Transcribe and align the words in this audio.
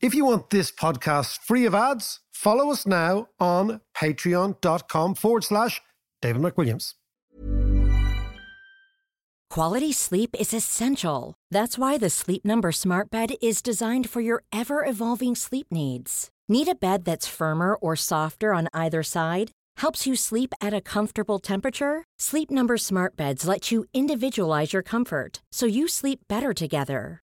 If 0.00 0.14
you 0.14 0.24
want 0.24 0.50
this 0.50 0.70
podcast 0.70 1.40
free 1.40 1.66
of 1.66 1.74
ads, 1.74 2.20
follow 2.30 2.70
us 2.70 2.86
now 2.86 3.28
on 3.40 3.80
patreon.com 3.96 5.16
forward 5.16 5.42
slash 5.42 5.80
David 6.22 6.40
McWilliams. 6.40 6.94
Quality 9.50 9.92
sleep 9.92 10.36
is 10.38 10.54
essential. 10.54 11.34
That's 11.50 11.78
why 11.78 11.98
the 11.98 12.10
Sleep 12.10 12.44
Number 12.44 12.70
Smart 12.70 13.10
Bed 13.10 13.30
is 13.42 13.60
designed 13.62 14.08
for 14.08 14.20
your 14.20 14.44
ever 14.52 14.84
evolving 14.84 15.34
sleep 15.34 15.66
needs. 15.72 16.28
Need 16.48 16.68
a 16.68 16.74
bed 16.74 17.04
that's 17.04 17.26
firmer 17.26 17.74
or 17.74 17.96
softer 17.96 18.54
on 18.54 18.68
either 18.72 19.02
side? 19.02 19.50
Helps 19.78 20.06
you 20.06 20.14
sleep 20.14 20.52
at 20.60 20.74
a 20.74 20.80
comfortable 20.80 21.38
temperature? 21.40 22.04
Sleep 22.18 22.50
Number 22.50 22.76
Smart 22.76 23.16
Beds 23.16 23.48
let 23.48 23.72
you 23.72 23.84
individualize 23.92 24.72
your 24.72 24.82
comfort 24.82 25.40
so 25.50 25.66
you 25.66 25.88
sleep 25.88 26.20
better 26.28 26.52
together. 26.52 27.22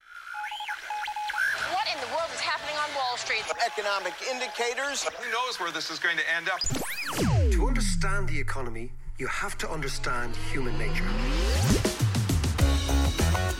Economic 3.65 4.13
indicators. 4.31 5.03
Who 5.03 5.31
knows 5.31 5.59
where 5.59 5.71
this 5.71 5.91
is 5.91 5.99
going 5.99 6.17
to 6.17 6.23
end 6.35 6.49
up? 6.49 6.61
To 7.51 7.67
understand 7.67 8.27
the 8.27 8.39
economy, 8.39 8.91
you 9.19 9.27
have 9.27 9.55
to 9.59 9.69
understand 9.69 10.35
human 10.51 10.75
nature. 10.79 11.03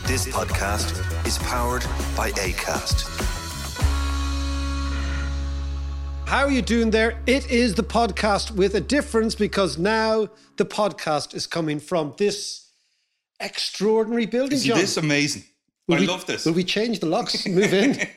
This 0.06 0.26
podcast 0.26 0.90
is 1.26 1.38
powered 1.38 1.82
by 2.16 2.32
ACAST. 2.32 3.06
How 6.26 6.46
are 6.46 6.50
you 6.50 6.62
doing 6.62 6.90
there? 6.90 7.20
It 7.26 7.48
is 7.50 7.74
the 7.76 7.84
podcast 7.84 8.50
with 8.50 8.74
a 8.74 8.80
difference 8.80 9.36
because 9.36 9.78
now 9.78 10.28
the 10.56 10.64
podcast 10.64 11.32
is 11.34 11.46
coming 11.46 11.78
from 11.78 12.14
this 12.18 12.70
extraordinary 13.38 14.26
building. 14.26 14.56
Isn't 14.56 14.68
John. 14.68 14.78
this 14.78 14.96
amazing? 14.96 15.44
Will 15.86 15.96
I 15.98 16.00
we- 16.00 16.06
love 16.08 16.26
this. 16.26 16.44
Will 16.44 16.54
we 16.54 16.64
change 16.64 16.98
the 16.98 17.06
locks 17.06 17.46
move 17.46 17.72
in? 17.72 17.96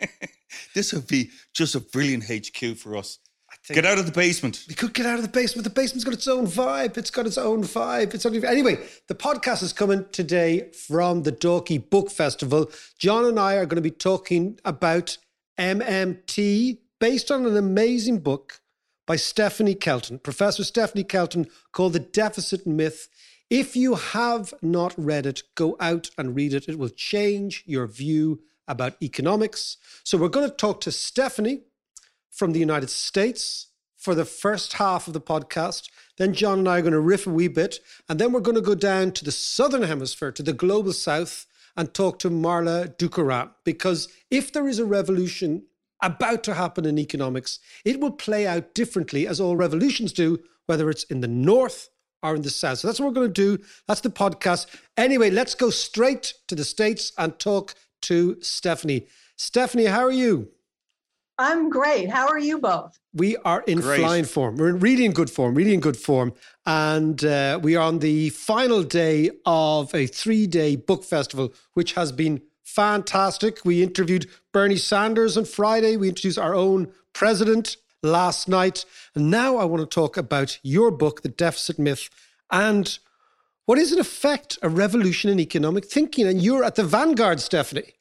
this 0.73 0.93
would 0.93 1.07
be 1.07 1.31
just 1.53 1.75
a 1.75 1.79
brilliant 1.79 2.25
HQ 2.25 2.77
for 2.77 2.97
us. 2.97 3.19
Get 3.67 3.85
out 3.85 3.97
of 3.97 4.05
the 4.05 4.11
basement. 4.11 4.63
We 4.69 4.75
could 4.75 4.93
get 4.93 5.07
out 5.07 5.15
of 5.15 5.23
the 5.23 5.27
basement. 5.27 5.63
The 5.63 5.71
basement's 5.71 6.03
got 6.03 6.13
its 6.13 6.27
own 6.27 6.45
vibe. 6.45 6.97
It's 6.97 7.09
got 7.09 7.25
its 7.25 7.37
own 7.37 7.63
vibe. 7.63 8.13
It's 8.13 8.25
only 8.25 8.45
anyway. 8.45 8.77
The 9.07 9.15
podcast 9.15 9.63
is 9.63 9.73
coming 9.73 10.05
today 10.11 10.71
from 10.71 11.23
the 11.23 11.31
Dalkey 11.31 11.89
Book 11.89 12.11
Festival. 12.11 12.69
John 12.99 13.25
and 13.25 13.39
I 13.39 13.55
are 13.55 13.65
going 13.65 13.77
to 13.77 13.81
be 13.81 13.91
talking 13.91 14.59
about 14.63 15.17
MMT, 15.57 16.77
based 16.99 17.31
on 17.31 17.45
an 17.45 17.57
amazing 17.57 18.19
book 18.19 18.61
by 19.07 19.15
Stephanie 19.15 19.75
Kelton, 19.75 20.19
Professor 20.19 20.63
Stephanie 20.63 21.03
Kelton, 21.03 21.47
called 21.71 21.93
"The 21.93 21.99
Deficit 21.99 22.67
Myth." 22.67 23.07
If 23.49 23.75
you 23.75 23.95
have 23.95 24.53
not 24.61 24.93
read 24.97 25.25
it, 25.25 25.43
go 25.55 25.75
out 25.79 26.09
and 26.17 26.35
read 26.35 26.53
it. 26.53 26.67
It 26.67 26.77
will 26.77 26.89
change 26.89 27.63
your 27.65 27.87
view 27.87 28.41
about 28.67 29.01
economics. 29.01 29.77
So 30.03 30.17
we're 30.17 30.29
going 30.29 30.49
to 30.49 30.55
talk 30.55 30.81
to 30.81 30.91
Stephanie 30.91 31.61
from 32.31 32.51
the 32.51 32.59
United 32.59 32.89
States 32.89 33.67
for 33.95 34.13
the 34.13 34.25
first 34.25 34.73
half 34.73 35.07
of 35.07 35.13
the 35.13 35.21
podcast. 35.21 35.89
Then 36.17 36.33
John 36.33 36.59
and 36.59 36.69
I 36.69 36.79
are 36.79 36.81
going 36.81 36.93
to 36.93 36.99
riff 36.99 37.25
a 37.25 37.31
wee 37.31 37.47
bit. 37.47 37.79
And 38.07 38.19
then 38.19 38.31
we're 38.31 38.39
going 38.39 38.55
to 38.55 38.61
go 38.61 38.75
down 38.75 39.11
to 39.13 39.25
the 39.25 39.31
Southern 39.31 39.83
Hemisphere, 39.83 40.31
to 40.33 40.43
the 40.43 40.53
global 40.53 40.93
South, 40.93 41.45
and 41.75 41.93
talk 41.93 42.19
to 42.19 42.29
Marla 42.29 42.95
Dukharan. 42.97 43.51
Because 43.63 44.07
if 44.29 44.53
there 44.53 44.67
is 44.67 44.79
a 44.79 44.85
revolution 44.85 45.63
about 46.01 46.43
to 46.43 46.53
happen 46.53 46.85
in 46.85 46.99
economics, 46.99 47.59
it 47.83 47.99
will 47.99 48.11
play 48.11 48.45
out 48.45 48.75
differently 48.75 49.27
as 49.27 49.39
all 49.39 49.55
revolutions 49.57 50.13
do, 50.13 50.39
whether 50.67 50.89
it's 50.89 51.03
in 51.05 51.21
the 51.21 51.27
North 51.27 51.89
or 52.21 52.35
in 52.35 52.41
the 52.41 52.49
South. 52.49 52.79
So 52.79 52.87
that's 52.87 52.99
what 52.99 53.07
we're 53.07 53.13
going 53.13 53.33
to 53.33 53.57
do. 53.57 53.63
That's 53.87 54.01
the 54.01 54.09
podcast. 54.09 54.67
Anyway, 54.97 55.29
let's 55.29 55.55
go 55.55 55.69
straight 55.69 56.33
to 56.47 56.55
the 56.55 56.63
States 56.63 57.11
and 57.17 57.37
talk 57.39 57.75
to 58.05 58.37
Stephanie. 58.41 59.07
Stephanie, 59.35 59.85
how 59.85 60.01
are 60.01 60.11
you? 60.11 60.49
I'm 61.37 61.69
great. 61.69 62.09
How 62.09 62.27
are 62.29 62.39
you 62.39 62.59
both? 62.59 62.97
We 63.13 63.35
are 63.37 63.61
in 63.67 63.81
Great. 63.81 63.99
flying 63.99 64.23
form. 64.23 64.55
We're 64.55 64.71
really 64.73 65.03
in 65.03 65.11
good 65.11 65.29
form, 65.29 65.53
really 65.53 65.73
in 65.73 65.81
good 65.81 65.97
form. 65.97 66.33
And 66.65 67.23
uh, 67.25 67.59
we 67.61 67.75
are 67.75 67.85
on 67.85 67.99
the 67.99 68.29
final 68.29 68.83
day 68.83 69.31
of 69.45 69.93
a 69.93 70.07
three 70.07 70.47
day 70.47 70.77
book 70.77 71.03
festival, 71.03 71.53
which 71.73 71.93
has 71.93 72.13
been 72.13 72.41
fantastic. 72.63 73.59
We 73.65 73.83
interviewed 73.83 74.27
Bernie 74.53 74.77
Sanders 74.77 75.37
on 75.37 75.43
Friday. 75.45 75.97
We 75.97 76.07
introduced 76.07 76.39
our 76.39 76.55
own 76.55 76.91
president 77.11 77.75
last 78.01 78.47
night. 78.47 78.85
And 79.13 79.29
now 79.29 79.57
I 79.57 79.65
want 79.65 79.81
to 79.81 79.93
talk 79.93 80.15
about 80.15 80.59
your 80.63 80.89
book, 80.89 81.21
The 81.21 81.29
Deficit 81.29 81.77
Myth, 81.77 82.09
and 82.49 82.97
what 83.65 83.77
is 83.77 83.91
in 83.91 83.99
effect 83.99 84.57
a 84.61 84.69
revolution 84.69 85.29
in 85.29 85.39
economic 85.39 85.85
thinking. 85.85 86.27
And 86.27 86.41
you're 86.41 86.63
at 86.63 86.75
the 86.75 86.83
vanguard, 86.85 87.41
Stephanie. 87.41 87.94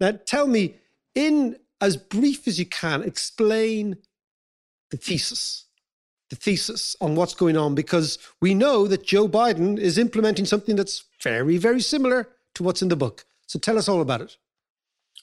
Now, 0.00 0.12
tell 0.26 0.46
me, 0.46 0.76
in 1.14 1.56
as 1.80 1.96
brief 1.96 2.48
as 2.48 2.58
you 2.58 2.66
can, 2.66 3.02
explain 3.02 3.96
the 4.90 4.96
thesis, 4.96 5.66
the 6.30 6.36
thesis 6.36 6.96
on 7.00 7.14
what's 7.14 7.34
going 7.34 7.56
on, 7.56 7.74
because 7.74 8.18
we 8.40 8.54
know 8.54 8.86
that 8.86 9.04
Joe 9.04 9.28
Biden 9.28 9.78
is 9.78 9.98
implementing 9.98 10.46
something 10.46 10.76
that's 10.76 11.04
very, 11.22 11.56
very 11.56 11.80
similar 11.80 12.28
to 12.54 12.62
what's 12.62 12.82
in 12.82 12.88
the 12.88 12.96
book. 12.96 13.24
So 13.46 13.58
tell 13.58 13.78
us 13.78 13.88
all 13.88 14.00
about 14.00 14.20
it. 14.20 14.36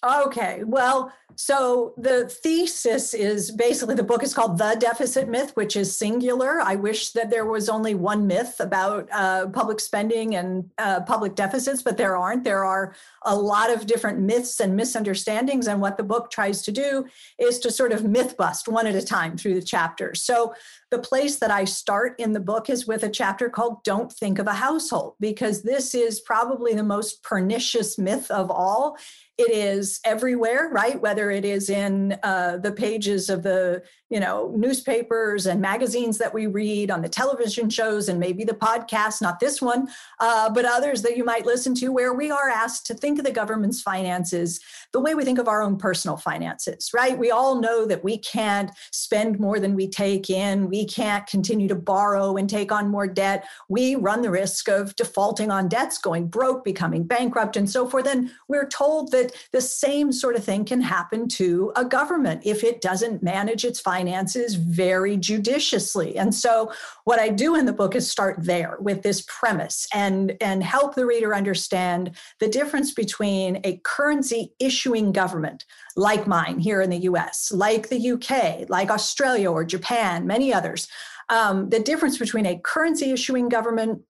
Okay. 0.03 0.63
Well, 0.65 1.13
so 1.35 1.93
the 1.95 2.27
thesis 2.27 3.13
is 3.13 3.51
basically 3.51 3.93
the 3.93 4.03
book 4.03 4.23
is 4.23 4.33
called 4.33 4.57
The 4.57 4.75
Deficit 4.79 5.29
Myth, 5.29 5.51
which 5.53 5.75
is 5.75 5.95
singular. 5.95 6.59
I 6.59 6.75
wish 6.75 7.11
that 7.11 7.29
there 7.29 7.45
was 7.45 7.69
only 7.69 7.93
one 7.93 8.25
myth 8.25 8.55
about 8.59 9.07
uh, 9.11 9.47
public 9.47 9.79
spending 9.79 10.35
and 10.35 10.69
uh, 10.79 11.01
public 11.01 11.35
deficits, 11.35 11.83
but 11.83 11.97
there 11.97 12.17
aren't. 12.17 12.43
There 12.43 12.65
are 12.65 12.95
a 13.23 13.35
lot 13.35 13.71
of 13.71 13.85
different 13.85 14.19
myths 14.19 14.59
and 14.59 14.75
misunderstandings. 14.75 15.67
And 15.67 15.79
what 15.79 15.97
the 15.97 16.03
book 16.03 16.31
tries 16.31 16.63
to 16.63 16.71
do 16.71 17.05
is 17.37 17.59
to 17.59 17.71
sort 17.71 17.91
of 17.91 18.03
myth 18.03 18.35
bust 18.37 18.67
one 18.67 18.87
at 18.87 18.95
a 18.95 19.05
time 19.05 19.37
through 19.37 19.53
the 19.53 19.61
chapters. 19.61 20.23
So 20.23 20.55
the 20.91 20.99
place 20.99 21.37
that 21.37 21.49
I 21.49 21.63
start 21.63 22.15
in 22.19 22.33
the 22.33 22.39
book 22.41 22.69
is 22.69 22.85
with 22.85 23.03
a 23.03 23.09
chapter 23.09 23.49
called 23.49 23.83
Don't 23.83 24.11
Think 24.11 24.39
of 24.39 24.47
a 24.47 24.53
Household, 24.53 25.15
because 25.19 25.63
this 25.63 25.95
is 25.95 26.19
probably 26.19 26.73
the 26.73 26.83
most 26.83 27.23
pernicious 27.23 27.97
myth 27.97 28.29
of 28.29 28.51
all. 28.51 28.97
It 29.37 29.51
is 29.51 29.99
everywhere, 30.05 30.69
right? 30.71 31.01
Whether 31.01 31.31
it 31.31 31.45
is 31.45 31.69
in 31.69 32.19
uh, 32.21 32.57
the 32.57 32.73
pages 32.73 33.29
of 33.29 33.41
the 33.41 33.81
you 34.09 34.19
know 34.19 34.53
newspapers 34.55 35.47
and 35.47 35.61
magazines 35.61 36.17
that 36.17 36.33
we 36.33 36.45
read, 36.45 36.91
on 36.91 37.01
the 37.01 37.09
television 37.09 37.69
shows, 37.69 38.09
and 38.09 38.19
maybe 38.19 38.43
the 38.43 38.53
podcast, 38.53 39.21
not 39.21 39.39
this 39.39 39.61
one, 39.61 39.87
uh, 40.19 40.49
but 40.49 40.65
others 40.65 41.01
that 41.03 41.15
you 41.15 41.23
might 41.23 41.45
listen 41.45 41.73
to, 41.75 41.89
where 41.89 42.13
we 42.13 42.29
are 42.29 42.49
asked 42.49 42.85
to 42.87 42.93
think 42.93 43.17
of 43.17 43.25
the 43.25 43.31
government's 43.31 43.81
finances 43.81 44.59
the 44.91 44.99
way 44.99 45.15
we 45.15 45.23
think 45.23 45.39
of 45.39 45.47
our 45.47 45.61
own 45.61 45.77
personal 45.77 46.17
finances, 46.17 46.91
right? 46.93 47.17
We 47.17 47.31
all 47.31 47.59
know 47.59 47.85
that 47.85 48.03
we 48.03 48.17
can't 48.17 48.69
spend 48.91 49.39
more 49.39 49.59
than 49.59 49.75
we 49.75 49.87
take 49.87 50.29
in. 50.29 50.69
We 50.69 50.80
can't 50.85 51.25
continue 51.27 51.67
to 51.67 51.75
borrow 51.75 52.37
and 52.37 52.49
take 52.49 52.71
on 52.71 52.89
more 52.89 53.07
debt. 53.07 53.45
We 53.69 53.95
run 53.95 54.21
the 54.21 54.31
risk 54.31 54.67
of 54.67 54.95
defaulting 54.95 55.51
on 55.51 55.67
debts, 55.67 55.97
going 55.97 56.27
broke, 56.27 56.63
becoming 56.63 57.03
bankrupt, 57.03 57.57
and 57.57 57.69
so 57.69 57.87
forth. 57.87 58.07
And 58.07 58.31
we're 58.47 58.67
told 58.67 59.11
that 59.11 59.33
the 59.51 59.61
same 59.61 60.11
sort 60.11 60.35
of 60.35 60.43
thing 60.43 60.65
can 60.65 60.81
happen 60.81 61.27
to 61.29 61.71
a 61.75 61.85
government 61.85 62.41
if 62.45 62.63
it 62.63 62.81
doesn't 62.81 63.23
manage 63.23 63.65
its 63.65 63.79
finances 63.79 64.55
very 64.55 65.17
judiciously. 65.17 66.17
And 66.17 66.33
so, 66.33 66.71
what 67.03 67.19
I 67.19 67.29
do 67.29 67.55
in 67.55 67.65
the 67.65 67.73
book 67.73 67.95
is 67.95 68.09
start 68.09 68.37
there 68.39 68.77
with 68.79 69.01
this 69.01 69.23
premise 69.27 69.87
and, 69.93 70.37
and 70.41 70.63
help 70.63 70.95
the 70.95 71.05
reader 71.05 71.33
understand 71.35 72.11
the 72.39 72.47
difference 72.47 72.93
between 72.93 73.59
a 73.63 73.81
currency 73.83 74.53
issuing 74.59 75.11
government 75.11 75.65
like 75.95 76.27
mine 76.27 76.59
here 76.59 76.81
in 76.81 76.89
the 76.89 77.03
US, 77.09 77.51
like 77.51 77.89
the 77.89 78.11
UK, 78.11 78.69
like 78.69 78.89
Australia 78.89 79.51
or 79.51 79.63
Japan, 79.63 80.25
many 80.27 80.53
others. 80.53 80.87
um, 81.29 81.69
the 81.69 81.79
difference 81.79 82.17
between 82.17 82.45
a 82.45 82.59
currency 82.59 83.11
issuing 83.11 83.47
government 83.47 84.01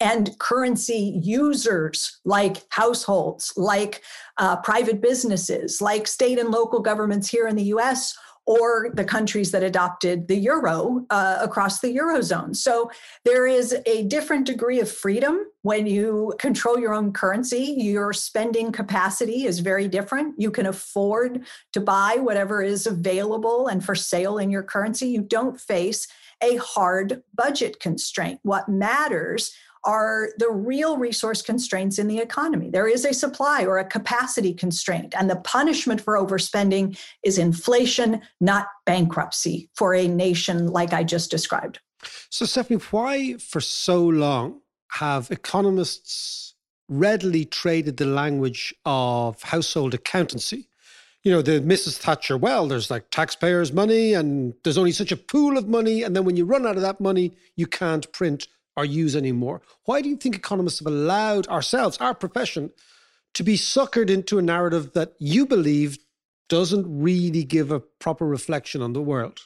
and 0.00 0.38
currency 0.38 1.20
users 1.22 2.20
like 2.24 2.62
households, 2.70 3.52
like 3.56 4.02
uh, 4.38 4.56
private 4.56 5.02
businesses, 5.02 5.82
like 5.82 6.06
state 6.06 6.38
and 6.38 6.50
local 6.50 6.80
governments 6.80 7.28
here 7.28 7.48
in 7.48 7.56
the 7.56 7.64
US 7.64 8.16
or 8.50 8.90
the 8.94 9.04
countries 9.04 9.52
that 9.52 9.62
adopted 9.62 10.26
the 10.26 10.34
euro 10.34 11.06
uh, 11.10 11.38
across 11.40 11.78
the 11.78 11.96
eurozone. 11.96 12.56
So 12.56 12.90
there 13.24 13.46
is 13.46 13.76
a 13.86 14.02
different 14.08 14.44
degree 14.44 14.80
of 14.80 14.90
freedom 14.90 15.46
when 15.62 15.86
you 15.86 16.34
control 16.40 16.76
your 16.76 16.92
own 16.92 17.12
currency. 17.12 17.76
Your 17.78 18.12
spending 18.12 18.72
capacity 18.72 19.44
is 19.44 19.60
very 19.60 19.86
different. 19.86 20.34
You 20.36 20.50
can 20.50 20.66
afford 20.66 21.44
to 21.74 21.80
buy 21.80 22.16
whatever 22.18 22.60
is 22.60 22.88
available 22.88 23.68
and 23.68 23.84
for 23.84 23.94
sale 23.94 24.38
in 24.38 24.50
your 24.50 24.64
currency. 24.64 25.06
You 25.06 25.22
don't 25.22 25.60
face 25.60 26.08
a 26.42 26.56
hard 26.56 27.22
budget 27.32 27.78
constraint. 27.78 28.40
What 28.42 28.68
matters 28.68 29.52
are 29.84 30.28
the 30.38 30.50
real 30.50 30.96
resource 30.96 31.42
constraints 31.42 31.98
in 31.98 32.06
the 32.06 32.18
economy. 32.18 32.70
There 32.70 32.88
is 32.88 33.04
a 33.04 33.14
supply 33.14 33.64
or 33.64 33.78
a 33.78 33.84
capacity 33.84 34.52
constraint, 34.52 35.14
and 35.16 35.30
the 35.30 35.36
punishment 35.36 36.00
for 36.00 36.14
overspending 36.14 36.98
is 37.22 37.38
inflation, 37.38 38.20
not 38.40 38.66
bankruptcy 38.84 39.70
for 39.74 39.94
a 39.94 40.06
nation 40.06 40.66
like 40.66 40.92
I 40.92 41.04
just 41.04 41.30
described. 41.30 41.80
So, 42.30 42.44
Stephanie, 42.46 42.80
why 42.90 43.34
for 43.34 43.60
so 43.60 44.02
long 44.02 44.60
have 44.92 45.30
economists 45.30 46.54
readily 46.88 47.44
traded 47.44 47.96
the 47.96 48.06
language 48.06 48.74
of 48.84 49.42
household 49.42 49.94
accountancy? 49.94 50.66
You 51.22 51.32
know, 51.32 51.42
the 51.42 51.60
Mrs. 51.60 51.98
Thatcher, 51.98 52.38
well, 52.38 52.66
there's 52.66 52.90
like 52.90 53.10
taxpayers' 53.10 53.72
money 53.72 54.14
and 54.14 54.54
there's 54.64 54.78
only 54.78 54.92
such 54.92 55.12
a 55.12 55.16
pool 55.16 55.58
of 55.58 55.68
money. 55.68 56.02
And 56.02 56.16
then 56.16 56.24
when 56.24 56.36
you 56.36 56.46
run 56.46 56.66
out 56.66 56.76
of 56.76 56.82
that 56.82 57.00
money, 57.00 57.34
you 57.56 57.66
can't 57.66 58.10
print 58.12 58.48
or 58.80 58.84
use 58.84 59.14
anymore. 59.14 59.60
Why 59.84 60.00
do 60.00 60.08
you 60.08 60.16
think 60.16 60.34
economists 60.34 60.78
have 60.78 60.86
allowed 60.86 61.46
ourselves, 61.48 61.98
our 61.98 62.14
profession, 62.14 62.70
to 63.34 63.42
be 63.42 63.56
suckered 63.56 64.10
into 64.10 64.38
a 64.38 64.42
narrative 64.42 64.92
that 64.94 65.14
you 65.18 65.46
believe 65.46 65.98
doesn't 66.48 66.86
really 66.88 67.44
give 67.44 67.70
a 67.70 67.80
proper 67.80 68.26
reflection 68.26 68.82
on 68.82 68.92
the 68.92 69.02
world? 69.02 69.40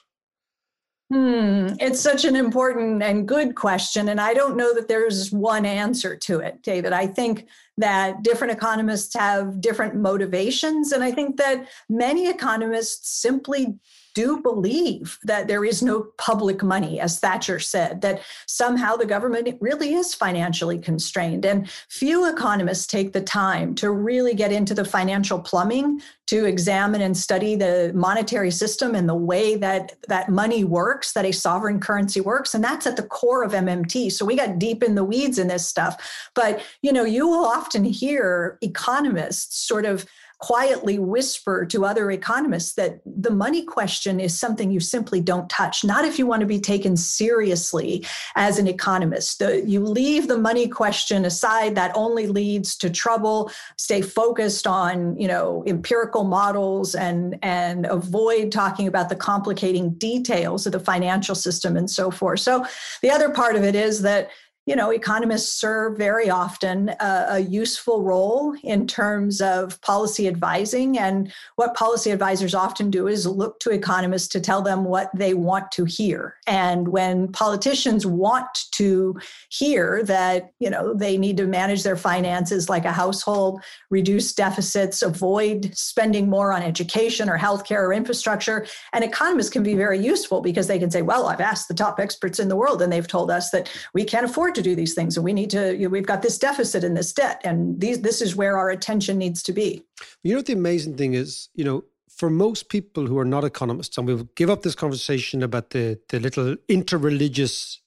Hmm, 1.13 1.75
it's 1.81 2.01
such 2.01 2.25
an 2.25 2.35
important 2.35 3.03
and 3.03 3.29
good 3.29 3.55
question. 3.55 4.09
And 4.09 4.21
I 4.21 4.33
don't 4.33 4.57
know 4.57 4.73
that 4.75 4.89
there's 4.89 5.31
one 5.31 5.67
answer 5.67 6.17
to 6.17 6.39
it, 6.39 6.63
David. 6.63 6.93
I 6.93 7.07
think 7.07 7.47
that 7.79 8.23
different 8.23 8.53
economists 8.53 9.15
have 9.15 9.61
different 9.61 9.97
motivations. 9.97 10.93
And 10.93 11.03
I 11.03 11.11
think 11.11 11.37
that 11.39 11.69
many 11.89 12.29
economists 12.29 13.21
simply 13.21 13.79
do 14.15 14.41
believe 14.41 15.19
that 15.25 15.49
there 15.49 15.65
is 15.65 15.83
no 15.83 16.07
public 16.19 16.63
money, 16.63 17.01
as 17.01 17.19
Thatcher 17.19 17.59
said, 17.59 18.01
that 18.03 18.23
somehow 18.47 18.95
the 18.97 19.05
government 19.05 19.59
really 19.61 19.95
is 19.95 20.15
financially 20.15 20.79
constrained. 20.79 21.45
And 21.45 21.69
few 21.89 22.33
economists 22.33 22.87
take 22.87 23.13
the 23.13 23.21
time 23.21 23.75
to 23.77 23.91
really 23.91 24.35
get 24.35 24.53
into 24.53 24.73
the 24.73 24.85
financial 24.85 25.41
plumbing 25.41 26.01
to 26.27 26.47
examine 26.47 27.03
and 27.03 27.17
study 27.17 27.55
the 27.55 27.93
monetary 27.95 28.51
system 28.51 28.95
and 28.95 29.09
the 29.09 29.15
way 29.15 29.57
that 29.57 29.95
that 30.09 30.31
money 30.31 30.65
works, 30.65 31.13
that 31.13 31.27
a 31.27 31.33
sovereign 31.33 31.81
currency 31.81 32.21
works. 32.21 32.55
And 32.55 32.65
that's 32.65 32.87
at 32.87 32.97
the 32.97 33.03
core 33.03 33.43
of 33.43 33.53
MMT. 33.53 34.11
So 34.13 34.25
we 34.25 34.37
got 34.37 34.59
deep 34.59 34.83
in 34.83 34.95
the 34.95 35.05
weeds 35.05 35.39
in 35.39 35.49
this 35.49 35.67
stuff. 35.67 36.31
But, 36.35 36.63
you 36.81 36.93
know, 36.93 37.05
you 37.05 37.29
will 37.29 37.45
often 37.45 37.64
hear 37.73 38.59
economists 38.61 39.67
sort 39.67 39.85
of 39.85 40.07
quietly 40.41 40.99
whisper 40.99 41.65
to 41.65 41.87
other 41.87 42.11
economists 42.11 42.75
that 42.75 43.01
the 43.07 43.31
money 43.31 43.63
question 43.63 44.21
is 44.21 44.39
something 44.39 44.71
you 44.71 44.81
simply 44.81 45.21
don't 45.21 45.49
touch, 45.49 45.85
not 45.85 46.05
if 46.05 46.19
you 46.19 46.27
want 46.27 46.41
to 46.41 46.47
be 46.47 46.61
taken 46.61 46.97
seriously 46.97 48.05
as 48.37 48.59
an 48.59 48.67
economist. 48.67 49.39
The, 49.39 49.65
you 49.65 49.81
leave 49.81 50.29
the 50.29 50.37
money 50.37 50.69
question 50.69 51.25
aside, 51.25 51.77
that 51.77 51.93
only 51.95 52.27
leads 52.27 52.77
to 52.79 52.91
trouble. 52.91 53.51
Stay 53.79 54.03
focused 54.03 54.67
on, 54.67 55.17
you 55.19 55.29
know, 55.29 55.65
empirical 55.67 56.25
models 56.25 56.95
and, 56.95 57.39
and 57.43 57.87
avoid 57.87 58.53
talking 58.53 58.87
about 58.87 59.09
the 59.09 59.17
complicating 59.17 59.95
details 59.95 60.67
of 60.67 60.73
the 60.73 60.81
financial 60.81 61.35
system 61.35 61.75
and 61.75 61.91
so 61.91 62.11
forth. 62.11 62.41
So 62.41 62.67
the 63.01 63.11
other 63.11 63.31
part 63.31 63.57
of 63.57 63.65
it 63.65 63.75
is 63.75 64.03
that 64.03 64.29
you 64.67 64.75
know, 64.75 64.91
economists 64.91 65.53
serve 65.53 65.99
very 65.99 66.31
often 66.31 66.89
a, 67.01 67.27
a, 67.31 67.39
useful 67.41 68.03
role 68.03 68.57
in 68.63 68.87
terms 68.87 69.43
of 69.43 69.79
policy 69.83 70.27
advising. 70.27 70.99
And 70.99 71.31
what 71.57 71.75
policy 71.75 72.11
advisors 72.11 72.55
often 72.55 72.91
do 72.91 73.07
is 73.07 73.27
look 73.27 73.61
to 73.61 73.71
economists 73.71 74.29
to 74.29 74.41
tell 74.41 74.63
them 74.63 74.85
what 74.85 75.11
they 75.15 75.35
want 75.35 75.71
to 75.73 75.85
hear. 75.85 76.37
And 76.47 76.89
when 76.89 77.31
politicians 77.31 78.07
want 78.07 78.47
to 78.73 79.21
hear 79.51 80.03
that, 80.05 80.53
you 80.61 80.71
know, 80.71 80.95
they 80.95 81.19
need 81.19 81.37
to 81.37 81.47
manage 81.47 81.83
their 81.83 81.97
finances 81.97 82.71
like 82.71 82.87
a 82.87 82.93
household, 82.93 83.63
reduce 83.91 84.33
deficits, 84.33 85.03
avoid 85.03 85.77
spending 85.77 86.31
more 86.31 86.53
on 86.53 86.63
education 86.63 87.29
or 87.29 87.39
healthcare 87.39 87.83
or 87.83 87.93
infrastructure, 87.93 88.67
and 88.95 89.05
economists 89.05 89.51
can 89.51 89.63
be 89.63 89.75
very 89.75 89.99
useful 89.99 90.41
because 90.41 90.69
they 90.69 90.79
can 90.79 90.91
say, 90.91 91.03
well, 91.03 91.27
I've 91.27 91.43
asked 91.43 91.69
the 91.69 91.75
top 91.75 92.01
experts 92.01 92.39
in 92.39 92.49
the 92.49 92.57
world 92.57 92.81
and 92.81 92.91
they've 92.91 93.07
told 93.07 93.31
us 93.31 93.51
that 93.51 93.71
we 93.93 94.05
can't 94.05 94.25
to 94.55 94.63
do 94.63 94.75
these 94.75 94.95
things 94.95 95.17
and 95.17 95.25
we 95.25 95.33
need 95.33 95.51
to 95.51 95.75
you 95.75 95.85
know, 95.85 95.89
we've 95.89 96.07
got 96.07 96.23
this 96.23 96.39
deficit 96.39 96.85
and 96.85 96.97
this 96.97 97.13
debt 97.13 97.41
and 97.45 97.81
these 97.81 98.01
this 98.03 98.21
is 98.21 98.37
where 98.37 98.57
our 98.57 98.71
attention 98.71 99.19
needs 99.19 99.43
to 99.43 99.53
be 99.53 99.85
you 100.23 100.33
know 100.33 100.39
what 100.39 100.47
the 100.47 100.53
amazing 100.53 100.97
thing 100.97 101.15
is 101.15 101.49
you 101.55 101.65
know 101.65 101.85
for 102.09 102.31
most 102.31 102.69
people 102.69 103.07
who 103.07 103.19
are 103.19 103.25
not 103.25 103.45
economists 103.45 103.99
and 103.99 104.07
we'll 104.07 104.29
give 104.37 104.51
up 104.51 104.63
this 104.63 104.75
conversation 104.75 105.43
about 105.43 105.71
the 105.71 105.99
the 106.09 106.21
little 106.21 106.57
interreligious 106.69 107.79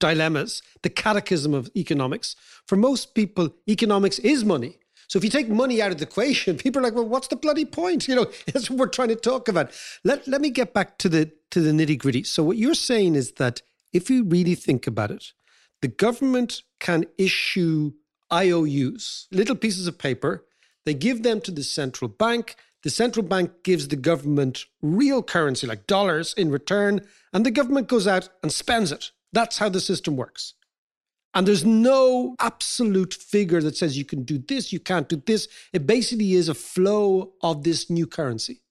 dilemmas 0.00 0.62
the 0.82 0.90
catechism 0.90 1.54
of 1.54 1.70
economics 1.76 2.36
for 2.66 2.76
most 2.76 3.14
people 3.14 3.50
economics 3.68 4.18
is 4.20 4.44
money 4.44 4.78
so 5.08 5.16
if 5.16 5.24
you 5.24 5.30
take 5.30 5.48
money 5.48 5.80
out 5.80 5.90
of 5.90 5.98
the 5.98 6.04
equation, 6.04 6.56
people 6.64 6.80
are 6.80 6.82
like, 6.82 6.94
well, 6.94 7.08
what's 7.08 7.28
the 7.28 7.36
bloody 7.36 7.64
point? 7.64 8.06
You 8.08 8.14
know, 8.14 8.26
that's 8.52 8.70
what 8.70 8.78
we're 8.78 8.86
trying 8.86 9.08
to 9.08 9.16
talk 9.16 9.48
about. 9.48 9.70
Let 10.04 10.26
let 10.26 10.40
me 10.40 10.50
get 10.50 10.72
back 10.72 10.98
to 10.98 11.08
the 11.08 11.30
to 11.50 11.60
the 11.60 11.72
nitty 11.72 11.98
gritty. 11.98 12.22
So 12.22 12.42
what 12.42 12.56
you're 12.56 12.74
saying 12.74 13.16
is 13.16 13.32
that 13.32 13.62
if 13.92 14.08
you 14.08 14.24
really 14.24 14.54
think 14.54 14.86
about 14.86 15.10
it, 15.10 15.32
the 15.80 15.88
government 15.88 16.62
can 16.80 17.06
issue 17.16 17.92
IOUs, 18.32 19.28
little 19.30 19.56
pieces 19.56 19.86
of 19.86 19.98
paper. 19.98 20.44
They 20.84 20.94
give 20.94 21.22
them 21.22 21.40
to 21.42 21.50
the 21.50 21.62
central 21.62 22.08
bank. 22.08 22.56
The 22.82 22.90
central 22.90 23.24
bank 23.24 23.50
gives 23.62 23.88
the 23.88 23.96
government 23.96 24.64
real 24.82 25.22
currency, 25.22 25.66
like 25.66 25.86
dollars, 25.86 26.34
in 26.36 26.50
return, 26.50 27.00
and 27.32 27.44
the 27.44 27.50
government 27.50 27.88
goes 27.88 28.06
out 28.06 28.28
and 28.42 28.52
spends 28.52 28.92
it. 28.92 29.10
That's 29.32 29.58
how 29.58 29.68
the 29.68 29.80
system 29.80 30.16
works. 30.16 30.54
And 31.34 31.46
there's 31.46 31.64
no 31.64 32.34
absolute 32.40 33.14
figure 33.14 33.60
that 33.60 33.76
says 33.76 33.98
you 33.98 34.04
can 34.04 34.22
do 34.22 34.38
this, 34.38 34.72
you 34.72 34.80
can't 34.80 35.08
do 35.08 35.22
this. 35.24 35.48
It 35.72 35.86
basically 35.86 36.34
is 36.34 36.48
a 36.48 36.54
flow 36.54 37.32
of 37.42 37.64
this 37.64 37.90
new 37.90 38.06
currency. 38.06 38.62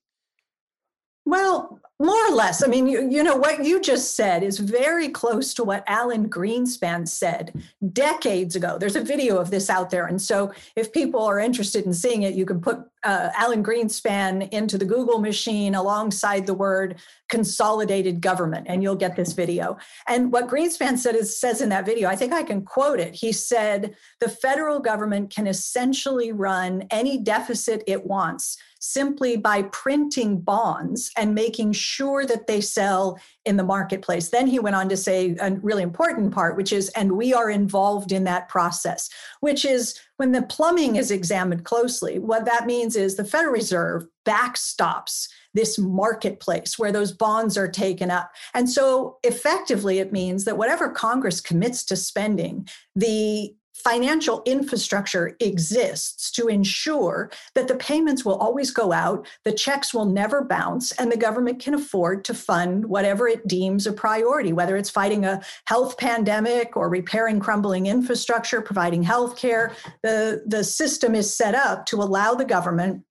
Well, 1.28 1.82
more 2.00 2.26
or 2.30 2.32
less. 2.32 2.64
I 2.64 2.68
mean, 2.68 2.88
you, 2.88 3.10
you 3.10 3.22
know, 3.22 3.36
what 3.36 3.66
you 3.66 3.82
just 3.82 4.16
said 4.16 4.44
is 4.44 4.60
very 4.60 5.10
close 5.10 5.54
to 5.56 5.64
what 5.66 5.84
Alan 5.86 6.30
Greenspan 6.30 7.06
said 7.06 7.52
decades 7.92 8.56
ago. 8.56 8.78
There's 8.78 8.96
a 8.96 9.04
video 9.04 9.38
of 9.38 9.52
this 9.52 9.70
out 9.70 9.90
there. 9.90 10.06
And 10.06 10.22
so 10.22 10.54
if 10.78 10.94
people 10.94 11.22
are 11.22 11.38
interested 11.38 11.86
in 11.86 11.94
seeing 11.94 12.22
it, 12.22 12.36
you 12.36 12.46
can 12.46 12.62
put 12.62 12.80
uh, 13.04 13.32
Alan 13.36 13.62
Greenspan 13.62 14.50
into 14.54 14.78
the 14.78 14.86
Google 14.86 15.20
machine 15.20 15.76
alongside 15.76 16.46
the 16.46 16.54
word 16.54 16.98
consolidated 17.28 18.22
government, 18.22 18.68
and 18.70 18.82
you'll 18.82 18.96
get 18.96 19.18
this 19.18 19.34
video. 19.34 19.78
And 20.08 20.32
what 20.32 20.48
Greenspan 20.48 20.98
said 20.98 21.16
is, 21.16 21.38
says 21.38 21.60
in 21.60 21.68
that 21.70 21.86
video, 21.86 22.08
I 22.08 22.16
think 22.16 22.32
I 22.32 22.44
can 22.44 22.62
quote 22.62 23.02
it. 23.02 23.16
He 23.16 23.34
said, 23.34 23.98
the 24.22 24.30
federal 24.30 24.80
government 24.80 25.30
can 25.36 25.46
essentially 25.46 26.32
run 26.32 26.88
any 26.90 27.18
deficit 27.18 27.84
it 27.86 28.06
wants 28.06 28.58
simply 28.88 29.38
by 29.38 29.64
printing 29.64 30.40
bonds 30.40 31.12
and 31.18 31.36
making 31.36 31.74
sure 31.74 32.26
that 32.26 32.48
they 32.48 32.62
sell 32.62 33.20
in 33.46 33.58
the 33.58 33.64
marketplace. 33.64 34.30
Then 34.30 34.48
he 34.48 34.60
went 34.60 34.76
on 34.76 34.90
to 34.90 34.98
say 34.98 35.36
a 35.40 35.52
really 35.56 35.84
important 35.84 36.34
part, 36.34 36.58
which 36.58 36.72
is, 36.72 36.90
and 36.90 37.14
we 37.14 37.34
are 37.34 37.50
involved 37.50 38.12
in 38.12 38.24
that 38.24 38.50
process, 38.50 39.10
which 39.42 39.66
is 39.66 40.00
when 40.18 40.32
the 40.32 40.42
plumbing 40.42 40.96
is 40.96 41.12
examined 41.12 41.66
closely, 41.66 42.20
what 42.20 42.46
that 42.46 42.66
means 42.66 42.96
is 42.96 43.16
the 43.16 43.26
Federal 43.26 43.54
Reserve 43.54 44.08
backstops 44.26 45.28
this 45.54 45.80
marketplace 45.80 46.78
where 46.78 46.92
those 46.92 47.12
bonds 47.12 47.58
are 47.58 47.68
taken 47.68 48.12
up. 48.12 48.32
And 48.54 48.70
so 48.70 49.18
effectively, 49.24 50.00
it 50.00 50.12
means 50.12 50.46
that 50.46 50.58
whatever 50.58 50.90
Congress 50.90 51.42
commits 51.42 51.84
to 51.86 51.96
spending, 51.96 52.68
the 52.96 53.56
financial 53.84 54.42
infrastructure 54.46 55.36
exists 55.40 56.32
to 56.32 56.48
ensure 56.48 57.32
that 57.56 57.68
the 57.68 57.76
payments 57.76 58.26
will 58.26 58.36
always 58.36 58.72
go 58.72 58.92
out, 58.92 59.28
the 59.44 59.52
checks 59.52 59.94
will 59.94 60.06
never 60.06 60.44
bounce, 60.44 60.92
and 60.94 61.12
the 61.12 61.18
government 61.18 61.60
can 61.60 61.74
afford 61.74 62.26
to 62.26 62.34
fund 62.34 62.86
whatever 62.86 63.28
it 63.28 63.48
deems 63.48 63.88
a 63.88 63.94
priority, 63.94 64.54
whether 64.54 64.76
it's 64.76 64.90
fighting 64.90 65.26
a 65.26 65.42
health 65.66 65.98
pandemic 65.98 66.76
or 66.76 66.90
repairing 66.90 67.40
crumbling 67.40 67.86
infrastructure, 67.86 68.62
providing 68.62 69.04
health 69.04 69.38
care. 69.38 69.74
The, 70.04 70.44
the 70.46 70.64
system 70.64 71.16
is 71.16 71.34
set 71.34 71.56
up 71.56 71.86
to 71.88 71.98
allow 71.98 72.34
the 72.34 72.46
government 72.46 73.04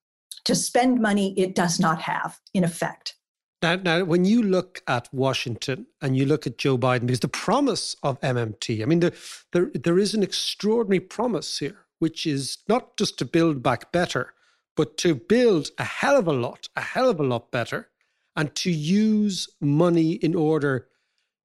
to 0.45 0.55
spend 0.55 1.01
money 1.01 1.35
it 1.39 1.55
does 1.55 1.81
not 1.81 2.01
have, 2.03 2.39
in 2.55 2.65
effect. 2.65 3.15
Now, 3.63 3.77
now, 3.77 4.05
when 4.05 4.25
you 4.25 4.43
look 4.43 4.83
at 4.87 5.09
Washington 5.13 5.87
and 6.03 6.17
you 6.17 6.27
look 6.27 6.47
at 6.47 6.59
Joe 6.59 6.77
Biden, 6.77 7.07
because 7.07 7.21
the 7.21 7.29
promise 7.29 7.97
of 8.03 8.21
MMT, 8.21 8.83
I 8.83 8.85
mean, 8.85 9.01
there, 9.01 9.13
there, 9.53 9.71
there 9.75 9.99
is 9.99 10.15
an 10.15 10.23
extraordinary 10.23 11.01
promise 11.01 11.59
here, 11.59 11.87
which 11.99 12.27
is 12.27 12.59
not 12.69 12.97
just 12.99 13.19
to 13.19 13.25
build 13.25 13.63
back 13.63 13.93
better, 13.93 14.35
but 14.77 14.99
to 14.99 15.15
build 15.15 15.71
a 15.79 15.85
hell 15.85 16.19
of 16.19 16.27
a 16.27 16.33
lot, 16.33 16.69
a 16.77 16.83
hell 16.83 17.09
of 17.09 17.19
a 17.19 17.25
lot 17.25 17.51
better, 17.51 17.89
and 18.37 18.55
to 18.57 18.71
use 18.71 19.49
money 19.61 20.13
in 20.13 20.35
order 20.35 20.89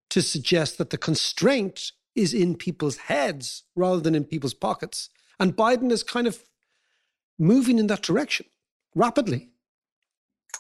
to 0.10 0.22
suggest 0.22 0.78
that 0.78 0.90
the 0.90 0.98
constraint 0.98 1.94
is 2.14 2.34
in 2.34 2.56
people's 2.56 2.98
heads 2.98 3.64
rather 3.76 4.02
than 4.02 4.16
in 4.16 4.26
people's 4.26 4.54
pockets. 4.54 5.10
And 5.40 5.56
Biden 5.56 5.90
is 5.92 6.04
kind 6.04 6.28
of 6.28 6.44
moving 7.40 7.80
in 7.80 7.88
that 7.88 8.02
direction 8.02 8.48
rapidly. 8.94 9.50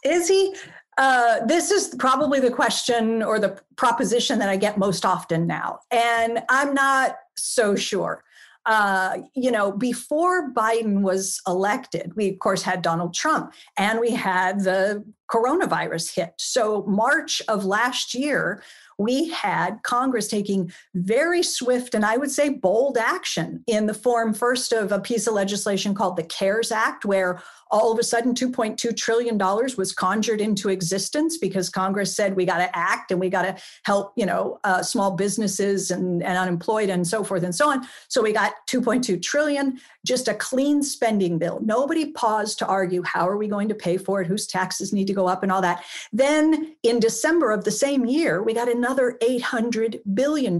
Is 0.05 0.29
he? 0.29 0.55
Uh, 1.01 1.43
this 1.47 1.71
is 1.71 1.95
probably 1.97 2.39
the 2.39 2.51
question 2.51 3.23
or 3.23 3.39
the 3.39 3.59
proposition 3.75 4.37
that 4.37 4.49
I 4.49 4.55
get 4.55 4.77
most 4.77 5.03
often 5.03 5.47
now. 5.47 5.79
And 5.89 6.43
I'm 6.47 6.75
not 6.75 7.15
so 7.35 7.75
sure. 7.75 8.23
Uh, 8.67 9.17
you 9.33 9.49
know, 9.49 9.71
before 9.71 10.53
Biden 10.53 11.01
was 11.01 11.41
elected, 11.47 12.15
we 12.15 12.29
of 12.29 12.37
course 12.37 12.61
had 12.61 12.83
Donald 12.83 13.15
Trump 13.15 13.51
and 13.77 13.99
we 13.99 14.11
had 14.11 14.59
the 14.59 15.03
coronavirus 15.27 16.13
hit. 16.13 16.33
So, 16.37 16.83
March 16.83 17.41
of 17.47 17.65
last 17.65 18.13
year, 18.13 18.61
we 19.01 19.29
had 19.29 19.81
Congress 19.83 20.27
taking 20.27 20.71
very 20.93 21.43
swift 21.43 21.95
and 21.95 22.05
I 22.05 22.17
would 22.17 22.31
say 22.31 22.49
bold 22.49 22.97
action 22.97 23.63
in 23.67 23.85
the 23.85 23.93
form 23.93 24.33
first 24.33 24.71
of 24.71 24.91
a 24.91 24.99
piece 24.99 25.27
of 25.27 25.33
legislation 25.33 25.93
called 25.93 26.17
the 26.17 26.23
CARES 26.23 26.71
Act, 26.71 27.05
where 27.05 27.41
all 27.71 27.91
of 27.91 27.97
a 27.97 28.03
sudden 28.03 28.33
$2.2 28.33 28.95
trillion 28.97 29.37
was 29.77 29.93
conjured 29.93 30.41
into 30.41 30.69
existence 30.69 31.37
because 31.37 31.69
Congress 31.69 32.13
said 32.15 32.35
we 32.35 32.45
got 32.45 32.57
to 32.57 32.77
act 32.77 33.11
and 33.11 33.19
we 33.19 33.29
got 33.29 33.43
to 33.43 33.55
help, 33.85 34.11
you 34.17 34.25
know, 34.25 34.59
uh, 34.65 34.83
small 34.83 35.11
businesses 35.15 35.89
and, 35.89 36.21
and 36.21 36.37
unemployed 36.37 36.89
and 36.89 37.07
so 37.07 37.23
forth 37.23 37.43
and 37.43 37.55
so 37.55 37.69
on. 37.69 37.87
So 38.09 38.21
we 38.21 38.33
got 38.33 38.53
2.2 38.69 39.21
trillion, 39.21 39.79
just 40.05 40.27
a 40.27 40.33
clean 40.33 40.83
spending 40.83 41.37
bill. 41.37 41.61
Nobody 41.63 42.11
paused 42.11 42.59
to 42.59 42.67
argue 42.67 43.03
how 43.03 43.27
are 43.27 43.37
we 43.37 43.47
going 43.47 43.69
to 43.69 43.75
pay 43.75 43.97
for 43.97 44.21
it, 44.21 44.27
whose 44.27 44.47
taxes 44.47 44.91
need 44.91 45.07
to 45.07 45.13
go 45.13 45.27
up 45.27 45.41
and 45.41 45.51
all 45.51 45.61
that. 45.61 45.83
Then 46.11 46.75
in 46.83 46.99
December 46.99 47.51
of 47.51 47.63
the 47.63 47.71
same 47.71 48.05
year, 48.05 48.43
we 48.43 48.53
got 48.53 48.69
another 48.69 48.90
$800 48.95 49.99
billion. 50.13 50.59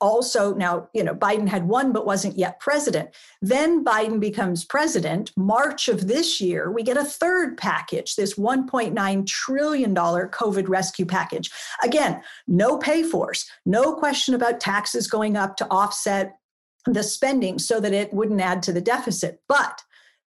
Also, 0.00 0.54
now, 0.54 0.88
you 0.94 1.04
know, 1.04 1.14
Biden 1.14 1.48
had 1.48 1.68
won 1.68 1.92
but 1.92 2.06
wasn't 2.06 2.38
yet 2.38 2.60
president. 2.60 3.10
Then 3.42 3.84
Biden 3.84 4.20
becomes 4.20 4.64
president, 4.64 5.32
March 5.36 5.88
of 5.88 6.06
this 6.06 6.40
year, 6.40 6.70
we 6.70 6.82
get 6.82 6.96
a 6.96 7.04
third 7.04 7.56
package, 7.56 8.16
this 8.16 8.34
$1.9 8.34 9.26
trillion 9.26 9.94
COVID 9.94 10.68
rescue 10.68 11.06
package. 11.06 11.50
Again, 11.82 12.22
no 12.46 12.78
pay-fors, 12.78 13.46
no 13.64 13.94
question 13.94 14.34
about 14.34 14.60
taxes 14.60 15.06
going 15.06 15.36
up 15.36 15.56
to 15.56 15.66
offset 15.70 16.38
the 16.86 17.02
spending 17.02 17.58
so 17.58 17.80
that 17.80 17.92
it 17.92 18.12
wouldn't 18.12 18.40
add 18.40 18.62
to 18.62 18.72
the 18.72 18.80
deficit. 18.80 19.40
But 19.48 19.82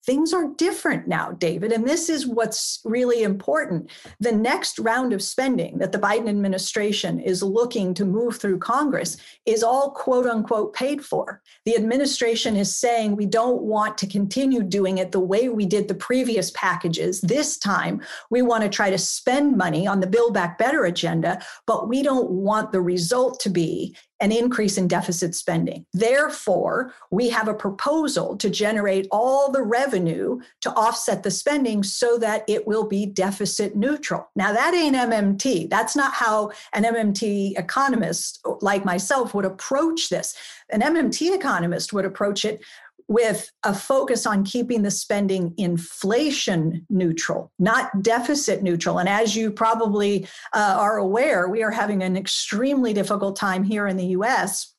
things 0.07 0.33
are 0.33 0.49
different 0.57 1.09
now, 1.09 1.33
David. 1.33 1.73
And 1.73 1.87
this 1.87 2.09
is 2.09 2.27
what's 2.27 2.81
really 2.85 3.25
important. 3.25 3.91
The 4.21 4.33
next 4.33 4.79
round 4.79 5.13
of 5.13 5.23
spending 5.23 5.79
that 5.79 5.91
the 5.91 5.99
Biden 5.99 6.29
administration 6.29 7.19
is 7.19 7.43
looking 7.43 7.93
to 7.95 8.05
move 8.05 8.39
through 8.39 8.61
Congress 8.61 9.17
is 9.45 9.65
all 9.65 9.91
quote 9.91 10.27
unquote 10.27 10.73
paid 10.75 11.05
for. 11.05 11.43
The 11.65 11.75
administration 11.75 12.57
is 12.57 12.75
saying 12.75 13.17
we 13.17 13.27
don't 13.27 13.63
want 13.63 13.99
to 13.99 14.07
continue 14.07 14.63
doing 14.63 14.99
it 14.99 15.11
the 15.11 15.21
way 15.21 15.49
we 15.49 15.67
did 15.67 15.89
the 15.89 15.95
previous 15.95 16.53
packages. 16.53 17.21
This 17.21 17.59
time, 17.59 18.01
we 18.31 18.43
want 18.43 18.63
to 18.63 18.69
try 18.69 18.91
to 18.91 18.99
spend 18.99 19.57
money 19.57 19.89
on 19.89 19.99
the 19.99 20.07
Build 20.07 20.33
Back 20.33 20.57
Better 20.57 20.85
agenda, 20.85 21.43
but 21.67 21.89
we 21.89 22.03
don't 22.03 22.31
want 22.31 22.71
the 22.71 22.81
result 22.81 23.41
to 23.41 23.51
be 23.51 23.97
an 24.21 24.33
increase 24.33 24.79
in 24.79 24.89
deficit 24.89 25.35
spending. 25.35 25.85
Therefore, 25.93 26.95
we 27.11 27.29
have 27.29 27.49
a 27.49 27.55
proposal 27.55 28.37
to 28.39 28.49
generate 28.49 29.07
all 29.11 29.51
the 29.51 29.63
revenue 29.63 30.41
to 30.63 30.73
offset 30.73 31.23
the 31.23 31.31
spending 31.31 31.83
so 31.83 32.17
that 32.19 32.45
it 32.49 32.67
will 32.67 32.87
be 32.87 33.07
deficit 33.07 33.77
neutral. 33.77 34.29
Now, 34.35 34.53
that 34.53 34.75
ain't 34.75 34.97
MMT. 34.97 35.69
That's 35.69 35.95
not 35.95 36.15
how 36.15 36.51
an 36.73 36.85
MMT 36.85 37.59
economist 37.59 38.41
like 38.61 38.85
myself 38.85 39.35
would 39.35 39.45
approach 39.45 40.09
this. 40.09 40.35
An 40.71 40.81
MMT 40.81 41.35
economist 41.35 41.93
would 41.93 42.05
approach 42.05 42.45
it 42.45 42.65
with 43.09 43.51
a 43.63 43.73
focus 43.73 44.27
on 44.27 44.45
keeping 44.45 44.83
the 44.83 44.91
spending 44.91 45.55
inflation 45.57 46.85
neutral, 46.91 47.53
not 47.59 48.03
deficit 48.03 48.63
neutral. 48.63 48.99
And 48.99 49.09
as 49.09 49.37
you 49.37 49.51
probably 49.51 50.27
uh, 50.53 50.77
are 50.79 50.97
aware, 50.97 51.49
we 51.49 51.63
are 51.63 51.71
having 51.71 52.03
an 52.03 52.17
extremely 52.17 52.93
difficult 52.93 53.37
time 53.37 53.63
here 53.63 53.87
in 53.87 53.97
the 53.97 54.07
US 54.07 54.73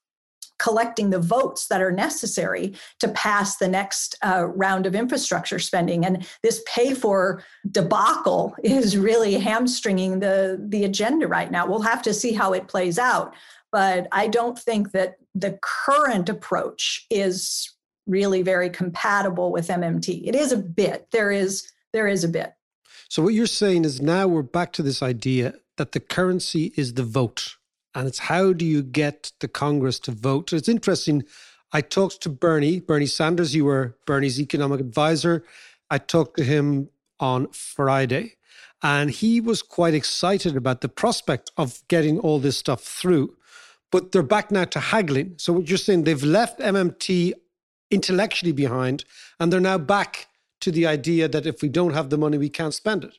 collecting 0.60 1.10
the 1.10 1.20
votes 1.20 1.68
that 1.68 1.82
are 1.82 1.92
necessary 1.92 2.74
to 3.00 3.08
pass 3.10 3.58
the 3.58 3.68
next 3.68 4.16
uh, 4.26 4.46
round 4.46 4.86
of 4.86 4.96
infrastructure 4.96 5.60
spending. 5.60 6.06
And 6.06 6.26
this 6.42 6.64
pay 6.66 6.94
for 6.94 7.44
debacle 7.70 8.56
is 8.64 8.98
really 8.98 9.36
hamstringing 9.36 10.20
the, 10.20 10.60
the 10.68 10.84
agenda 10.84 11.28
right 11.28 11.52
now. 11.52 11.68
We'll 11.68 11.82
have 11.82 12.02
to 12.04 12.14
see 12.14 12.34
how 12.34 12.54
it 12.54 12.68
plays 12.68 12.98
out. 12.98 13.36
But 13.72 14.08
I 14.12 14.28
don't 14.28 14.58
think 14.58 14.92
that 14.92 15.18
the 15.36 15.60
current 15.62 16.30
approach 16.30 17.06
is 17.12 17.77
really 18.08 18.42
very 18.42 18.70
compatible 18.70 19.52
with 19.52 19.68
MMT. 19.68 20.28
It 20.28 20.36
is 20.36 20.52
a 20.52 20.58
bit. 20.58 21.08
There 21.12 21.32
is 21.32 21.72
there 21.94 22.08
is 22.08 22.24
a 22.24 22.28
bit. 22.28 22.54
So 23.10 23.22
what 23.22 23.34
you're 23.34 23.48
saying 23.48 23.86
is 23.86 24.02
now 24.02 24.28
we're 24.28 24.42
back 24.42 24.74
to 24.74 24.84
this 24.84 25.02
idea 25.02 25.56
that 25.78 25.94
the 25.94 26.00
currency 26.00 26.74
is 26.76 26.96
the 26.96 27.04
vote. 27.04 27.58
And 27.96 28.08
it's 28.08 28.20
how 28.20 28.54
do 28.54 28.66
you 28.66 28.84
get 28.84 29.32
the 29.40 29.48
Congress 29.48 30.00
to 30.02 30.12
vote? 30.12 30.54
It's 30.54 30.70
interesting. 30.70 31.24
I 31.72 31.82
talked 31.82 32.22
to 32.22 32.30
Bernie, 32.30 32.80
Bernie 32.80 33.06
Sanders, 33.06 33.56
you 33.56 33.66
were 33.66 33.98
Bernie's 34.06 34.40
economic 34.40 34.80
advisor. 34.80 35.44
I 35.90 35.98
talked 35.98 36.38
to 36.38 36.44
him 36.44 36.90
on 37.20 37.48
Friday, 37.52 38.36
and 38.84 39.10
he 39.10 39.42
was 39.42 39.62
quite 39.62 39.94
excited 39.94 40.56
about 40.56 40.82
the 40.82 40.90
prospect 40.90 41.52
of 41.58 41.82
getting 41.88 42.20
all 42.20 42.40
this 42.40 42.58
stuff 42.58 42.84
through. 42.84 43.36
But 43.92 44.12
they're 44.12 44.22
back 44.22 44.52
now 44.52 44.66
to 44.66 44.80
haggling. 44.80 45.36
So 45.38 45.54
what 45.54 45.70
you're 45.70 45.78
saying, 45.78 46.04
they've 46.04 46.24
left 46.24 46.60
MMT 46.60 47.34
intellectually 47.92 48.52
behind, 48.52 49.06
and 49.40 49.52
they're 49.52 49.60
now 49.60 49.78
back 49.78 50.28
to 50.62 50.72
the 50.72 50.88
idea 50.88 51.28
that 51.28 51.46
if 51.46 51.62
we 51.62 51.70
don't 51.70 51.94
have 51.94 52.10
the 52.10 52.18
money, 52.18 52.38
we 52.38 52.50
can't 52.50 52.74
spend 52.74 53.04
it. 53.04 53.18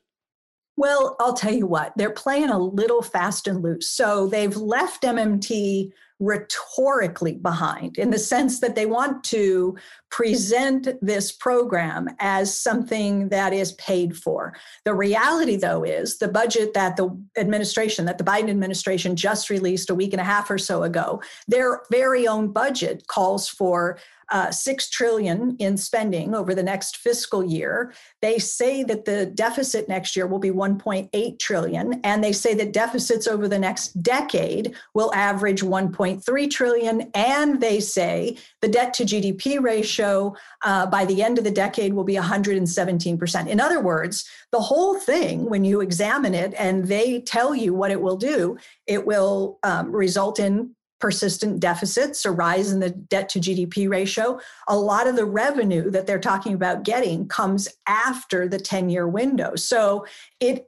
Well, 0.77 1.17
I'll 1.19 1.35
tell 1.35 1.53
you 1.53 1.67
what, 1.67 1.93
they're 1.97 2.11
playing 2.11 2.51
a 2.51 2.59
little 2.59 3.03
fast 3.03 3.49
and 3.49 3.63
loose. 3.63 3.89
So 3.89 4.29
they've 4.29 4.57
left 4.57 5.03
MMT 5.03 5.91
rhetorically 6.21 7.37
behind 7.37 7.97
in 7.97 8.11
the 8.11 8.19
sense 8.19 8.61
that 8.61 8.75
they 8.75 8.87
want 8.87 9.23
to 9.23 9.77
present 10.11 10.89
this 11.01 11.31
program 11.31 12.09
as 12.19 12.59
something 12.59 13.29
that 13.29 13.53
is 13.53 13.73
paid 13.73 14.17
for. 14.17 14.55
The 14.85 14.95
reality, 14.95 15.57
though, 15.57 15.85
is 15.85 16.19
the 16.19 16.29
budget 16.29 16.75
that 16.75 16.97
the 16.97 17.11
administration, 17.37 18.05
that 18.07 18.19
the 18.19 18.25
Biden 18.25 18.51
administration 18.51 19.15
just 19.15 19.51
released 19.51 19.91
a 19.91 19.95
week 19.95 20.13
and 20.13 20.21
a 20.21 20.25
half 20.25 20.51
or 20.51 20.59
so 20.59 20.83
ago, 20.83 21.23
their 21.47 21.83
very 21.91 22.27
own 22.27 22.53
budget 22.53 23.07
calls 23.07 23.49
for 23.49 23.99
uh, 24.31 24.51
six 24.51 24.91
trillion 24.91 25.57
in 25.59 25.77
spending 25.77 26.35
over 26.35 26.55
the 26.55 26.63
next 26.63 26.99
fiscal 26.99 27.45
year. 27.45 27.93
They 28.21 28.39
say 28.39 28.83
that 28.85 29.05
the 29.05 29.27
deficit 29.27 29.89
next 29.89 30.17
year 30.17 30.27
will 30.27 30.39
be 30.39 30.51
1.8 30.51 31.39
trillion, 31.39 32.01
and 32.05 32.23
they 32.23 32.33
say 32.33 32.55
that 32.55 32.73
deficits 32.73 33.27
over 33.27 33.49
the 33.49 33.59
next 33.59 34.03
decade 34.03 34.75
will 34.95 35.15
average 35.15 35.63
1.3 35.63 36.51
trillion. 36.51 37.11
And 37.15 37.61
they 37.61 37.81
say 37.81 38.37
the 38.61 38.69
debt 38.69 38.93
to 38.95 39.05
GDP 39.05 39.63
ratio 39.63 40.35
uh, 40.65 40.87
by 40.87 41.05
the 41.05 41.23
end 41.23 41.39
of 41.39 41.45
the 41.45 41.51
decade 41.51 41.95
will 41.95 42.05
be 42.05 42.15
117%. 42.15 43.49
In 43.49 43.61
other 43.61 43.81
words, 43.81 44.29
the 44.53 44.61
whole 44.61 44.99
thing, 44.99 45.49
when 45.49 45.65
you 45.65 45.81
examine 45.81 46.35
it 46.35 46.55
and 46.59 46.87
they 46.87 47.21
tell 47.21 47.55
you 47.55 47.75
what 47.75 47.91
it 47.91 48.01
will 48.01 48.17
do, 48.17 48.57
it 48.87 49.07
will 49.07 49.59
um, 49.63 49.91
result 49.91 50.39
in 50.39 50.75
persistent 51.01 51.61
deficits, 51.61 52.25
a 52.25 52.31
rise 52.31 52.73
in 52.73 52.81
the 52.81 52.91
debt 52.91 53.29
to 53.31 53.41
GDP 53.41 53.89
ratio. 53.89 54.39
A 54.69 54.77
lot 54.77 55.07
of 55.07 55.17
the 55.17 55.25
revenue 55.25 55.91
that 55.91 56.07
they're 56.07 56.19
talking 56.19 56.55
about 56.55 56.83
getting 56.83 57.29
comes 57.29 57.69
after 57.87 58.49
the 58.49 58.59
10 58.59 58.91
year 58.91 59.09
window. 59.09 59.55
So 59.57 60.07
it 60.41 60.67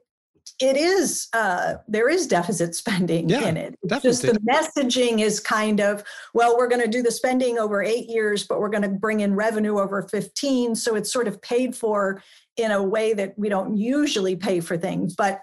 it 0.59 0.77
is 0.77 1.27
uh, 1.33 1.75
there 1.87 2.07
is 2.07 2.27
deficit 2.27 2.75
spending 2.75 3.29
yeah, 3.29 3.47
in 3.47 3.57
it. 3.57 3.77
Just 4.01 4.21
the 4.21 4.39
messaging 4.47 5.19
is 5.19 5.39
kind 5.39 5.79
of 5.79 6.03
well, 6.33 6.57
we're 6.57 6.67
going 6.67 6.81
to 6.81 6.87
do 6.87 7.01
the 7.01 7.11
spending 7.11 7.57
over 7.57 7.81
eight 7.81 8.07
years, 8.07 8.45
but 8.45 8.59
we're 8.59 8.69
going 8.69 8.83
to 8.83 8.89
bring 8.89 9.21
in 9.21 9.35
revenue 9.35 9.79
over 9.79 10.01
fifteen. 10.03 10.75
So 10.75 10.95
it's 10.95 11.11
sort 11.11 11.27
of 11.27 11.41
paid 11.41 11.75
for 11.75 12.21
in 12.57 12.71
a 12.71 12.83
way 12.83 13.13
that 13.13 13.37
we 13.37 13.49
don't 13.49 13.75
usually 13.75 14.35
pay 14.35 14.59
for 14.59 14.77
things, 14.77 15.15
but 15.15 15.41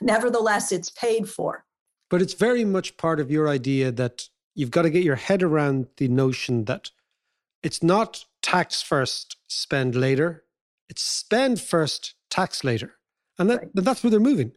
nevertheless, 0.00 0.72
it's 0.72 0.90
paid 0.90 1.28
for. 1.28 1.64
But 2.10 2.20
it's 2.20 2.34
very 2.34 2.64
much 2.64 2.96
part 2.96 3.20
of 3.20 3.30
your 3.30 3.48
idea 3.48 3.90
that 3.92 4.28
you've 4.54 4.70
got 4.70 4.82
to 4.82 4.90
get 4.90 5.04
your 5.04 5.16
head 5.16 5.42
around 5.42 5.86
the 5.96 6.08
notion 6.08 6.66
that 6.66 6.90
it's 7.62 7.82
not 7.82 8.24
tax 8.42 8.82
first, 8.82 9.36
spend 9.46 9.94
later. 9.94 10.44
It's 10.88 11.02
spend 11.02 11.60
first, 11.60 12.14
tax 12.28 12.64
later. 12.64 12.96
And 13.38 13.48
that, 13.48 13.58
right. 13.58 13.70
that's 13.74 14.02
where 14.02 14.10
they're 14.10 14.20
moving. 14.20 14.52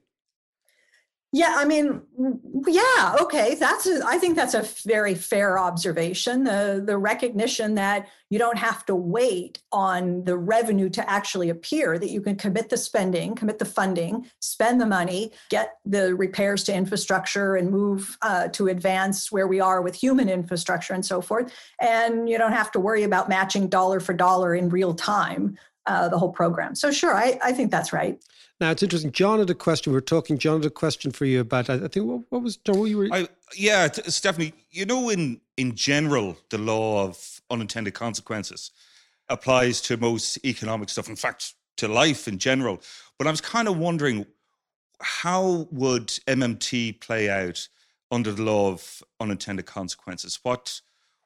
Yeah, 1.36 1.56
I 1.58 1.66
mean, 1.66 2.04
yeah, 2.68 3.16
okay. 3.20 3.56
That's 3.56 3.88
a, 3.88 4.06
I 4.06 4.20
think 4.20 4.36
that's 4.36 4.54
a 4.54 4.62
very 4.88 5.16
fair 5.16 5.58
observation. 5.58 6.44
The 6.44 6.84
the 6.86 6.96
recognition 6.96 7.74
that 7.74 8.08
you 8.30 8.38
don't 8.38 8.60
have 8.60 8.86
to 8.86 8.96
wait 8.96 9.58
on 9.72 10.26
the 10.26 10.38
revenue 10.38 10.92
to 10.92 11.10
actually 11.10 11.50
appear, 11.50 11.98
that 11.98 12.12
you 12.12 12.22
can 12.22 12.36
commit 12.36 12.70
the 12.70 12.78
spending, 12.78 13.34
commit 13.34 13.58
the 13.58 13.66
funding, 13.66 14.30
spend 14.42 14.80
the 14.80 14.86
money, 14.86 15.32
get 15.50 15.78
the 15.86 16.14
repairs 16.14 16.64
to 16.66 16.74
infrastructure, 16.74 17.56
and 17.56 17.72
move 17.72 18.16
uh, 18.22 18.50
to 18.50 18.68
advance 18.68 19.32
where 19.32 19.48
we 19.48 19.60
are 19.60 19.82
with 19.82 19.96
human 19.96 20.30
infrastructure 20.30 20.94
and 20.94 21.04
so 21.04 21.20
forth. 21.20 21.52
And 21.82 22.30
you 22.30 22.38
don't 22.38 22.54
have 22.54 22.72
to 22.74 22.80
worry 22.80 23.02
about 23.02 23.28
matching 23.28 23.70
dollar 23.70 24.00
for 24.00 24.14
dollar 24.14 24.54
in 24.54 24.70
real 24.70 24.94
time 24.94 25.58
uh, 25.86 26.10
the 26.10 26.18
whole 26.18 26.32
program. 26.32 26.76
So 26.76 26.92
sure, 26.92 27.16
I, 27.16 27.40
I 27.44 27.52
think 27.52 27.72
that's 27.72 27.94
right. 27.94 28.22
Now 28.60 28.72
it's 28.72 28.84
interesting. 28.84 29.12
John 29.12 29.40
had 29.40 29.50
a 29.50 29.56
question. 29.56 29.92
We 29.92 29.96
were 29.96 30.02
talking. 30.02 30.38
John 30.38 30.62
had 30.62 30.66
a 30.68 30.70
question 30.70 31.12
for 31.12 31.26
you 31.26 31.42
about. 31.42 31.70
I 31.70 31.80
think 31.88 32.06
what, 32.06 32.22
what 32.30 32.44
was 32.44 32.58
John? 32.58 32.80
What 32.80 32.86
you 32.86 32.98
were? 32.98 33.10
I, 33.12 33.28
yeah, 33.56 33.90
Stephanie. 33.92 34.54
You 34.72 34.86
know, 34.86 35.10
in 35.10 35.42
in 35.58 35.76
general, 35.76 36.38
the 36.50 36.58
law 36.58 37.06
of 37.06 37.42
unintended 37.50 37.94
consequences 37.94 38.72
applies 39.30 39.82
to 39.82 39.98
most 39.98 40.44
economic 40.46 40.90
stuff. 40.90 41.10
In 41.10 41.16
fact, 41.16 41.54
to 41.78 41.88
life 41.88 42.28
in 42.28 42.38
general. 42.38 42.82
But 43.18 43.28
I 43.28 43.32
was 43.32 43.42
kind 43.42 43.68
of 43.68 43.78
wondering, 43.78 44.26
how 45.02 45.68
would 45.72 46.08
MMT 46.28 47.02
play 47.02 47.30
out 47.30 47.68
under 48.12 48.32
the 48.32 48.44
law 48.44 48.72
of 48.72 49.04
unintended 49.20 49.66
consequences? 49.66 50.40
What 50.44 50.82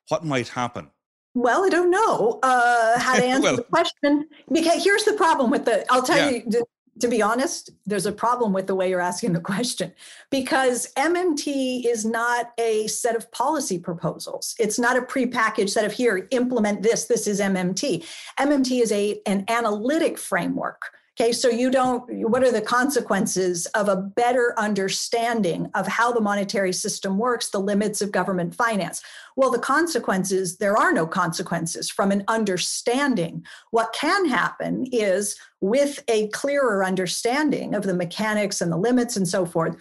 what 0.09 0.25
might 0.25 0.49
happen? 0.49 0.89
Well, 1.37 1.65
I 1.65 1.69
don't 1.69 1.91
know 1.91 2.39
uh, 2.41 2.97
how 2.97 3.15
to 3.15 3.23
answer 3.33 3.43
well, 3.43 3.55
the 3.57 3.63
question 3.63 4.27
because 4.51 4.83
here's 4.83 5.03
the 5.03 5.13
problem 5.13 5.51
with 5.51 5.65
the. 5.65 5.85
I'll 5.91 6.01
tell 6.01 6.31
yeah. 6.31 6.41
you 6.45 6.63
to 6.99 7.07
be 7.07 7.21
honest, 7.21 7.69
there's 7.85 8.07
a 8.07 8.11
problem 8.11 8.53
with 8.53 8.65
the 8.65 8.73
way 8.73 8.89
you're 8.89 8.99
asking 8.99 9.33
the 9.33 9.39
question 9.39 9.93
because 10.31 10.91
MMT 10.97 11.85
is 11.85 12.05
not 12.05 12.53
a 12.57 12.87
set 12.87 13.15
of 13.15 13.31
policy 13.31 13.77
proposals. 13.77 14.55
It's 14.57 14.79
not 14.79 14.97
a 14.97 15.01
prepackaged 15.01 15.69
set 15.69 15.85
of 15.85 15.91
here, 15.91 16.27
implement 16.31 16.81
this, 16.81 17.05
this 17.05 17.27
is 17.27 17.39
MMT. 17.39 18.03
MMT 18.39 18.81
is 18.81 18.91
a, 18.91 19.21
an 19.27 19.45
analytic 19.47 20.17
framework 20.17 20.89
Okay, 21.19 21.31
so 21.31 21.49
you 21.49 21.71
don't, 21.71 22.03
what 22.29 22.43
are 22.43 22.51
the 22.51 22.61
consequences 22.61 23.65
of 23.67 23.89
a 23.89 23.95
better 23.95 24.53
understanding 24.55 25.67
of 25.73 25.87
how 25.87 26.11
the 26.11 26.21
monetary 26.21 26.71
system 26.71 27.17
works, 27.17 27.49
the 27.49 27.59
limits 27.59 28.03
of 28.03 28.11
government 28.11 28.53
finance? 28.53 29.01
Well, 29.35 29.49
the 29.49 29.57
consequences, 29.57 30.57
there 30.57 30.77
are 30.77 30.93
no 30.93 31.07
consequences 31.07 31.89
from 31.89 32.11
an 32.11 32.23
understanding. 32.27 33.43
What 33.71 33.93
can 33.93 34.27
happen 34.27 34.85
is 34.91 35.35
with 35.59 36.03
a 36.07 36.27
clearer 36.27 36.85
understanding 36.85 37.73
of 37.73 37.81
the 37.81 37.95
mechanics 37.95 38.61
and 38.61 38.71
the 38.71 38.77
limits 38.77 39.17
and 39.17 39.27
so 39.27 39.43
forth, 39.43 39.75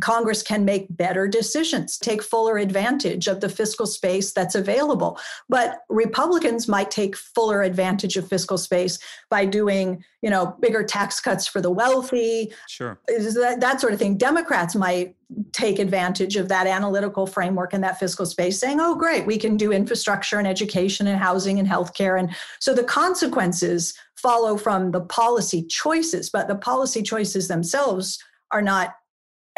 Congress 0.00 0.42
can 0.42 0.64
make 0.64 0.86
better 0.90 1.26
decisions, 1.26 1.98
take 1.98 2.22
fuller 2.22 2.58
advantage 2.58 3.26
of 3.26 3.40
the 3.40 3.48
fiscal 3.48 3.86
space 3.86 4.32
that's 4.32 4.54
available. 4.54 5.18
But 5.48 5.80
Republicans 5.88 6.68
might 6.68 6.92
take 6.92 7.16
fuller 7.16 7.62
advantage 7.62 8.16
of 8.16 8.28
fiscal 8.28 8.56
space 8.56 9.00
by 9.30 9.46
doing, 9.46 10.04
you 10.22 10.30
know, 10.30 10.56
bigger 10.60 10.84
tax 10.84 11.20
cuts 11.20 11.48
for 11.48 11.60
the 11.60 11.70
wealthy. 11.70 12.52
Sure. 12.68 13.00
That, 13.08 13.58
that 13.60 13.80
sort 13.80 13.92
of 13.92 13.98
thing. 13.98 14.16
Democrats 14.16 14.76
might 14.76 15.16
take 15.52 15.78
advantage 15.80 16.36
of 16.36 16.48
that 16.48 16.66
analytical 16.66 17.26
framework 17.26 17.72
and 17.72 17.82
that 17.82 17.98
fiscal 17.98 18.26
space, 18.26 18.58
saying, 18.60 18.78
oh, 18.80 18.94
great, 18.94 19.26
we 19.26 19.38
can 19.38 19.56
do 19.56 19.72
infrastructure 19.72 20.38
and 20.38 20.46
education 20.46 21.08
and 21.08 21.20
housing 21.20 21.58
and 21.58 21.68
healthcare. 21.68 22.18
And 22.18 22.34
so 22.60 22.74
the 22.74 22.84
consequences 22.84 23.94
follow 24.14 24.56
from 24.56 24.92
the 24.92 25.00
policy 25.00 25.64
choices, 25.64 26.30
but 26.30 26.46
the 26.46 26.56
policy 26.56 27.02
choices 27.02 27.48
themselves 27.48 28.22
are 28.52 28.62
not 28.62 28.94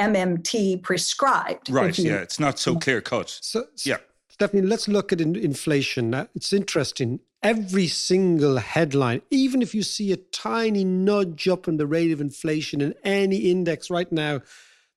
MMT 0.02 0.82
prescribed. 0.82 1.70
Right. 1.70 1.96
You, 1.96 2.10
yeah. 2.10 2.18
It's 2.18 2.40
not 2.40 2.58
so 2.58 2.76
clear 2.76 3.00
cut. 3.00 3.38
So, 3.40 3.64
yeah. 3.84 3.98
Stephanie, 4.28 4.62
let's 4.62 4.88
look 4.88 5.12
at 5.12 5.20
in, 5.20 5.36
inflation. 5.36 6.10
Now, 6.10 6.28
it's 6.34 6.52
interesting. 6.52 7.20
Every 7.42 7.88
single 7.88 8.56
headline, 8.58 9.22
even 9.30 9.62
if 9.62 9.74
you 9.74 9.82
see 9.82 10.12
a 10.12 10.16
tiny 10.16 10.84
nudge 10.84 11.48
up 11.48 11.68
in 11.68 11.76
the 11.76 11.86
rate 11.86 12.12
of 12.12 12.20
inflation 12.20 12.80
in 12.80 12.94
any 13.04 13.50
index 13.50 13.90
right 13.90 14.10
now, 14.10 14.40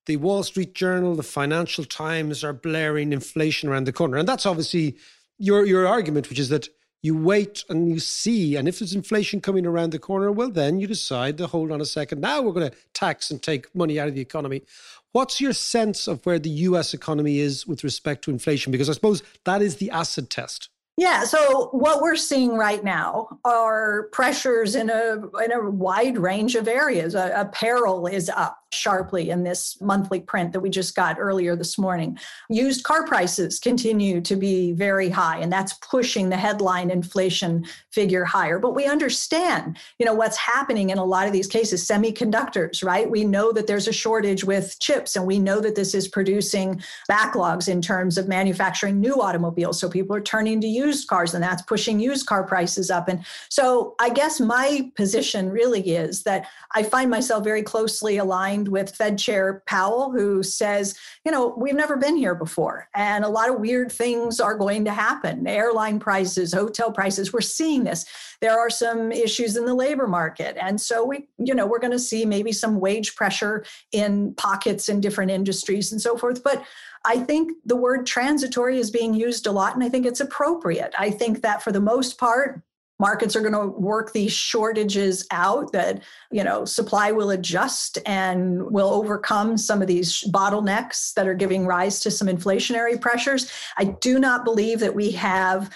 the 0.05 0.17
Wall 0.17 0.43
Street 0.43 0.73
Journal, 0.75 1.15
the 1.15 1.23
Financial 1.23 1.83
Times 1.83 2.43
are 2.43 2.53
blaring 2.53 3.11
inflation 3.11 3.69
around 3.69 3.85
the 3.85 3.93
corner. 3.93 4.17
And 4.17 4.27
that's 4.27 4.45
obviously 4.45 4.97
your, 5.37 5.65
your 5.65 5.87
argument, 5.87 6.29
which 6.29 6.39
is 6.39 6.49
that 6.49 6.69
you 7.05 7.15
wait 7.15 7.63
and 7.69 7.87
you 7.87 7.99
see. 7.99 8.55
And 8.55 8.67
if 8.67 8.79
there's 8.79 8.95
inflation 8.95 9.39
coming 9.39 9.65
around 9.65 9.91
the 9.91 9.99
corner, 9.99 10.31
well, 10.31 10.49
then 10.49 10.79
you 10.79 10.87
decide 10.87 11.37
to 11.37 11.47
hold 11.47 11.71
on 11.71 11.79
a 11.79 11.85
second. 11.85 12.19
Now 12.19 12.41
we're 12.41 12.51
going 12.51 12.71
to 12.71 12.77
tax 12.93 13.29
and 13.29 13.41
take 13.41 13.73
money 13.75 13.99
out 13.99 14.07
of 14.07 14.15
the 14.15 14.21
economy. 14.21 14.63
What's 15.11 15.39
your 15.39 15.53
sense 15.53 16.07
of 16.07 16.25
where 16.25 16.39
the 16.39 16.49
US 16.49 16.93
economy 16.93 17.39
is 17.39 17.67
with 17.67 17.83
respect 17.83 18.23
to 18.23 18.31
inflation? 18.31 18.71
Because 18.71 18.89
I 18.89 18.93
suppose 18.93 19.21
that 19.43 19.61
is 19.61 19.77
the 19.77 19.91
acid 19.91 20.29
test. 20.31 20.69
Yeah, 20.97 21.25
so 21.25 21.67
what 21.71 22.01
we're 22.01 22.15
seeing 22.15 22.55
right 22.55 22.81
now 22.81 23.39
are 23.43 24.03
pressures 24.13 24.75
in 24.75 24.89
a 24.89 25.23
in 25.43 25.51
a 25.51 25.69
wide 25.69 26.17
range 26.17 26.55
of 26.55 26.69
areas. 26.69 27.15
Uh, 27.15 27.31
apparel 27.35 28.07
is 28.07 28.29
up 28.29 28.59
sharply 28.71 29.29
in 29.29 29.43
this 29.43 29.79
monthly 29.81 30.21
print 30.21 30.53
that 30.53 30.59
we 30.61 30.69
just 30.69 30.95
got 30.95 31.17
earlier 31.19 31.55
this 31.55 31.77
morning. 31.77 32.17
Used 32.49 32.83
car 32.83 33.05
prices 33.05 33.59
continue 33.59 34.21
to 34.21 34.37
be 34.37 34.71
very 34.71 35.09
high, 35.09 35.39
and 35.39 35.51
that's 35.51 35.73
pushing 35.73 36.29
the 36.29 36.37
headline 36.37 36.89
inflation 36.89 37.65
figure 37.91 38.23
higher. 38.23 38.57
But 38.57 38.73
we 38.73 38.85
understand, 38.85 39.77
you 39.99 40.05
know, 40.05 40.13
what's 40.13 40.37
happening 40.37 40.91
in 40.91 40.97
a 40.97 41.05
lot 41.05 41.27
of 41.27 41.33
these 41.33 41.47
cases, 41.47 41.85
semiconductors, 41.85 42.85
right? 42.85 43.09
We 43.09 43.25
know 43.25 43.51
that 43.51 43.67
there's 43.67 43.89
a 43.89 43.93
shortage 43.93 44.45
with 44.45 44.79
chips, 44.79 45.17
and 45.17 45.25
we 45.25 45.39
know 45.39 45.59
that 45.59 45.75
this 45.75 45.93
is 45.93 46.07
producing 46.07 46.81
backlogs 47.11 47.67
in 47.67 47.81
terms 47.81 48.17
of 48.17 48.29
manufacturing 48.29 49.01
new 49.01 49.21
automobiles. 49.21 49.77
So 49.77 49.89
people 49.89 50.15
are 50.15 50.21
turning 50.21 50.61
to 50.61 50.67
used 50.67 50.84
cars, 50.93 51.33
and 51.33 51.43
that's 51.43 51.61
pushing 51.63 51.99
used 51.99 52.27
car 52.27 52.43
prices 52.43 52.91
up. 52.91 53.07
And 53.07 53.25
so 53.49 53.95
I 53.99 54.09
guess 54.09 54.39
my 54.39 54.91
position 54.95 55.49
really 55.49 55.81
is 55.95 56.23
that 56.23 56.47
I 56.75 56.83
find 56.83 57.09
myself 57.09 57.43
very 57.43 57.63
closely 57.63 58.17
aligned 58.17 58.67
with 58.67 58.95
Fed 58.95 59.17
Chair 59.17 59.63
Powell, 59.65 60.11
who 60.11 60.43
says, 60.43 60.95
you 61.25 61.31
know, 61.31 61.55
we've 61.57 61.75
never 61.75 61.97
been 61.97 62.15
here 62.15 62.35
before. 62.35 62.87
And 62.93 63.25
a 63.25 63.29
lot 63.29 63.49
of 63.49 63.59
weird 63.59 63.91
things 63.91 64.39
are 64.39 64.55
going 64.55 64.85
to 64.85 64.91
happen. 64.91 65.47
Airline 65.47 65.99
prices, 65.99 66.53
hotel 66.53 66.91
prices, 66.91 67.33
we're 67.33 67.41
seeing 67.41 67.83
this. 67.83 68.05
There 68.41 68.57
are 68.57 68.69
some 68.69 69.11
issues 69.11 69.55
in 69.55 69.65
the 69.65 69.73
labor 69.73 70.07
market. 70.07 70.57
And 70.59 70.79
so 70.79 71.05
we, 71.05 71.27
you 71.37 71.55
know, 71.55 71.65
we're 71.65 71.79
going 71.79 71.91
to 71.91 71.99
see 71.99 72.25
maybe 72.25 72.51
some 72.51 72.79
wage 72.79 73.15
pressure 73.15 73.65
in 73.91 74.33
pockets 74.35 74.89
in 74.89 75.01
different 75.01 75.31
industries 75.31 75.91
and 75.91 76.01
so 76.01 76.17
forth. 76.17 76.43
But 76.43 76.63
I 77.05 77.19
think 77.19 77.53
the 77.65 77.75
word 77.75 78.05
transitory 78.05 78.79
is 78.79 78.91
being 78.91 79.13
used 79.13 79.47
a 79.47 79.51
lot, 79.51 79.75
and 79.75 79.83
I 79.83 79.89
think 79.89 80.05
it's 80.05 80.19
appropriate. 80.19 80.93
I 80.97 81.11
think 81.11 81.41
that 81.41 81.61
for 81.61 81.71
the 81.71 81.79
most 81.79 82.17
part, 82.17 82.61
markets 82.99 83.35
are 83.35 83.41
going 83.41 83.53
to 83.53 83.77
work 83.77 84.13
these 84.13 84.31
shortages 84.31 85.27
out 85.31 85.71
that 85.73 86.01
you 86.31 86.43
know 86.43 86.65
supply 86.65 87.11
will 87.11 87.31
adjust 87.31 87.97
and 88.05 88.71
will 88.71 88.89
overcome 88.89 89.57
some 89.57 89.81
of 89.81 89.87
these 89.87 90.23
bottlenecks 90.31 91.13
that 91.13 91.27
are 91.27 91.33
giving 91.33 91.65
rise 91.65 91.99
to 91.99 92.09
some 92.09 92.27
inflationary 92.27 92.99
pressures 92.99 93.51
i 93.77 93.83
do 93.83 94.17
not 94.17 94.45
believe 94.45 94.79
that 94.79 94.95
we 94.95 95.11
have 95.11 95.69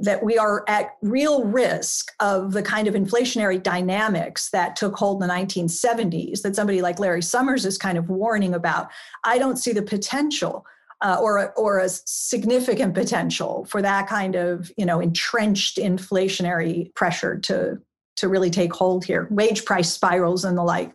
that 0.00 0.22
we 0.22 0.38
are 0.38 0.64
at 0.68 0.96
real 1.02 1.44
risk 1.44 2.12
of 2.20 2.52
the 2.52 2.62
kind 2.62 2.88
of 2.88 2.94
inflationary 2.94 3.62
dynamics 3.62 4.50
that 4.50 4.76
took 4.76 4.96
hold 4.96 5.22
in 5.22 5.28
the 5.28 5.34
1970s 5.34 6.42
that 6.42 6.56
somebody 6.56 6.82
like 6.82 6.98
Larry 6.98 7.22
Summers 7.22 7.64
is 7.64 7.78
kind 7.78 7.98
of 7.98 8.08
warning 8.08 8.54
about. 8.54 8.88
I 9.24 9.38
don't 9.38 9.56
see 9.56 9.72
the 9.72 9.82
potential 9.82 10.66
uh, 11.00 11.18
or 11.20 11.52
or 11.54 11.78
a 11.78 11.88
significant 11.88 12.94
potential 12.94 13.66
for 13.66 13.82
that 13.82 14.08
kind 14.08 14.34
of 14.34 14.72
you 14.76 14.86
know 14.86 15.00
entrenched 15.00 15.76
inflationary 15.76 16.94
pressure 16.94 17.38
to 17.40 17.78
to 18.16 18.28
really 18.28 18.50
take 18.50 18.72
hold 18.72 19.04
here, 19.04 19.26
wage 19.30 19.64
price 19.64 19.92
spirals 19.92 20.44
and 20.44 20.56
the 20.56 20.62
like. 20.62 20.92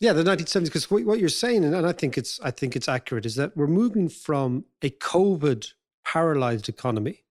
Yeah, 0.00 0.12
the 0.12 0.24
1970s. 0.24 0.64
Because 0.64 0.90
what 0.90 1.20
you're 1.20 1.28
saying, 1.28 1.64
and 1.64 1.86
I 1.86 1.92
think 1.92 2.18
it's 2.18 2.40
I 2.42 2.50
think 2.50 2.76
it's 2.76 2.88
accurate, 2.88 3.24
is 3.24 3.36
that 3.36 3.56
we're 3.56 3.66
moving 3.66 4.08
from 4.08 4.64
a 4.82 4.90
COVID 4.90 5.72
paralyzed 6.04 6.68
economy 6.68 7.21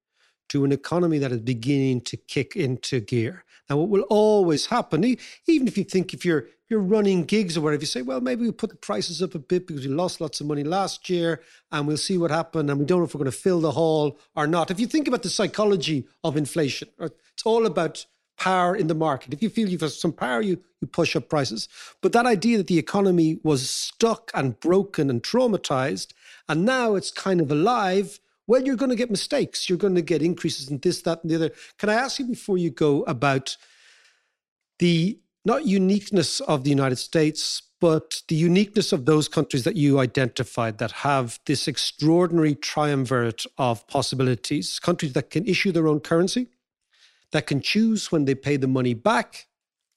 to 0.52 0.66
an 0.66 0.72
economy 0.74 1.18
that 1.18 1.32
is 1.32 1.40
beginning 1.40 2.02
to 2.02 2.18
kick 2.18 2.58
into 2.58 3.00
gear. 3.00 3.46
Now, 3.70 3.78
what 3.78 3.88
will 3.88 4.02
always 4.10 4.66
happen, 4.66 5.06
even 5.48 5.68
if 5.68 5.78
you 5.78 5.86
think 5.86 6.14
if 6.14 6.26
you're 6.26 6.48
you're 6.68 6.80
running 6.80 7.26
gigs 7.26 7.58
or 7.58 7.62
whatever, 7.62 7.82
you 7.82 7.88
say, 7.88 8.02
well, 8.02 8.22
maybe 8.22 8.46
we 8.46 8.52
put 8.52 8.70
the 8.70 8.78
prices 8.78 9.22
up 9.22 9.36
a 9.36 9.40
bit 9.40 9.68
because 9.68 9.86
we 9.86 9.92
lost 9.92 10.22
lots 10.22 10.40
of 10.40 10.48
money 10.48 10.64
last 10.64 11.10
year 11.10 11.42
and 11.70 11.86
we'll 11.86 11.98
see 11.98 12.18
what 12.18 12.32
happened 12.32 12.70
and 12.70 12.80
we 12.80 12.86
don't 12.86 13.00
know 13.00 13.06
if 13.06 13.14
we're 13.14 13.20
going 13.20 13.32
to 13.32 13.38
fill 13.38 13.60
the 13.60 13.72
hall 13.72 14.18
or 14.38 14.48
not. 14.48 14.72
If 14.72 14.80
you 14.80 14.88
think 14.88 15.06
about 15.10 15.22
the 15.22 15.30
psychology 15.30 16.08
of 16.24 16.38
inflation, 16.38 16.88
it's 16.98 17.46
all 17.46 17.66
about 17.66 18.06
power 18.38 18.74
in 18.74 18.88
the 18.88 18.96
market. 18.96 19.34
If 19.34 19.42
you 19.42 19.50
feel 19.50 19.68
you've 19.68 19.82
got 19.82 19.92
some 19.92 20.14
power, 20.14 20.42
you, 20.42 20.62
you 20.80 20.88
push 20.88 21.14
up 21.18 21.28
prices. 21.28 21.68
But 22.02 22.14
that 22.14 22.26
idea 22.26 22.58
that 22.58 22.68
the 22.68 22.80
economy 22.80 23.40
was 23.44 23.70
stuck 23.70 24.32
and 24.34 24.58
broken 24.62 25.10
and 25.10 25.22
traumatized 25.22 26.14
and 26.48 26.66
now 26.66 26.96
it's 26.96 27.12
kind 27.12 27.42
of 27.42 27.52
alive, 27.52 28.20
well, 28.52 28.64
you're 28.66 28.82
going 28.84 28.96
to 28.96 29.02
get 29.04 29.10
mistakes. 29.10 29.70
You're 29.70 29.78
going 29.86 29.96
to 29.96 30.02
get 30.02 30.22
increases 30.22 30.70
in 30.70 30.80
this, 30.80 31.02
that, 31.04 31.22
and 31.22 31.32
the 31.32 31.38
other. 31.38 31.52
Can 31.80 31.90
I 31.90 31.94
ask 31.94 32.20
you 32.20 32.26
before 32.26 32.58
you 32.58 32.70
go 32.70 33.04
about 33.04 33.56
the 34.80 35.18
not 35.46 35.66
uniqueness 35.66 36.42
of 36.42 36.64
the 36.66 36.70
United 36.70 36.98
States, 36.98 37.64
But 37.82 38.22
the 38.28 38.36
uniqueness 38.36 38.94
of 38.94 39.06
those 39.06 39.28
countries 39.28 39.64
that 39.64 39.76
you 39.76 40.00
identified 40.00 40.78
that 40.78 40.92
have 40.92 41.40
this 41.48 41.68
extraordinary 41.68 42.54
triumvirate 42.54 43.44
of 43.58 43.86
possibilities, 43.88 44.78
countries 44.80 45.14
that 45.14 45.32
can 45.32 45.48
issue 45.48 45.72
their 45.72 45.88
own 45.88 46.00
currency, 46.00 46.48
that 47.32 47.48
can 47.48 47.60
choose 47.60 48.12
when 48.12 48.26
they 48.26 48.36
pay 48.36 48.56
the 48.56 48.68
money 48.68 48.94
back, 48.94 49.48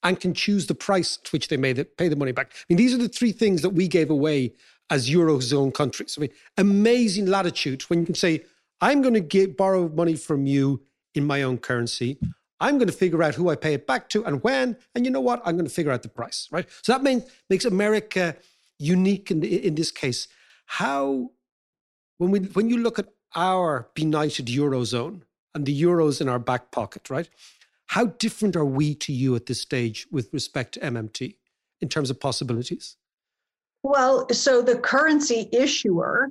and 0.03 0.19
can 0.19 0.33
choose 0.33 0.67
the 0.67 0.75
price 0.75 1.19
at 1.23 1.33
which 1.33 1.49
they 1.49 1.59
may 1.59 1.75
pay 1.75 2.09
the 2.09 2.17
money 2.17 2.33
back. 2.33 2.53
I 2.55 2.65
mean, 2.71 2.79
these 2.79 2.95
are 2.95 2.99
the 2.99 3.09
three 3.09 3.33
things 3.33 3.61
that 3.61 3.71
we 3.71 3.87
gave 3.87 4.09
away 4.09 4.55
as 4.91 5.09
Eurozone 5.09 5.73
countries. 5.73 6.17
I 6.19 6.23
mean, 6.23 6.31
amazing 6.57 7.27
latitude 7.27 7.83
when 7.83 8.01
you 8.01 8.07
can 8.07 8.15
say, 8.15 8.45
I'm 8.81 9.03
going 9.03 9.15
to 9.15 9.21
get, 9.21 9.57
borrow 9.57 9.89
money 9.89 10.15
from 10.15 10.47
you 10.47 10.83
in 11.15 11.25
my 11.25 11.43
own 11.43 11.59
currency. 11.59 12.19
I'm 12.61 12.79
going 12.79 12.89
to 12.89 12.95
figure 12.95 13.23
out 13.23 13.35
who 13.35 13.49
I 13.49 13.57
pay 13.57 13.75
it 13.75 13.87
back 13.87 14.09
to 14.11 14.25
and 14.25 14.43
when. 14.43 14.77
And 14.95 15.05
you 15.05 15.11
know 15.11 15.21
what? 15.21 15.43
I'm 15.45 15.57
going 15.57 15.67
to 15.67 15.73
figure 15.73 15.93
out 15.93 16.03
the 16.03 16.09
price, 16.09 16.49
right? 16.51 16.67
So 16.83 16.93
that 16.93 17.03
means, 17.03 17.25
makes 17.49 17.65
America 17.65 18.37
unique 18.79 19.31
in, 19.31 19.43
in 19.43 19.75
this 19.75 19.91
case. 19.91 20.29
How, 20.67 21.31
when, 22.19 22.31
we, 22.31 22.41
when 22.41 22.69
you 22.69 22.79
look 22.79 22.99
at 22.99 23.09
our 23.35 23.89
benighted 23.95 24.47
Eurozone 24.47 25.23
and 25.55 25.67
the 25.67 25.83
Euros 25.83 26.21
in 26.21 26.29
our 26.29 26.39
back 26.39 26.71
pocket, 26.71 27.11
right? 27.11 27.29
How 27.87 28.07
different 28.07 28.57
are 28.57 28.65
we 28.65 28.95
to 28.97 29.13
you 29.13 29.37
at 29.37 29.47
this 29.47 29.61
stage 29.61 30.07
with 30.11 30.33
respect 30.33 30.75
to 30.75 30.81
MMT 30.81 31.37
in 31.81 31.89
terms 31.89 32.11
of 32.11 32.21
possibilities? 32.21 32.97
Well, 33.85 34.27
so 34.33 34.63
the 34.63 34.79
currency 34.79 35.49
issuer 35.53 36.31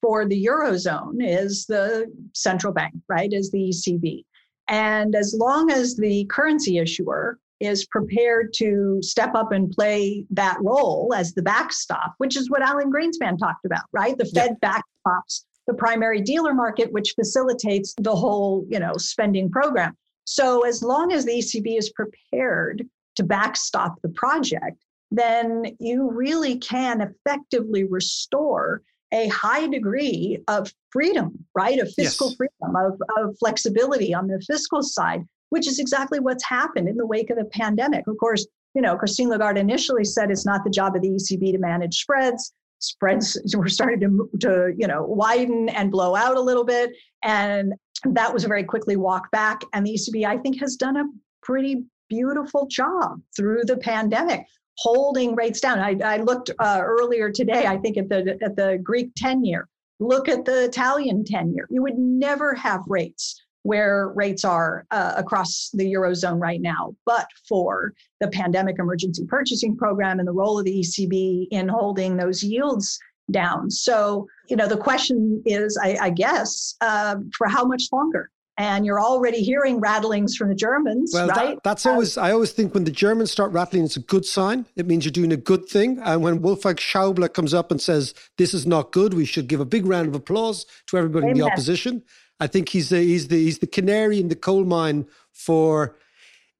for 0.00 0.26
the 0.26 0.46
Eurozone 0.46 1.16
is 1.20 1.66
the 1.66 2.10
central 2.32 2.72
bank, 2.72 2.94
right? 3.08 3.30
Is 3.30 3.50
the 3.50 3.70
ECB. 3.70 4.24
And 4.68 5.14
as 5.14 5.36
long 5.38 5.70
as 5.70 5.96
the 5.96 6.24
currency 6.24 6.78
issuer 6.78 7.38
is 7.60 7.84
prepared 7.86 8.54
to 8.54 8.98
step 9.02 9.34
up 9.34 9.52
and 9.52 9.70
play 9.70 10.24
that 10.30 10.56
role 10.62 11.12
as 11.14 11.34
the 11.34 11.42
backstop, 11.42 12.14
which 12.18 12.36
is 12.36 12.50
what 12.50 12.62
Alan 12.62 12.90
Greenspan 12.90 13.38
talked 13.38 13.66
about, 13.66 13.84
right? 13.92 14.16
The 14.16 14.24
Fed 14.24 14.56
yeah. 14.62 14.80
backstops 15.06 15.44
the 15.66 15.74
primary 15.74 16.20
dealer 16.20 16.54
market, 16.54 16.92
which 16.92 17.14
facilitates 17.14 17.94
the 17.98 18.14
whole, 18.14 18.66
you 18.68 18.78
know, 18.78 18.96
spending 18.96 19.50
program. 19.50 19.96
So 20.24 20.66
as 20.66 20.82
long 20.82 21.12
as 21.12 21.24
the 21.24 21.32
ECB 21.32 21.78
is 21.78 21.90
prepared 21.90 22.86
to 23.16 23.22
backstop 23.22 24.00
the 24.02 24.08
project, 24.10 24.83
then 25.10 25.76
you 25.78 26.10
really 26.10 26.58
can 26.58 27.00
effectively 27.00 27.84
restore 27.84 28.82
a 29.12 29.28
high 29.28 29.66
degree 29.68 30.38
of 30.48 30.72
freedom, 30.90 31.44
right? 31.54 31.78
Of 31.78 31.92
fiscal 31.94 32.28
yes. 32.28 32.36
freedom, 32.36 32.76
of, 32.76 33.00
of 33.18 33.38
flexibility 33.38 34.12
on 34.12 34.26
the 34.26 34.40
fiscal 34.40 34.82
side, 34.82 35.24
which 35.50 35.68
is 35.68 35.78
exactly 35.78 36.18
what's 36.18 36.44
happened 36.44 36.88
in 36.88 36.96
the 36.96 37.06
wake 37.06 37.30
of 37.30 37.38
the 37.38 37.44
pandemic. 37.44 38.06
Of 38.08 38.18
course, 38.18 38.46
you 38.74 38.82
know, 38.82 38.96
Christine 38.96 39.28
Lagarde 39.28 39.60
initially 39.60 40.04
said 40.04 40.30
it's 40.30 40.44
not 40.44 40.64
the 40.64 40.70
job 40.70 40.96
of 40.96 41.02
the 41.02 41.10
ECB 41.10 41.52
to 41.52 41.58
manage 41.58 42.00
spreads. 42.00 42.52
Spreads 42.80 43.38
were 43.56 43.68
starting 43.68 44.00
to, 44.00 44.28
to 44.40 44.74
you 44.76 44.88
know, 44.88 45.04
widen 45.04 45.68
and 45.68 45.92
blow 45.92 46.16
out 46.16 46.36
a 46.36 46.40
little 46.40 46.64
bit. 46.64 46.90
And 47.22 47.74
that 48.04 48.34
was 48.34 48.44
very 48.44 48.64
quickly 48.64 48.96
walked 48.96 49.30
back. 49.30 49.62
And 49.72 49.86
the 49.86 49.94
ECB, 49.94 50.26
I 50.26 50.38
think, 50.38 50.58
has 50.60 50.74
done 50.74 50.96
a 50.96 51.04
pretty 51.40 51.84
beautiful 52.08 52.66
job 52.66 53.20
through 53.36 53.62
the 53.64 53.76
pandemic 53.76 54.44
holding 54.76 55.34
rates 55.34 55.60
down. 55.60 55.78
I, 55.78 55.96
I 56.04 56.16
looked 56.18 56.50
uh, 56.58 56.80
earlier 56.82 57.30
today, 57.30 57.66
I 57.66 57.76
think 57.78 57.96
at 57.96 58.08
the 58.08 58.38
at 58.42 58.56
the 58.56 58.78
Greek 58.82 59.10
10 59.16 59.44
year. 59.44 59.68
Look 60.00 60.28
at 60.28 60.44
the 60.44 60.64
Italian 60.64 61.24
10 61.24 61.54
year. 61.54 61.66
You 61.70 61.82
would 61.82 61.98
never 61.98 62.54
have 62.54 62.82
rates 62.88 63.40
where 63.62 64.08
rates 64.14 64.44
are 64.44 64.84
uh, 64.90 65.14
across 65.16 65.70
the 65.72 65.90
eurozone 65.90 66.38
right 66.38 66.60
now, 66.60 66.94
but 67.06 67.26
for 67.48 67.94
the 68.20 68.28
pandemic 68.28 68.78
emergency 68.78 69.24
purchasing 69.26 69.74
program 69.74 70.18
and 70.18 70.28
the 70.28 70.32
role 70.32 70.58
of 70.58 70.66
the 70.66 70.80
ECB 70.80 71.48
in 71.50 71.68
holding 71.68 72.16
those 72.16 72.42
yields 72.42 72.98
down. 73.30 73.70
So, 73.70 74.26
you 74.50 74.56
know, 74.56 74.68
the 74.68 74.76
question 74.76 75.42
is, 75.46 75.78
I, 75.82 75.96
I 76.00 76.10
guess, 76.10 76.76
uh, 76.82 77.16
for 77.36 77.48
how 77.48 77.64
much 77.64 77.84
longer? 77.90 78.30
And 78.56 78.86
you're 78.86 79.00
already 79.00 79.38
hearing 79.42 79.80
rattlings 79.80 80.36
from 80.36 80.48
the 80.48 80.54
Germans, 80.54 81.10
well, 81.12 81.26
right? 81.26 81.54
That, 81.56 81.64
that's 81.64 81.86
always, 81.86 82.16
I 82.16 82.30
always 82.30 82.52
think 82.52 82.72
when 82.72 82.84
the 82.84 82.92
Germans 82.92 83.32
start 83.32 83.50
rattling, 83.50 83.84
it's 83.84 83.96
a 83.96 84.00
good 84.00 84.24
sign. 84.24 84.64
It 84.76 84.86
means 84.86 85.04
you're 85.04 85.10
doing 85.10 85.32
a 85.32 85.36
good 85.36 85.66
thing. 85.68 85.98
And 86.04 86.22
when 86.22 86.40
Wolfgang 86.40 86.76
Schäuble 86.76 87.32
comes 87.32 87.52
up 87.52 87.72
and 87.72 87.80
says, 87.80 88.14
this 88.38 88.54
is 88.54 88.64
not 88.64 88.92
good, 88.92 89.12
we 89.12 89.24
should 89.24 89.48
give 89.48 89.58
a 89.58 89.64
big 89.64 89.86
round 89.86 90.06
of 90.06 90.14
applause 90.14 90.66
to 90.86 90.96
everybody 90.96 91.26
Amen. 91.26 91.36
in 91.36 91.38
the 91.40 91.50
opposition. 91.50 92.04
I 92.38 92.46
think 92.46 92.68
he's 92.68 92.90
the, 92.90 92.98
he's 92.98 93.26
the, 93.26 93.42
he's 93.42 93.58
the 93.58 93.66
canary 93.66 94.20
in 94.20 94.28
the 94.28 94.36
coal 94.36 94.64
mine 94.64 95.06
for 95.32 95.96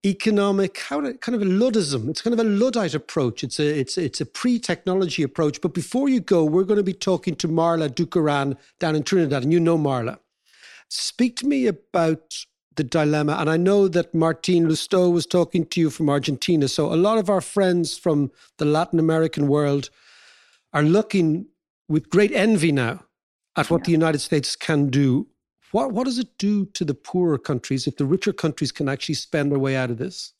economic, 0.04 0.78
how 0.78 1.00
kind 1.00 1.36
of 1.36 1.42
a 1.42 1.44
Luddism. 1.44 2.08
It's 2.08 2.22
kind 2.22 2.34
of 2.34 2.40
a 2.44 2.48
Luddite 2.48 2.94
approach. 2.94 3.44
It's 3.44 3.60
a, 3.60 3.78
it's, 3.78 3.96
it's 3.96 4.20
a 4.20 4.26
pre-technology 4.26 5.22
approach. 5.22 5.60
But 5.60 5.74
before 5.74 6.08
you 6.08 6.18
go, 6.18 6.44
we're 6.44 6.64
going 6.64 6.78
to 6.78 6.82
be 6.82 6.92
talking 6.92 7.36
to 7.36 7.46
Marla 7.46 7.88
Dukharan 7.88 8.56
down 8.80 8.96
in 8.96 9.04
Trinidad. 9.04 9.44
And 9.44 9.52
you 9.52 9.60
know 9.60 9.78
Marla. 9.78 10.18
Speak 10.88 11.36
to 11.38 11.46
me 11.46 11.66
about 11.66 12.34
the 12.76 12.84
dilemma. 12.84 13.36
And 13.38 13.48
I 13.48 13.56
know 13.56 13.88
that 13.88 14.14
Martin 14.14 14.66
Lousteau 14.66 15.12
was 15.12 15.26
talking 15.26 15.66
to 15.66 15.80
you 15.80 15.90
from 15.90 16.10
Argentina. 16.10 16.68
So 16.68 16.92
a 16.92 16.96
lot 16.96 17.18
of 17.18 17.30
our 17.30 17.40
friends 17.40 17.96
from 17.96 18.30
the 18.58 18.64
Latin 18.64 18.98
American 18.98 19.48
world 19.48 19.90
are 20.72 20.82
looking 20.82 21.46
with 21.88 22.10
great 22.10 22.32
envy 22.32 22.72
now 22.72 23.04
at 23.56 23.70
what 23.70 23.82
yeah. 23.82 23.86
the 23.86 23.92
United 23.92 24.20
States 24.20 24.56
can 24.56 24.88
do. 24.88 25.28
What, 25.70 25.92
what 25.92 26.04
does 26.04 26.18
it 26.18 26.38
do 26.38 26.66
to 26.66 26.84
the 26.84 26.94
poorer 26.94 27.38
countries 27.38 27.86
if 27.86 27.96
the 27.96 28.04
richer 28.04 28.32
countries 28.32 28.72
can 28.72 28.88
actually 28.88 29.16
spend 29.16 29.50
their 29.50 29.58
way 29.58 29.76
out 29.76 29.90
of 29.90 29.98
this? 29.98 30.32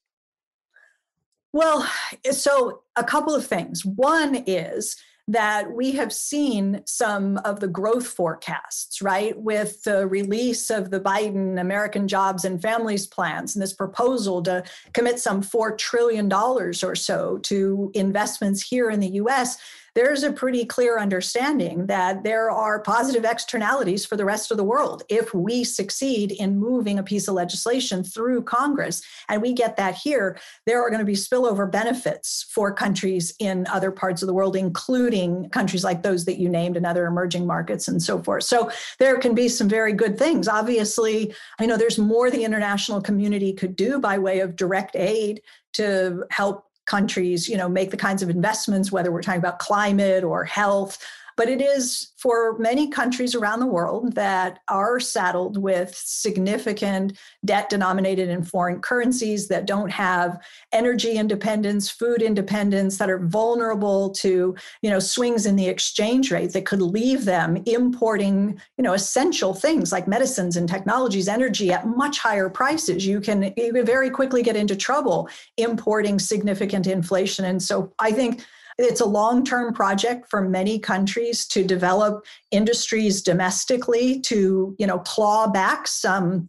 Well, 1.53 1.89
so 2.33 2.83
a 2.97 3.05
couple 3.05 3.35
of 3.35 3.47
things. 3.47 3.85
One 3.85 4.43
is 4.47 4.97
that 5.29 5.73
we 5.73 5.93
have 5.93 6.13
seen 6.13 6.83
some 6.85 7.39
of 7.39 7.61
the 7.61 7.69
growth 7.69 8.07
forecasts, 8.07 9.01
right? 9.01 9.39
With 9.39 9.83
the 9.83 10.07
release 10.07 10.69
of 10.69 10.91
the 10.91 11.01
Biden 11.01 11.59
American 11.59 12.07
Jobs 12.07 12.45
and 12.45 12.61
Families 12.61 13.07
plans 13.07 13.57
and 13.57 13.63
this 13.63 13.73
proposal 13.73 14.43
to 14.43 14.65
commit 14.93 15.19
some 15.19 15.43
$4 15.43 15.79
trillion 15.79 16.31
or 16.33 16.73
so 16.73 17.39
to 17.39 17.91
investments 17.95 18.63
here 18.63 18.91
in 18.91 19.01
the 19.01 19.13
US 19.13 19.57
there's 19.95 20.23
a 20.23 20.33
pretty 20.33 20.65
clear 20.65 20.99
understanding 20.99 21.87
that 21.87 22.25
there 22.25 22.51
are 22.51 22.81
positive 22.81 23.25
externalities 23.25 24.05
for 24.05 24.17
the 24.17 24.25
rest 24.25 24.51
of 24.51 24.57
the 24.57 24.65
world 24.65 25.03
if 25.09 25.33
we 25.33 25.65
succeed 25.65 26.33
in 26.33 26.59
moving 26.59 26.99
a 26.99 27.03
piece 27.03 27.29
of 27.29 27.35
legislation 27.35 28.03
through 28.03 28.43
Congress. 28.43 29.03
And 29.29 29.41
we 29.41 29.53
get 29.53 29.77
that 29.77 29.95
here, 29.95 30.39
there 30.67 30.83
are 30.83 30.91
going 30.91 31.01
to 31.01 31.05
be 31.05 31.15
spillover 31.15 31.71
benefits 31.71 32.47
for 32.51 32.73
countries 32.73 33.35
in 33.39 33.67
other 33.69 33.91
parts 33.91 34.23
of 34.23 34.27
the 34.27 34.35
world, 34.35 34.57
including 34.57 35.49
countries 35.51 35.85
like 35.85 36.03
those 36.03 36.25
that 36.25 36.39
you 36.39 36.49
named 36.49 36.77
and 36.77 36.87
other 36.87 37.07
emerging 37.07 37.47
markets 37.47 37.89
and 37.89 38.03
so 38.03 38.23
forth. 38.23 38.45
So 38.45 38.71
there 38.99 39.19
can 39.19 39.35
be 39.35 39.49
some 39.49 39.69
very 39.69 39.93
good 39.93 40.19
things. 40.19 40.49
Obviously, 40.49 41.35
you 41.61 41.67
know 41.67 41.77
there's 41.77 41.99
more 41.99 42.31
the 42.31 42.45
international 42.45 43.01
community 43.01 43.53
could 43.53 43.77
do 43.77 43.99
by 43.99 44.19
way 44.19 44.41
of 44.41 44.57
direct 44.57 44.97
aid 44.97 45.41
to 45.75 46.25
help 46.31 46.67
countries, 46.87 47.49
you 47.49 47.57
know, 47.57 47.69
make 47.69 47.91
the 47.91 47.97
kinds 47.97 48.23
of 48.23 48.31
investments, 48.31 48.93
whether 48.93 49.11
we're 49.11 49.23
talking 49.23 49.39
about 49.39 49.59
climate 49.59 50.25
or 50.25 50.45
health 50.45 50.99
but 51.37 51.49
it 51.49 51.61
is 51.61 52.13
for 52.17 52.57
many 52.59 52.89
countries 52.89 53.35
around 53.35 53.61
the 53.61 53.67
world 53.67 54.15
that 54.15 54.61
are 54.69 54.99
saddled 54.99 55.59
with 55.59 55.95
significant 55.95 57.19
debt 57.45 57.69
denominated 57.69 58.29
in 58.29 58.43
foreign 58.43 58.81
currencies 58.81 59.49
that 59.49 59.67
don't 59.67 59.91
have 59.91 60.41
energy 60.73 61.13
independence, 61.13 61.91
food 61.91 62.23
independence, 62.23 62.99
that 62.99 63.11
are 63.11 63.19
vulnerable 63.19 64.11
to, 64.11 64.55
you 64.81 64.91
know, 64.91 64.99
swings 64.99 65.45
in 65.45 65.57
the 65.57 65.69
exchange 65.69 66.31
rate 66.31 66.53
that 66.53 66.65
could 66.65 66.81
leave 66.81 67.25
them 67.25 67.63
importing, 67.67 68.59
you 68.79 68.83
know, 68.83 68.95
essential 68.95 69.53
things 69.53 69.93
like 69.93 70.09
medicines 70.09 70.57
and 70.57 70.69
technologies, 70.69 71.29
energy 71.29 71.73
at 71.73 71.87
much 71.87 72.19
higher 72.19 72.49
prices. 72.49 73.07
You 73.07 73.21
can 73.21 73.53
you 73.57 73.73
can 73.73 73.85
very 73.85 74.11
quickly 74.11 74.43
get 74.43 74.57
into 74.57 74.77
trouble 74.77 75.29
importing 75.57 76.19
significant 76.19 76.87
inflation. 76.87 77.45
And 77.45 77.63
so 77.63 77.93
I 77.99 78.13
think 78.13 78.45
it's 78.79 79.01
a 79.01 79.07
long 79.07 79.45
term 79.45 79.73
project 79.73 80.29
for 80.29 80.41
many 80.41 80.79
countries 80.79 81.47
to 81.49 81.65
develop 81.65 82.25
industries 82.51 83.23
domestically 83.23 84.21
to, 84.21 84.75
you 84.79 84.87
know, 84.87 84.99
claw 85.01 85.47
back 85.49 85.87
some 85.87 86.49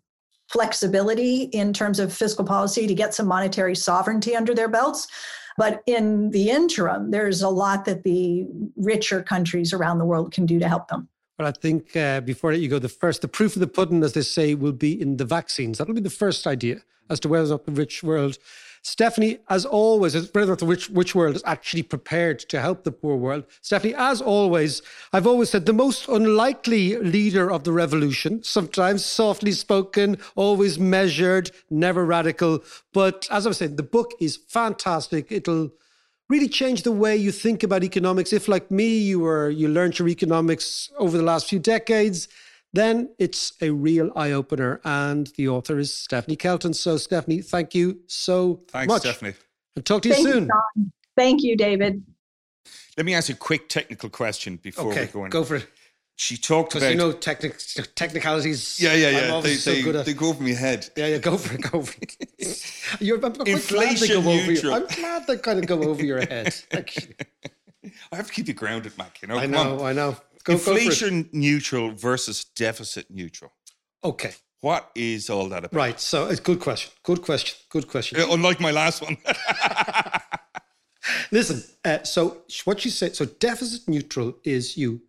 flexibility 0.50 1.44
in 1.44 1.74
terms 1.74 2.00
of 2.00 2.14
fiscal 2.14 2.46
policy 2.46 2.88
to 2.88 2.94
get 2.94 3.14
some 3.14 3.28
monetary 3.28 3.76
sovereignty 3.76 4.36
under 4.36 4.54
their 4.54 4.68
belts. 4.68 5.08
But 5.58 5.82
in 5.88 6.32
the 6.32 6.50
interim, 6.50 7.12
there's 7.12 7.42
a 7.42 7.50
lot 7.50 7.86
that 7.86 8.04
the 8.04 8.46
richer 8.76 9.24
countries 9.24 9.74
around 9.74 10.00
the 10.00 10.06
world 10.06 10.32
can 10.34 10.46
do 10.46 10.60
to 10.60 10.68
help 10.68 10.90
them. 10.90 11.08
Well, 11.40 11.48
I 11.48 11.52
think 11.52 11.96
uh, 11.96 12.22
before 12.22 12.54
you 12.54 12.70
go, 12.70 12.80
the 12.80 12.90
first, 12.90 13.22
the 13.22 13.28
proof 13.28 13.56
of 13.56 13.60
the 13.60 13.68
pudding, 13.68 14.04
as 14.04 14.14
they 14.14 14.22
say, 14.22 14.54
will 14.54 14.72
be 14.72 15.00
in 15.00 15.18
the 15.18 15.26
vaccines. 15.26 15.78
That'll 15.78 15.94
be 15.94 16.02
the 16.02 16.10
first 16.10 16.48
idea 16.48 16.82
as 17.10 17.20
to 17.22 17.30
whether 17.30 17.46
or 17.46 17.50
not 17.50 17.66
the 17.66 17.72
rich 17.72 18.04
world 18.04 18.38
Stephanie, 18.86 19.40
as 19.50 19.66
always, 19.66 20.14
whether 20.32 20.56
the 20.56 20.64
which, 20.64 20.92
which 20.92 21.16
world 21.16 21.36
is 21.36 21.42
actually 21.44 21.82
prepared 21.82 22.38
to 22.38 22.62
help 22.62 22.84
the 22.84 22.92
poor 22.92 23.16
world. 23.16 23.44
Stephanie, 23.62 23.96
as 23.98 24.22
always, 24.22 24.84
I've 25.12 25.26
always 25.26 25.50
said 25.50 25.66
the 25.66 25.74
most 25.74 26.08
unlikely 26.08 26.96
leader 27.00 27.52
of 27.52 27.64
the 27.64 27.72
revolution, 27.72 28.44
sometimes 28.44 29.04
softly 29.04 29.54
spoken, 29.54 30.20
always 30.36 30.78
measured, 30.78 31.50
never 31.72 32.06
radical. 32.06 32.64
But 32.94 33.28
as 33.32 33.48
I 33.48 33.50
was 33.50 33.58
saying, 33.58 33.78
the 33.78 33.82
book 33.82 34.12
is 34.20 34.38
fantastic. 34.38 35.32
It'll 35.32 35.72
really 36.30 36.48
change 36.48 36.84
the 36.84 36.92
way 36.92 37.18
you 37.18 37.32
think 37.32 37.64
about 37.64 37.84
economics. 37.84 38.34
If, 38.34 38.48
like 38.48 38.70
me, 38.70 39.00
you 39.00 39.20
were 39.22 39.50
you 39.50 39.68
learned 39.68 39.98
your 39.98 40.10
economics 40.10 40.92
over 41.00 41.18
the 41.18 41.24
last 41.24 41.50
few 41.50 41.58
decades, 41.58 42.28
then 42.76 43.10
it's 43.20 43.54
a 43.62 43.70
real 43.72 44.12
eye 44.16 44.32
opener. 44.32 44.82
And 44.84 45.28
the 45.38 45.48
author 45.50 45.80
is 45.80 45.94
Stephanie 45.94 46.36
Kelton. 46.36 46.74
So, 46.74 46.98
Stephanie, 46.98 47.42
thank 47.42 47.74
you 47.76 48.00
so 48.08 48.62
Thanks, 48.70 48.88
much. 48.88 49.02
Stephanie. 49.02 49.34
And 49.76 49.86
talk 49.86 50.02
to 50.04 50.10
you 50.10 50.16
Thank 50.16 50.28
soon. 50.28 50.44
you, 50.44 50.50
John. 50.50 50.92
Thank 51.18 51.44
you, 51.44 51.58
David. 51.58 52.04
Let 52.98 53.06
me 53.06 53.14
ask 53.14 53.30
you 53.30 53.36
a 53.36 53.38
quick 53.38 53.68
technical 53.70 54.10
question 54.10 54.58
before 54.58 54.92
okay, 54.92 55.02
we 55.06 55.12
go 55.12 55.26
in. 55.26 55.30
go 55.30 55.44
for 55.44 55.56
it. 55.56 55.68
She 56.18 56.38
talked 56.38 56.70
Because 56.70 56.84
about 56.84 56.92
you 56.94 56.98
know 56.98 57.12
technic- 57.12 57.60
technicalities. 57.96 58.80
yeah, 58.82 58.94
yeah, 58.94 59.08
I'm 59.08 59.14
yeah. 59.16 59.42
They, 59.42 59.56
so 59.56 59.72
they, 59.72 59.82
good 59.82 59.96
at. 59.98 60.06
they 60.06 60.14
go 60.14 60.30
over 60.30 60.42
my 60.42 60.52
head. 60.52 60.90
Yeah, 60.96 61.08
yeah, 61.08 61.18
go 61.18 61.38
for 61.38 61.56
it, 61.56 61.62
go 61.70 61.82
for 61.82 61.94
it. 62.02 62.74
You're, 63.02 63.18
I'm 63.18 63.34
quite 63.34 63.36
glad 63.36 63.46
they 63.48 63.52
Inflation 63.52 64.24
go 64.24 64.30
over 64.32 64.48
neutral. 64.48 64.72
your, 64.72 64.82
I'm 64.82 64.88
glad 64.96 65.28
they 65.28 65.38
kind 65.38 65.60
of 65.60 65.68
go 65.68 65.84
over 65.84 66.06
your 66.06 66.20
head. 66.26 66.56
Actually. 66.72 67.16
I 68.14 68.16
have 68.16 68.28
to 68.28 68.34
keep 68.34 68.48
you 68.48 68.54
grounded, 68.54 68.98
Mac. 68.98 69.22
You 69.22 69.28
know, 69.28 69.38
I 69.38 69.46
know. 69.46 69.84
I 69.84 69.92
know. 69.92 70.16
Go, 70.46 70.54
go. 70.54 70.60
Inflation 70.60 71.30
neutral 71.34 71.92
versus 71.92 72.46
deficit 72.56 73.10
neutral. 73.10 73.52
Okay, 74.04 74.34
What 74.62 74.92
is 74.96 75.30
all 75.30 75.50
that 75.50 75.66
about? 75.66 75.74
right. 75.74 76.00
So 76.00 76.28
it's 76.28 76.40
a 76.40 76.44
good 76.44 76.60
question. 76.60 76.92
Good 77.04 77.22
question. 77.24 77.58
Good 77.70 77.88
question. 77.88 78.20
Uh, 78.22 78.28
Unlike 78.32 78.60
my 78.62 78.72
last 78.72 79.02
one. 79.02 79.18
Listen, 81.32 81.64
uh, 81.84 82.04
so 82.04 82.42
what 82.66 82.84
you 82.86 82.92
said, 82.92 83.16
so 83.16 83.26
deficit 83.26 83.88
neutral 83.88 84.36
is 84.44 84.76
you 84.78 85.02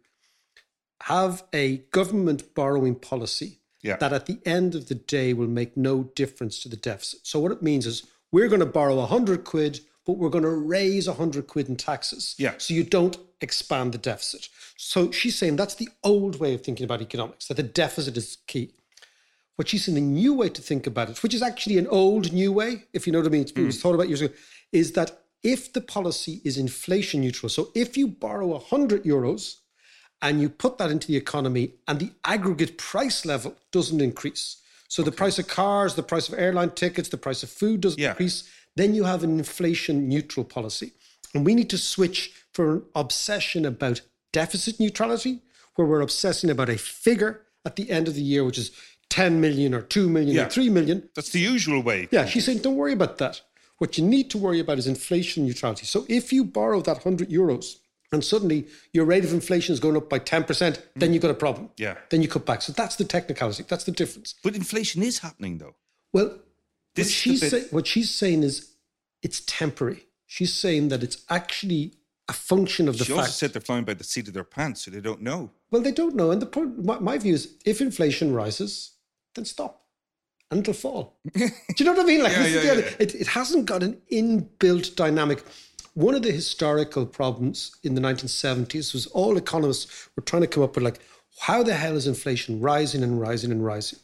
have 1.03 1.45
a 1.55 1.79
government 1.93 2.55
borrowing 2.55 2.95
policy 2.95 3.61
Yeah. 3.83 3.97
that 3.99 4.13
at 4.13 4.27
the 4.27 4.39
end 4.45 4.75
of 4.75 4.89
the 4.89 4.95
day 4.95 5.33
will 5.33 5.49
make 5.49 5.77
no 5.77 6.05
difference 6.15 6.63
to 6.63 6.69
the 6.69 6.77
deficit. 6.77 7.21
So 7.27 7.39
what 7.39 7.53
it 7.53 7.63
means 7.63 7.87
is 7.87 8.03
we're 8.33 8.49
going 8.49 8.61
to 8.61 8.67
borrow 8.67 8.97
100 8.97 9.45
quid, 9.45 9.81
but 10.07 10.19
we're 10.19 10.31
going 10.31 10.45
to 10.45 10.51
raise 10.51 11.09
100 11.09 11.47
quid 11.49 11.69
in 11.69 11.77
taxes. 11.77 12.35
Yeah. 12.39 12.55
So 12.59 12.73
you 12.73 12.85
don't 12.85 13.19
expand 13.41 13.93
the 13.93 13.99
deficit. 13.99 14.49
So 14.77 15.11
she's 15.11 15.37
saying 15.37 15.57
that's 15.57 15.75
the 15.75 15.89
old 16.05 16.39
way 16.39 16.55
of 16.55 16.63
thinking 16.63 16.85
about 16.85 17.03
economics, 17.03 17.49
that 17.49 17.57
the 17.57 17.63
deficit 17.63 18.17
is 18.17 18.39
key. 18.47 18.73
What 19.57 19.69
she's 19.69 19.85
saying, 19.85 19.97
the 19.97 20.03
new 20.03 20.35
way 20.35 20.49
to 20.51 20.63
think 20.63 20.87
about 20.87 21.11
it, 21.11 21.23
which 21.23 21.35
is 21.35 21.43
actually 21.43 21.79
an 21.79 21.89
old 21.89 22.33
new 22.33 22.53
way, 22.53 22.85
if 22.93 23.07
you 23.07 23.13
know 23.13 23.19
what 23.19 23.27
I 23.27 23.31
mean, 23.31 23.43
it 23.43 23.59
was 23.59 23.77
mm. 23.77 23.83
thought 23.83 23.95
about 23.95 24.09
years 24.09 24.21
ago, 24.21 24.33
is 24.71 24.93
that 24.93 25.23
if 25.43 25.73
the 25.73 25.81
policy 25.81 26.41
is 26.45 26.57
inflation 26.59 27.21
neutral, 27.21 27.49
so 27.49 27.71
if 27.75 27.97
you 27.97 28.07
borrow 28.07 28.47
100 28.49 29.05
euros 29.05 29.57
and 30.23 30.41
you 30.41 30.49
put 30.49 30.79
that 30.79 30.91
into 30.91 31.09
the 31.09 31.17
economy 31.17 31.75
and 31.89 31.99
the 31.99 32.11
aggregate 32.25 32.79
price 32.79 33.25
level 33.25 33.57
doesn't 33.73 34.01
increase, 34.01 34.59
so 34.89 35.03
the 35.03 35.13
price 35.13 35.39
of 35.39 35.49
cars, 35.49 35.95
the 35.95 36.03
price 36.03 36.29
of 36.29 36.39
airline 36.39 36.71
tickets, 36.71 37.09
the 37.09 37.17
price 37.17 37.43
of 37.43 37.51
food 37.51 37.81
doesn't 37.81 37.99
Yeah. 37.99 38.11
increase, 38.11 38.45
then 38.77 38.95
you 38.95 39.05
have 39.05 39.25
an 39.25 39.39
inflation 39.39 40.09
neutral 40.09 40.45
policy. 40.45 40.93
And 41.35 41.45
we 41.45 41.55
need 41.55 41.71
to 41.71 41.79
switch 41.79 42.33
for 42.53 42.77
an 42.77 42.83
obsession 42.95 43.65
about 43.65 44.01
deficit 44.33 44.79
neutrality, 44.79 45.43
where 45.75 45.87
we're 45.87 46.01
obsessing 46.01 46.51
about 46.51 46.69
a 46.69 46.79
figure 46.79 47.43
at 47.65 47.77
the 47.77 47.91
end 47.91 48.09
of 48.09 48.15
the 48.15 48.23
year, 48.23 48.45
which 48.45 48.59
is 48.59 48.71
10 49.11 49.41
million 49.41 49.75
or 49.75 49.83
2 49.83 50.09
million 50.09 50.37
Yeah. 50.37 50.47
or 50.47 50.51
3 50.51 50.71
million. 50.71 51.09
That's 51.15 51.31
the 51.31 51.41
usual 51.41 51.83
way. 51.83 52.09
Yeah, 52.11 52.27
she's 52.27 52.45
saying, 52.47 52.59
don't 52.59 52.77
worry 52.77 52.93
about 52.93 53.19
that. 53.19 53.41
What 53.79 53.99
you 53.99 54.05
need 54.05 54.31
to 54.31 54.39
worry 54.39 54.61
about 54.61 54.79
is 54.79 54.87
inflation 54.87 55.47
neutrality. 55.47 55.85
So 55.87 56.07
if 56.09 56.33
you 56.33 56.45
borrow 56.45 56.81
that 56.83 57.05
100 57.05 57.29
euros 57.29 57.77
and 58.11 58.25
suddenly 58.25 58.67
your 58.93 59.05
rate 59.05 59.25
of 59.25 59.33
inflation 59.33 59.73
is 59.75 59.81
going 59.81 59.97
up 59.97 60.09
by 60.09 60.19
10%, 60.19 60.81
then 60.95 61.11
mm. 61.11 61.13
you've 61.13 61.23
got 61.23 61.31
a 61.31 61.35
problem. 61.35 61.71
Yeah. 61.77 61.97
Then 62.09 62.23
you 62.23 62.29
cut 62.29 62.47
back. 62.47 62.63
So 62.63 62.73
that's 62.73 62.97
the 62.97 63.05
technicality. 63.05 63.65
That's 63.69 63.85
the 63.85 63.93
difference. 63.93 64.35
But 64.43 64.55
inflation 64.55 65.03
is 65.03 65.19
happening 65.19 65.59
though. 65.59 65.75
Well, 66.13 66.39
This 66.97 67.09
is 67.09 67.13
she's, 67.15 67.41
bit- 67.41 67.51
say, 67.51 67.65
what 67.71 67.87
she's 67.87 68.11
saying 68.11 68.43
is 68.43 68.73
it's 69.23 69.41
temporary. 69.47 70.07
She's 70.27 70.53
saying 70.53 70.89
that 70.89 71.03
it's 71.03 71.25
actually 71.31 71.95
a 72.29 72.33
function 72.33 72.89
of 72.89 72.99
the 72.99 73.05
She 73.05 73.13
also 73.13 73.25
fact. 73.25 73.35
said 73.35 73.53
they're 73.53 73.63
flying 73.63 73.85
by 73.85 73.95
the 73.95 74.03
seat 74.05 74.27
of 74.29 74.35
their 74.35 74.43
pants, 74.45 74.85
so 74.85 74.91
they 74.91 75.01
don't 75.01 75.23
know. 75.23 75.51
Well, 75.71 75.83
they 75.83 75.93
don't 75.93 76.17
know. 76.17 76.31
And 76.33 76.43
the 76.43 76.47
point, 76.47 76.85
my, 76.85 76.99
my 76.99 77.19
view 77.19 77.35
is 77.35 77.55
if 77.65 77.81
inflation 77.81 78.35
rises, 78.35 78.93
then 79.37 79.45
stop 79.45 79.83
and 80.51 80.61
it'll 80.61 80.75
fall. 80.75 81.19
Do 81.35 81.45
you 81.79 81.85
know 81.85 81.93
what 81.93 82.01
I 82.03 82.05
mean? 82.05 82.23
Like, 82.23 82.33
Yeah, 82.33 82.47
yeah, 82.47 82.63
yeah. 82.63 82.91
It, 82.99 83.15
it 83.15 83.27
hasn't 83.29 83.67
got 83.67 83.83
an 83.85 84.01
inbuilt 84.13 84.97
dynamic. 84.97 85.45
One 85.95 86.15
of 86.15 86.23
the 86.23 86.33
historical 86.33 87.07
problems 87.07 87.77
in 87.85 87.95
the 87.95 88.01
1970s 88.01 88.93
was 88.93 89.07
all 89.09 89.37
economists 89.37 90.09
were 90.17 90.23
trying 90.23 90.43
to 90.43 90.49
come 90.49 90.63
up 90.63 90.75
with, 90.75 90.85
like, 90.85 90.99
how 91.41 91.63
the 91.63 91.75
hell 91.75 91.97
is 91.97 92.07
inflation 92.07 92.61
rising 92.61 93.03
and 93.03 93.21
rising 93.21 93.51
and 93.53 93.65
rising? 93.65 93.99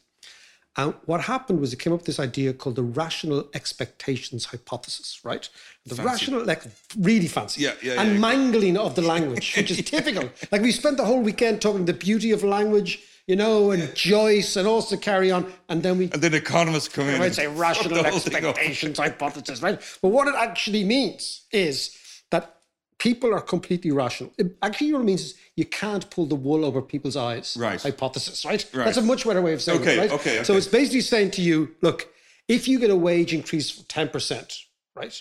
And 0.76 0.94
what 1.04 1.20
happened 1.22 1.61
was 1.61 1.72
it 1.74 1.78
came 1.78 1.92
up 1.92 1.98
with 2.00 2.06
this 2.06 2.18
idea 2.18 2.54
called 2.54 2.76
the 2.76 2.82
rational 2.82 3.46
expectations 3.52 4.46
hypothesis, 4.46 5.20
right? 5.22 5.46
The 5.85 5.96
rational, 6.02 6.44
like 6.44 6.62
really 6.98 7.28
fancy, 7.28 7.62
Yeah, 7.62 7.74
yeah, 7.82 8.00
and 8.00 8.12
yeah. 8.14 8.18
mangling 8.18 8.78
of 8.78 8.94
the 8.94 9.02
language, 9.02 9.54
which 9.56 9.70
is 9.70 9.82
typical. 9.90 10.30
Like 10.50 10.62
we 10.62 10.72
spent 10.72 10.96
the 10.96 11.04
whole 11.04 11.20
weekend 11.20 11.61
talking 11.61 11.85
the 11.85 11.92
beauty 11.92 12.30
of 12.32 12.42
language, 12.42 13.00
you 13.26 13.37
know, 13.37 13.70
and 13.70 13.94
Joyce, 13.94 14.56
and 14.56 14.66
also 14.66 14.96
carry 14.96 15.30
on, 15.30 15.52
and 15.68 15.82
then 15.82 15.98
we 15.98 16.04
And 16.04 16.22
then 16.22 16.32
economists 16.32 16.88
come 16.88 17.06
in. 17.08 17.20
And 17.20 17.35
say 17.35 17.48
rational 17.48 17.96
the 18.02 18.08
whole 18.11 18.18
thing 18.18 18.44
up. 18.44 18.56
expectations 18.56 18.98
hypothesis, 18.98 19.61
right? 19.62 19.78
But 20.00 20.08
what 20.08 20.26
it 20.26 20.35
actually 20.37 20.85
means 20.85 21.42
is 21.52 21.96
that 22.30 22.62
people 23.03 23.35
are 23.35 23.41
completely 23.41 23.91
rational. 23.91 24.33
It, 24.38 24.57
actually, 24.62 24.93
what 24.93 25.01
it 25.01 25.05
means 25.05 25.23
is 25.23 25.35
you 25.57 25.65
can't 25.65 26.09
pull 26.09 26.27
the 26.27 26.37
wool 26.37 26.65
over 26.65 26.81
people's 26.81 27.17
eyes. 27.17 27.57
Right. 27.59 27.83
Hypothesis, 27.83 28.45
right? 28.45 28.65
Right. 28.73 28.85
That's 28.85 28.97
a 28.97 29.03
much 29.03 29.25
better 29.25 29.43
way 29.43 29.55
of 29.55 29.61
saying 29.61 29.81
Okay, 29.81 29.97
it, 29.97 29.99
right? 29.99 30.12
okay, 30.12 30.45
So 30.45 30.55
it's 30.55 30.69
basically 30.69 31.01
saying 31.01 31.33
to 31.33 31.43
you, 31.43 31.75
look, 31.83 32.09
if 32.47 32.69
you 32.69 32.79
get 32.79 32.91
a 32.91 32.97
wage 32.97 33.35
increase 33.35 33.77
of 33.77 33.88
10%, 33.88 34.57
right? 34.95 35.21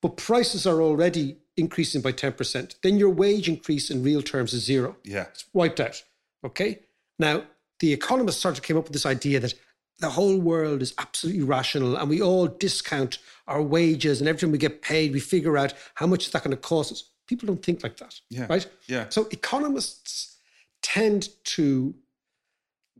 But 0.00 0.16
prices 0.16 0.64
are 0.64 0.80
already 0.80 1.38
increasing 1.56 2.02
by 2.02 2.12
10%, 2.12 2.76
then 2.84 2.98
your 2.98 3.10
wage 3.10 3.48
increase 3.48 3.90
in 3.90 4.04
real 4.04 4.22
terms 4.22 4.52
is 4.54 4.62
zero 4.64 4.96
Yeah. 5.02 5.26
It's 5.32 5.44
wiped 5.52 5.80
out. 5.80 6.00
Okay. 6.44 6.82
Now, 7.18 7.42
the 7.80 7.92
economists 7.92 8.38
started 8.38 8.62
came 8.62 8.76
up 8.76 8.84
with 8.84 8.92
this 8.92 9.06
idea 9.06 9.40
that 9.40 9.54
the 9.98 10.10
whole 10.10 10.38
world 10.38 10.80
is 10.82 10.94
absolutely 10.98 11.42
rational 11.42 11.96
and 11.96 12.08
we 12.08 12.22
all 12.22 12.46
discount 12.46 13.18
our 13.48 13.60
wages 13.62 14.20
and 14.20 14.28
every 14.28 14.40
time 14.40 14.52
we 14.52 14.58
get 14.58 14.80
paid, 14.82 15.12
we 15.12 15.20
figure 15.20 15.58
out 15.58 15.74
how 15.94 16.06
much 16.06 16.26
is 16.26 16.30
that 16.32 16.44
going 16.44 16.52
to 16.56 16.56
cost 16.56 16.92
us. 16.92 17.04
People 17.26 17.46
don't 17.46 17.62
think 17.64 17.82
like 17.82 17.96
that. 17.98 18.14
Yeah, 18.30 18.46
Right? 18.48 18.66
yeah. 18.86 19.06
So 19.08 19.26
economists 19.32 20.36
tend 20.82 21.28
to 21.44 21.94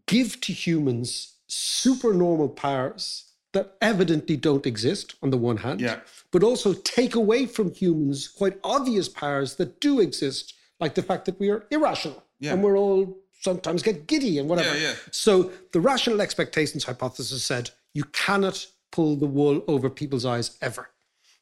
give 0.07 0.41
to 0.41 0.53
humans 0.53 1.35
supernormal 1.47 2.49
powers 2.51 3.25
that 3.53 3.77
evidently 3.81 4.37
don't 4.37 4.67
exist 4.67 5.15
on 5.23 5.31
the 5.31 5.39
one 5.39 5.59
hand, 5.59 5.81
Yeah. 5.81 6.01
but 6.31 6.43
also 6.43 6.75
take 6.75 7.15
away 7.15 7.47
from 7.47 7.73
humans 7.73 8.29
quite 8.29 8.59
obvious 8.65 9.09
powers 9.09 9.55
that 9.57 9.81
do 9.81 10.01
exist, 10.01 10.55
like 10.81 10.95
the 10.95 11.03
fact 11.03 11.25
that 11.27 11.39
we 11.41 11.49
are 11.51 11.67
irrational 11.71 12.23
Yeah. 12.41 12.53
and 12.53 12.63
we're 12.63 12.77
all 12.77 13.17
sometimes 13.41 13.83
get 13.83 14.07
giddy 14.07 14.39
and 14.39 14.49
whatever. 14.49 14.75
Yeah, 14.77 14.91
yeah. 14.91 14.95
So 15.11 15.51
the 15.73 15.81
rational 15.81 16.21
expectations 16.21 16.85
hypothesis 16.85 17.43
said 17.45 17.71
you 17.95 18.05
cannot 18.05 18.67
pull 18.93 19.17
the 19.17 19.27
wool 19.27 19.63
over 19.69 19.91
people's 19.91 20.25
eyes 20.25 20.57
ever. 20.61 20.91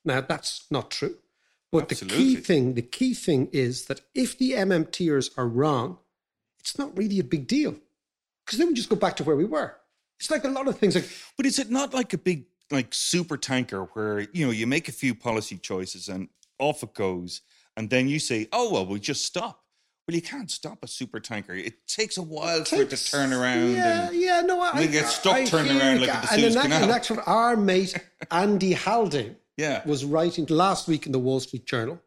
Now 0.05 0.21
that's 0.21 0.67
not 0.71 0.91
true. 0.91 1.17
But 1.73 1.89
the 1.89 1.97
key 1.97 2.37
thing, 2.37 2.75
the 2.75 2.83
key 2.83 3.13
thing 3.13 3.49
is 3.53 3.87
that 3.87 4.01
if 4.15 4.39
the 4.39 4.53
MMTers 4.53 5.31
are 5.37 5.49
wrong, 5.49 5.99
it's 6.61 6.79
not 6.79 6.97
really 6.97 7.19
a 7.19 7.25
big 7.25 7.47
deal. 7.47 7.75
Because 8.45 8.59
then 8.59 8.69
we 8.69 8.75
just 8.75 8.89
go 8.89 8.97
back 8.97 9.17
to 9.17 9.25
where 9.25 9.37
we 9.37 9.45
were. 9.45 9.77
It's 10.19 10.31
like 10.31 10.45
a 10.45 10.49
lot 10.49 10.69
of 10.69 10.79
things 10.79 10.95
like 10.95 11.09
But 11.37 11.45
is 11.45 11.59
it 11.59 11.71
not 11.71 11.93
like 11.93 12.13
a 12.13 12.19
big 12.19 12.47
like 12.71 12.95
super 12.95 13.37
tanker 13.37 13.85
where 13.93 14.21
you 14.33 14.47
know 14.47 14.53
you 14.53 14.67
make 14.67 14.89
a 14.89 14.93
few 14.93 15.15
policy 15.15 15.59
choices 15.59 16.09
and 16.09 16.29
off 16.59 16.83
it 16.83 16.95
goes, 16.95 17.43
and 17.77 17.91
then 17.91 18.09
you 18.09 18.19
say, 18.19 18.49
"Oh 18.53 18.73
well, 18.73 18.87
we 18.87 18.99
just 18.99 19.25
stop." 19.25 19.66
Well, 20.07 20.15
you 20.15 20.23
can't 20.23 20.49
stop 20.51 20.79
a 20.85 20.87
super 20.89 21.19
tanker. 21.19 21.53
It 21.55 21.87
takes 21.89 22.17
a 22.17 22.23
while 22.23 22.65
for 22.65 22.77
it 22.83 22.91
to 22.91 23.11
turn 23.11 23.33
around. 23.33 23.73
Yeah, 23.73 24.09
and, 24.09 24.17
yeah, 24.17 24.41
no, 24.43 24.61
I, 24.61 24.79
we 24.81 24.87
get 24.87 25.05
I- 25.05 25.09
stuck 25.09 25.35
I 25.35 25.45
turning 25.47 25.73
hear 25.73 25.81
around 25.81 26.01
like 26.03 26.11
the 26.11 26.33
and 26.33 26.41
Suez 26.43 26.57
act- 26.57 26.63
Canal. 26.67 26.85
in 26.85 26.91
actual, 26.91 27.19
our 27.27 27.57
mate 27.57 27.99
Andy 28.31 28.73
Haldane 28.75 29.35
Yeah. 29.57 29.83
was 29.85 30.05
writing 30.05 30.47
last 30.47 30.87
week 30.87 31.07
in 31.07 31.13
the 31.13 31.19
Wall 31.19 31.41
Street 31.41 31.67
Journal, 31.67 32.01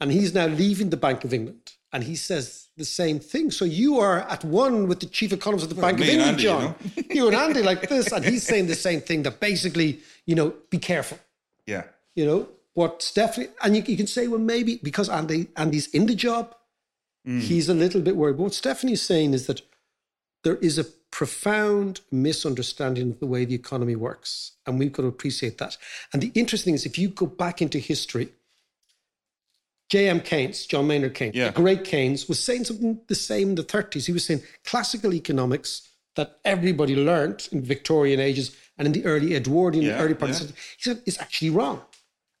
and 0.00 0.12
he's 0.12 0.32
now 0.34 0.46
leaving 0.46 0.90
the 0.90 0.96
Bank 0.96 1.24
of 1.24 1.34
England, 1.34 1.72
and 1.92 2.04
he 2.04 2.14
says 2.14 2.68
the 2.76 2.84
same 2.84 3.18
thing. 3.18 3.50
So 3.50 3.64
you 3.64 3.98
are 3.98 4.20
at 4.20 4.44
one 4.44 4.86
with 4.86 5.00
the 5.00 5.06
chief 5.06 5.32
economist 5.32 5.68
of 5.68 5.74
the 5.74 5.82
Bank 5.82 5.98
of 6.00 6.08
England, 6.08 6.30
Andy, 6.30 6.42
you 6.44 6.48
John. 6.48 6.74
You, 7.10 7.26
and 7.26 7.34
Andy 7.36 7.62
like 7.62 7.88
this, 7.88 8.12
and 8.12 8.24
he's 8.24 8.44
saying 8.44 8.68
the 8.68 8.76
same 8.76 9.00
thing. 9.00 9.24
That 9.24 9.40
basically, 9.40 9.98
you 10.26 10.36
know, 10.36 10.54
be 10.70 10.78
careful. 10.78 11.18
yeah, 11.66 11.84
You 12.14 12.24
know 12.24 12.48
what 12.74 13.02
Stephanie, 13.02 13.48
and 13.62 13.76
you, 13.76 13.82
you 13.84 13.96
can 13.96 14.06
say, 14.06 14.28
well, 14.28 14.38
maybe 14.40 14.78
because 14.80 15.08
Andy 15.08 15.48
Andy's 15.56 15.88
in 15.88 16.06
the 16.06 16.14
job, 16.14 16.54
Mm. 17.26 17.40
he's 17.40 17.68
a 17.68 17.74
little 17.74 18.00
bit 18.00 18.16
worried. 18.16 18.36
But 18.36 18.42
what 18.44 18.54
Stephanie's 18.54 19.02
saying 19.02 19.32
is 19.34 19.46
that 19.46 19.62
there 20.44 20.56
is 20.56 20.76
a 20.78 20.84
profound 21.12 22.00
misunderstanding 22.10 23.12
of 23.12 23.20
the 23.20 23.26
way 23.26 23.44
the 23.44 23.54
economy 23.54 23.94
works, 23.94 24.52
and 24.66 24.78
we've 24.78 24.92
got 24.92 25.02
to 25.02 25.08
appreciate 25.08 25.58
that. 25.58 25.76
And 26.12 26.22
the 26.22 26.32
interesting 26.34 26.72
thing 26.72 26.74
is, 26.76 26.86
if 26.86 26.98
you 26.98 27.08
go 27.08 27.26
back 27.26 27.62
into 27.62 27.78
history, 27.78 28.30
J.M. 29.90 30.20
Keynes, 30.20 30.66
John 30.66 30.86
Maynard 30.86 31.14
Keynes, 31.14 31.34
Yeah. 31.34 31.50
the 31.50 31.60
great 31.60 31.84
Keynes, 31.84 32.28
was 32.28 32.40
saying 32.40 32.64
something 32.64 33.00
the 33.08 33.14
same 33.14 33.50
in 33.50 33.54
the 33.56 33.62
30s. 33.64 34.06
He 34.06 34.12
was 34.12 34.24
saying 34.24 34.42
classical 34.64 35.12
economics 35.12 35.88
that 36.16 36.38
everybody 36.44 36.96
learned 36.96 37.48
in 37.52 37.62
Victorian 37.62 38.18
ages 38.20 38.56
and 38.78 38.86
in 38.86 38.92
the 38.92 39.04
early 39.04 39.34
Edwardian, 39.34 39.84
Yeah, 39.84 40.00
early 40.00 40.14
part 40.14 40.30
of 40.30 40.36
yeah. 40.40 40.46
the 40.46 40.52
century, 40.54 40.56
he 40.78 40.82
said 40.82 41.02
is 41.06 41.18
actually 41.18 41.50
wrong. 41.50 41.82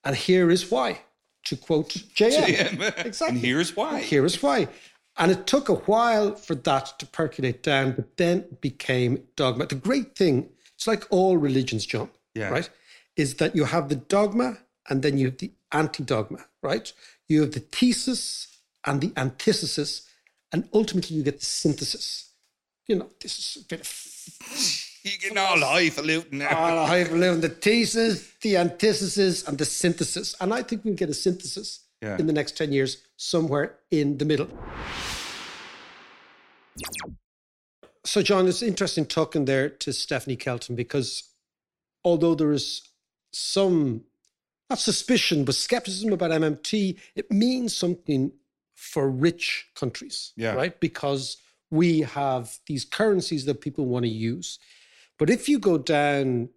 And 0.04 0.16
here 0.16 0.50
is 0.50 0.70
why. 0.70 1.02
To 1.44 1.56
quote 1.56 1.88
JM. 2.16 2.46
JM. 2.46 3.04
Exactly. 3.06 3.36
And 3.36 3.44
here's 3.44 3.76
why. 3.76 4.00
Here's 4.00 4.42
why. 4.42 4.68
And 5.18 5.30
it 5.30 5.46
took 5.46 5.68
a 5.68 5.74
while 5.74 6.34
for 6.34 6.54
that 6.54 6.98
to 6.98 7.06
percolate 7.06 7.62
down, 7.62 7.92
but 7.92 8.16
then 8.16 8.44
became 8.60 9.22
dogma. 9.36 9.66
The 9.66 9.74
great 9.74 10.16
thing, 10.16 10.48
it's 10.74 10.86
like 10.86 11.06
all 11.10 11.36
religions, 11.36 11.84
John, 11.84 12.08
Yeah. 12.34 12.48
right? 12.48 12.70
Is 13.16 13.34
that 13.34 13.54
you 13.54 13.64
have 13.64 13.88
the 13.90 13.96
dogma 13.96 14.58
and 14.88 15.02
then 15.02 15.18
you 15.18 15.26
have 15.26 15.38
the 15.38 15.52
anti 15.70 16.02
dogma, 16.02 16.46
right? 16.62 16.90
You 17.28 17.42
have 17.42 17.52
the 17.52 17.60
thesis 17.60 18.48
and 18.86 19.00
the 19.00 19.12
antithesis, 19.16 20.08
and 20.50 20.68
ultimately 20.72 21.16
you 21.16 21.22
get 21.22 21.40
the 21.40 21.46
synthesis. 21.46 22.30
You 22.88 22.96
know, 22.96 23.10
this 23.20 23.38
is 23.38 23.62
a 23.62 23.66
bit 23.66 23.80
of 23.80 23.86
You 25.04 25.18
getting 25.18 25.38
all 25.38 25.58
highfalutin 25.58 26.38
now. 26.38 26.56
all 26.56 26.86
highfalutin, 26.86 27.40
the 27.40 27.48
thesis, 27.48 28.32
the 28.40 28.56
antithesis, 28.56 29.46
and 29.48 29.58
the 29.58 29.64
synthesis. 29.64 30.36
And 30.40 30.54
I 30.54 30.62
think 30.62 30.84
we'll 30.84 30.94
get 30.94 31.10
a 31.10 31.14
synthesis 31.14 31.80
Yeah. 32.00 32.16
in 32.18 32.26
the 32.26 32.32
next 32.32 32.56
10 32.56 32.72
years, 32.72 32.98
somewhere 33.16 33.78
in 33.90 34.18
the 34.18 34.24
middle. 34.24 34.48
So, 38.04 38.22
John, 38.22 38.46
it's 38.48 38.62
interesting 38.62 39.06
talking 39.06 39.44
there 39.44 39.68
to 39.68 39.92
Stephanie 39.92 40.36
Kelton 40.36 40.74
because 40.76 41.24
although 42.04 42.34
there 42.34 42.52
is 42.52 42.82
some, 43.32 44.04
not 44.70 44.78
suspicion, 44.78 45.44
but 45.44 45.54
skepticism 45.54 46.12
about 46.12 46.30
MMT, 46.32 46.98
it 47.14 47.30
means 47.30 47.74
something 47.74 48.32
for 48.74 49.08
rich 49.08 49.66
countries, 49.74 50.32
Yeah. 50.36 50.54
right? 50.54 50.78
Because 50.78 51.36
we 51.70 52.00
have 52.00 52.58
these 52.66 52.84
currencies 52.84 53.44
that 53.46 53.60
people 53.60 53.86
want 53.86 54.04
to 54.04 54.08
use. 54.10 54.58
But 55.22 55.30
if 55.30 55.48
you 55.48 55.60
go 55.60 55.78
down 55.78 56.48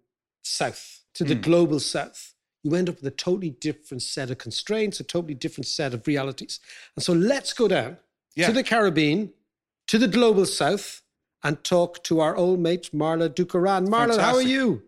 south 0.42 1.02
to 1.14 1.22
the 1.22 1.36
Mm. 1.36 1.42
global 1.42 1.78
south, 1.78 2.34
you 2.64 2.74
end 2.74 2.88
up 2.88 2.96
with 2.96 3.06
a 3.06 3.16
totally 3.16 3.50
different 3.50 4.02
set 4.02 4.28
of 4.28 4.38
constraints, 4.38 4.98
a 4.98 5.04
totally 5.04 5.34
different 5.34 5.68
set 5.68 5.94
of 5.94 6.04
realities. 6.04 6.58
And 6.96 7.04
so 7.04 7.12
let's 7.12 7.52
go 7.52 7.68
down 7.68 7.98
Yeah. 8.34 8.48
to 8.48 8.52
the 8.52 8.64
Caribbean, 8.64 9.32
to 9.86 9.98
the 9.98 10.08
global 10.08 10.46
south, 10.46 11.02
and 11.44 11.62
talk 11.62 12.02
to 12.08 12.18
our 12.18 12.34
old 12.34 12.58
mate 12.58 12.90
Marla 12.92 13.28
Dukharan. 13.28 13.86
Marla, 13.86 14.18
how 14.18 14.34
are 14.34 14.42
you? 14.42 14.82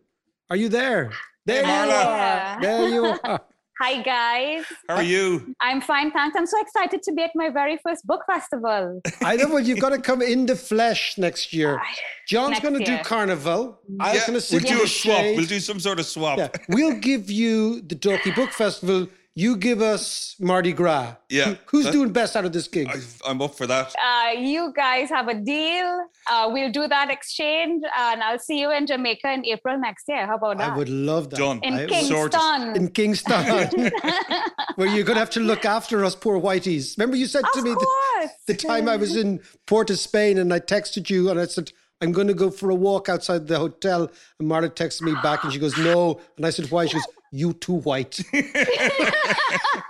Are 0.51 0.57
you 0.57 0.69
there? 0.69 1.13
There 1.47 1.63
you 1.63 1.69
Marla. 1.69 2.05
are. 2.05 2.61
There 2.61 2.89
you 2.89 3.05
are. 3.23 3.41
Hi, 3.81 4.03
guys. 4.03 4.65
How 4.89 4.97
are 4.97 5.03
you? 5.05 5.55
I'm 5.61 5.81
fine, 5.81 6.11
thanks. 6.11 6.37
I'm 6.37 6.47
so 6.47 6.61
excited 6.61 7.01
to 7.01 7.13
be 7.13 7.23
at 7.23 7.31
my 7.37 7.49
very 7.49 7.79
first 7.79 8.05
book 8.09 8.23
festival. 8.27 9.01
I 9.23 9.37
know, 9.37 9.49
but 9.53 9.67
you've 9.67 9.79
got 9.79 9.91
to 9.91 10.01
come 10.01 10.21
in 10.21 10.47
the 10.47 10.57
flesh 10.57 11.17
next 11.17 11.53
year. 11.53 11.81
John's 12.27 12.59
going 12.59 12.75
to 12.75 12.85
do 12.85 12.93
year. 12.93 13.05
carnival. 13.05 13.79
I'm 14.01 14.17
going 14.27 14.41
to 14.41 14.47
we'll 14.51 14.61
do 14.61 14.79
the 14.79 14.83
a 14.83 14.89
swap. 14.89 15.19
shade. 15.19 15.37
We'll 15.37 15.47
do 15.47 15.61
some 15.61 15.79
sort 15.79 16.01
of 16.01 16.07
swap. 16.07 16.39
Yeah, 16.39 16.49
we'll 16.69 16.99
give 16.99 17.31
you 17.31 17.81
the 17.83 17.95
Dalkey 17.95 18.35
Book 18.35 18.51
Festival. 18.51 19.07
You 19.39 19.57
give 19.57 19.81
us 19.81 20.35
Mardi 20.41 20.73
Gras. 20.73 21.15
Yeah. 21.29 21.45
Who- 21.45 21.57
Who's 21.67 21.85
That- 21.85 21.93
doing 21.93 22.11
best 22.13 22.35
out 22.35 22.45
of 22.45 22.53
this 22.53 22.67
gig? 22.67 22.89
I, 22.89 22.97
I'm 23.31 23.41
up 23.41 23.55
for 23.55 23.69
that. 23.69 23.95
Uh, 23.95 24.31
you 24.33 24.73
guys 24.75 25.09
have 25.11 25.29
a 25.29 25.35
deal. 25.35 25.91
Uh, 26.29 26.51
we'll 26.53 26.73
do 26.73 26.89
that 26.89 27.09
exchange, 27.09 27.85
and 27.97 28.21
I'll 28.21 28.41
see 28.41 28.59
you 28.61 28.73
in 28.73 28.85
Jamaica 28.89 29.33
in 29.33 29.47
April 29.47 29.79
next 29.79 30.07
year. 30.09 30.27
How 30.27 30.35
about 30.35 30.59
that? 30.59 30.73
I 30.73 30.77
would 30.77 30.89
love 30.89 31.31
that. 31.31 31.37
Done. 31.37 31.61
in 31.63 31.75
I- 31.75 31.87
Sorted. 32.03 32.41
Kingston. 32.41 32.77
In 32.77 32.89
Kingston, 32.91 33.91
where 34.75 34.89
you're 34.89 35.05
going 35.05 35.15
to 35.15 35.21
have 35.21 35.31
to 35.39 35.41
look 35.41 35.65
after 35.65 36.05
us 36.05 36.17
poor 36.17 36.41
whiteys. 36.41 36.99
Remember, 36.99 37.17
you 37.17 37.27
said 37.27 37.45
to 37.55 37.63
me 37.63 37.71
the, 37.75 38.31
the 38.49 38.55
time 38.55 38.89
I 38.89 38.97
was 38.97 39.15
in 39.15 39.41
Port 39.67 39.89
of 39.91 40.01
Spain 40.01 40.39
and 40.39 40.53
I 40.53 40.59
texted 40.59 41.11
you 41.11 41.31
and 41.31 41.39
I 41.39 41.47
said, 41.47 41.71
I'm 42.01 42.13
going 42.13 42.29
to 42.29 42.35
go 42.35 42.51
for 42.51 42.71
a 42.71 42.75
walk 42.75 43.09
outside 43.09 43.47
the 43.47 43.59
hotel. 43.59 44.11
And 44.39 44.49
Marla 44.49 44.71
texted 44.71 45.03
me 45.03 45.15
back 45.23 45.45
and 45.45 45.53
she 45.53 45.59
goes, 45.59 45.77
No. 45.77 46.21
And 46.37 46.47
I 46.47 46.51
said, 46.51 46.71
Why? 46.71 46.87
She 46.87 46.95
goes, 46.95 47.07
You 47.33 47.53
too 47.55 47.75
white. 47.75 48.21
Like, 48.33 48.57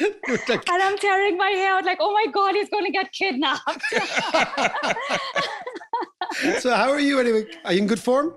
and 0.70 0.82
I'm 0.82 0.96
tearing 0.98 1.36
my 1.36 1.50
hair 1.50 1.74
out 1.74 1.84
like, 1.84 1.98
oh 2.00 2.12
my 2.12 2.26
God, 2.32 2.54
he's 2.54 2.68
going 2.68 2.84
to 2.84 2.90
get 2.90 3.12
kidnapped. 3.12 3.84
so, 6.60 6.74
how 6.74 6.90
are 6.90 7.00
you 7.00 7.20
anyway? 7.20 7.46
Are 7.64 7.72
you 7.72 7.80
in 7.80 7.86
good 7.86 8.00
form? 8.00 8.34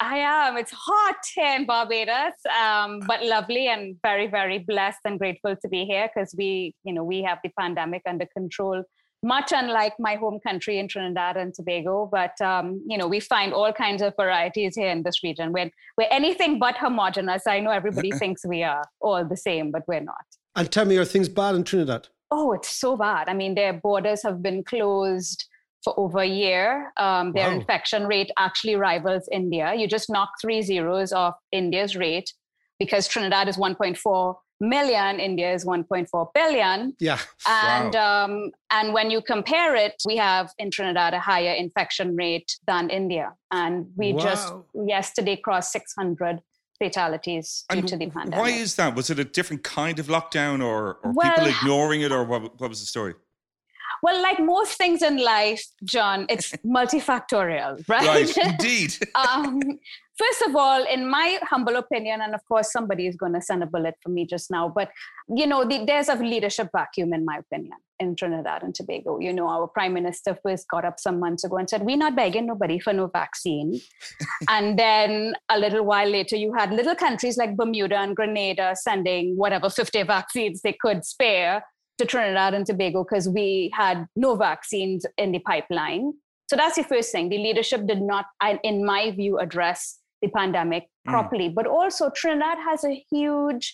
I 0.00 0.18
am. 0.18 0.56
It's 0.56 0.72
hot 0.72 1.16
here 1.34 1.54
in 1.56 1.66
Barbados, 1.66 2.34
um, 2.60 3.00
but 3.06 3.24
lovely 3.24 3.68
and 3.68 3.96
very, 4.02 4.26
very 4.26 4.58
blessed 4.58 4.98
and 5.04 5.18
grateful 5.18 5.56
to 5.56 5.68
be 5.68 5.84
here 5.84 6.10
because 6.14 6.34
we, 6.36 6.74
you 6.84 6.92
know, 6.92 7.04
we 7.04 7.22
have 7.22 7.38
the 7.42 7.50
pandemic 7.58 8.02
under 8.06 8.26
control. 8.26 8.82
Much 9.24 9.52
unlike 9.52 9.94
my 9.98 10.16
home 10.16 10.38
country 10.38 10.78
in 10.78 10.86
Trinidad 10.86 11.38
and 11.38 11.54
Tobago, 11.54 12.08
but 12.12 12.38
um, 12.42 12.82
you 12.86 12.98
know, 12.98 13.08
we 13.08 13.20
find 13.20 13.54
all 13.54 13.72
kinds 13.72 14.02
of 14.02 14.12
varieties 14.16 14.76
here 14.76 14.90
in 14.90 15.02
this 15.02 15.24
region. 15.24 15.50
We're 15.50 15.70
we're 15.96 16.08
anything 16.10 16.58
but 16.58 16.76
homogenous. 16.76 17.46
I 17.46 17.60
know 17.60 17.70
everybody 17.70 18.12
thinks 18.22 18.44
we 18.44 18.62
are 18.62 18.84
all 19.00 19.24
the 19.24 19.36
same, 19.36 19.70
but 19.70 19.82
we're 19.88 20.00
not. 20.00 20.26
And 20.54 20.70
tell 20.70 20.84
me, 20.84 20.98
are 20.98 21.06
things 21.06 21.30
bad 21.30 21.54
in 21.54 21.64
Trinidad? 21.64 22.08
Oh, 22.30 22.52
it's 22.52 22.68
so 22.68 22.96
bad. 22.98 23.28
I 23.30 23.34
mean, 23.34 23.54
their 23.54 23.72
borders 23.72 24.22
have 24.24 24.42
been 24.42 24.62
closed 24.62 25.46
for 25.82 25.98
over 25.98 26.18
a 26.18 26.26
year. 26.26 26.92
Um, 26.98 27.32
their 27.32 27.48
Wow. 27.48 27.56
infection 27.60 28.06
rate 28.06 28.30
actually 28.38 28.76
rivals 28.76 29.28
India. 29.32 29.74
You 29.74 29.86
just 29.88 30.10
knock 30.10 30.30
three 30.40 30.60
zeros 30.60 31.12
off 31.12 31.34
India's 31.50 31.96
rate 31.96 32.32
because 32.78 33.08
Trinidad 33.08 33.48
is 33.48 33.56
1.4 33.56 34.34
million, 34.68 35.20
India 35.20 35.52
is 35.52 35.64
1.4 35.64 36.28
billion. 36.34 36.94
Yeah. 36.98 37.18
And 37.48 37.94
um, 37.96 38.50
and 38.70 38.92
when 38.92 39.10
you 39.10 39.20
compare 39.22 39.74
it, 39.76 39.94
we 40.06 40.16
have 40.16 40.50
in 40.58 40.70
Trinidad 40.70 41.14
a 41.14 41.20
higher 41.20 41.52
infection 41.52 42.16
rate 42.16 42.50
than 42.66 42.90
India, 42.90 43.32
and 43.50 43.86
we 43.96 44.12
just 44.14 44.52
yesterday 44.74 45.36
crossed 45.36 45.72
600 45.72 46.40
fatalities 46.82 47.64
due 47.70 47.78
And 47.78 47.88
to 47.88 47.96
the 47.96 48.08
pandemic. 48.10 48.38
why 48.38 48.50
is 48.50 48.74
that? 48.76 48.94
Was 48.96 49.08
it 49.10 49.18
a 49.18 49.24
different 49.24 49.62
kind 49.62 49.98
of 49.98 50.06
lockdown 50.08 50.62
or, 50.64 50.98
or 51.04 51.12
Well- 51.12 51.32
people 51.34 51.46
ignoring 51.48 52.00
it 52.02 52.10
or 52.12 52.24
what, 52.24 52.60
what 52.60 52.68
was 52.68 52.80
the 52.80 52.86
story? 52.86 53.14
Well, 54.02 54.20
like 54.20 54.38
most 54.40 54.76
things 54.76 55.00
in 55.02 55.16
life, 55.16 55.64
John, 55.84 56.26
it's 56.28 56.50
multifactorial, 56.66 57.82
right? 57.88 58.06
Right, 58.06 58.36
indeed. 58.50 58.94
um, 59.14 59.60
first 60.18 60.42
of 60.42 60.56
all, 60.56 60.84
in 60.86 61.08
my 61.08 61.38
humble 61.42 61.76
opinion, 61.76 62.20
and 62.20 62.34
of 62.34 62.44
course, 62.46 62.72
somebody 62.72 63.06
is 63.06 63.16
going 63.16 63.32
to 63.34 63.40
send 63.40 63.62
a 63.62 63.66
bullet 63.66 63.94
for 64.02 64.10
me 64.10 64.26
just 64.26 64.50
now, 64.50 64.68
but 64.68 64.90
you 65.28 65.46
know, 65.46 65.64
the, 65.64 65.84
there's 65.84 66.08
a 66.08 66.14
leadership 66.14 66.68
vacuum, 66.72 67.12
in 67.12 67.24
my 67.24 67.38
opinion, 67.38 67.78
in 68.00 68.16
Trinidad 68.16 68.62
and 68.62 68.74
Tobago. 68.74 69.18
You 69.18 69.32
know, 69.32 69.48
our 69.48 69.66
prime 69.66 69.94
minister 69.94 70.38
first 70.42 70.68
got 70.68 70.84
up 70.84 70.98
some 70.98 71.18
months 71.18 71.44
ago 71.44 71.56
and 71.56 71.68
said, 71.68 71.82
"We're 71.82 71.96
not 71.96 72.16
begging 72.16 72.46
nobody 72.46 72.78
for 72.78 72.92
no 72.92 73.06
vaccine," 73.08 73.80
and 74.48 74.78
then 74.78 75.34
a 75.48 75.58
little 75.58 75.84
while 75.84 76.08
later, 76.08 76.36
you 76.36 76.52
had 76.54 76.72
little 76.72 76.94
countries 76.94 77.36
like 77.36 77.56
Bermuda 77.56 77.96
and 77.96 78.16
Grenada 78.16 78.74
sending 78.76 79.36
whatever 79.36 79.70
50 79.70 80.02
vaccines 80.04 80.60
they 80.62 80.76
could 80.80 81.04
spare 81.04 81.64
to 81.98 82.04
Trinidad 82.04 82.54
and 82.54 82.66
Tobago 82.66 83.04
because 83.04 83.28
we 83.28 83.70
had 83.74 84.06
no 84.16 84.34
vaccines 84.36 85.06
in 85.16 85.32
the 85.32 85.38
pipeline. 85.40 86.12
So 86.48 86.56
that's 86.56 86.76
the 86.76 86.84
first 86.84 87.10
thing. 87.12 87.28
The 87.28 87.38
leadership 87.38 87.86
did 87.86 88.02
not, 88.02 88.26
in 88.62 88.84
my 88.84 89.12
view, 89.12 89.38
address 89.38 89.98
the 90.24 90.30
pandemic 90.40 90.84
Mm. 91.06 91.12
properly. 91.12 91.48
But 91.58 91.66
also, 91.66 92.10
Trinidad 92.20 92.58
has 92.68 92.84
a 92.84 92.94
huge 93.10 93.66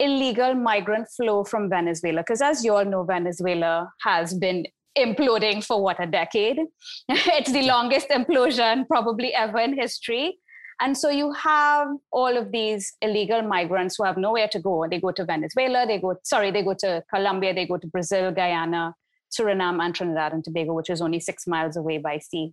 illegal 0.00 0.54
migrant 0.54 1.06
flow 1.16 1.44
from 1.44 1.68
Venezuela 1.68 2.22
because, 2.22 2.42
as 2.42 2.64
you 2.64 2.74
all 2.74 2.84
know, 2.84 3.02
Venezuela 3.04 3.90
has 4.02 4.34
been 4.34 4.66
imploding 4.96 5.64
for 5.64 5.80
what 5.82 6.02
a 6.02 6.06
decade. 6.06 6.58
it's 7.08 7.52
the 7.52 7.62
longest 7.62 8.08
implosion 8.08 8.86
probably 8.88 9.32
ever 9.34 9.58
in 9.60 9.76
history. 9.78 10.38
And 10.80 10.96
so 10.96 11.08
you 11.10 11.32
have 11.32 11.88
all 12.12 12.36
of 12.36 12.52
these 12.52 12.92
illegal 13.02 13.42
migrants 13.42 13.96
who 13.96 14.04
have 14.04 14.16
nowhere 14.16 14.48
to 14.48 14.60
go. 14.60 14.86
They 14.88 15.00
go 15.00 15.10
to 15.12 15.24
Venezuela, 15.24 15.86
they 15.86 15.98
go, 15.98 16.14
sorry, 16.24 16.50
they 16.52 16.62
go 16.62 16.74
to 16.74 17.02
Colombia, 17.12 17.52
they 17.52 17.66
go 17.66 17.78
to 17.78 17.86
Brazil, 17.88 18.30
Guyana, 18.32 18.94
Suriname, 19.36 19.80
and 19.84 19.94
Trinidad 19.94 20.32
and 20.32 20.44
Tobago, 20.44 20.74
which 20.74 20.90
is 20.90 21.00
only 21.00 21.20
six 21.20 21.46
miles 21.48 21.76
away 21.76 21.98
by 21.98 22.18
sea. 22.18 22.52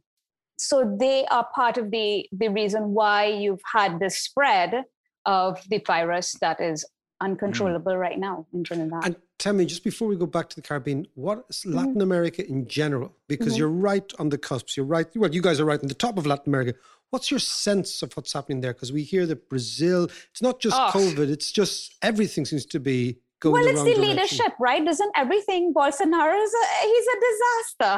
So 0.58 0.96
they 1.00 1.26
are 1.28 1.48
part 1.54 1.78
of 1.78 1.92
the, 1.92 2.28
the 2.32 2.48
reason 2.50 2.94
why 2.94 3.26
you've 3.26 3.62
had 3.74 4.00
this 4.00 4.18
spread 4.18 4.84
of 5.26 5.62
the 5.70 5.80
virus 5.86 6.34
that 6.42 6.62
is 6.62 6.86
uncontrollable 7.22 7.98
right 7.98 8.20
now 8.20 8.46
in 8.54 8.64
Trinidad. 8.64 9.06
And 9.06 9.16
tell 9.40 9.54
me, 9.54 9.66
just 9.66 9.84
before 9.84 10.08
we 10.08 10.16
go 10.16 10.26
back 10.26 10.50
to 10.50 10.56
the 10.56 10.62
Caribbean, 10.62 11.08
what 11.16 11.46
is 11.50 11.62
Mm-hmm. 11.66 11.78
Latin 11.78 12.02
America 12.02 12.48
in 12.48 12.68
general? 12.68 13.16
Because 13.28 13.54
Mhm. 13.56 13.58
you're 13.60 13.70
right 13.70 14.12
on 14.20 14.30
the 14.30 14.38
cusps. 14.38 14.76
You're 14.78 14.86
right. 14.86 15.08
Well, 15.16 15.34
you 15.34 15.42
guys 15.42 15.60
are 15.60 15.66
right 15.66 15.82
on 15.82 15.88
the 15.88 15.94
top 15.94 16.18
of 16.18 16.26
Latin 16.26 16.48
America. 16.54 16.78
What's 17.12 17.32
your 17.32 17.40
sense 17.40 18.02
of 18.02 18.14
what's 18.14 18.34
happening 18.34 18.62
there? 18.62 18.74
Because 18.74 18.92
we 18.92 19.04
hear 19.04 19.26
that 19.28 19.48
Brazil, 19.50 20.10
it's 20.32 20.42
not 20.42 20.60
just 20.60 20.76
Oh. 20.78 20.90
COVID, 20.92 21.30
it's 21.30 21.52
just 21.52 21.96
everything 22.02 22.46
seems 22.46 22.66
to 22.68 22.80
be 22.80 23.20
going 23.46 23.54
well, 23.54 23.64
the 23.64 23.70
it's 23.72 23.84
the 23.84 23.94
direction. 23.94 24.16
leadership, 24.16 24.54
right? 24.60 24.84
Doesn't 24.84 25.12
everything 25.16 25.74
Bolsonaro 25.74 26.44
is 26.44 26.54
a, 26.62 26.66
he's 26.92 27.08
a 27.16 27.20
disaster. 27.30 27.94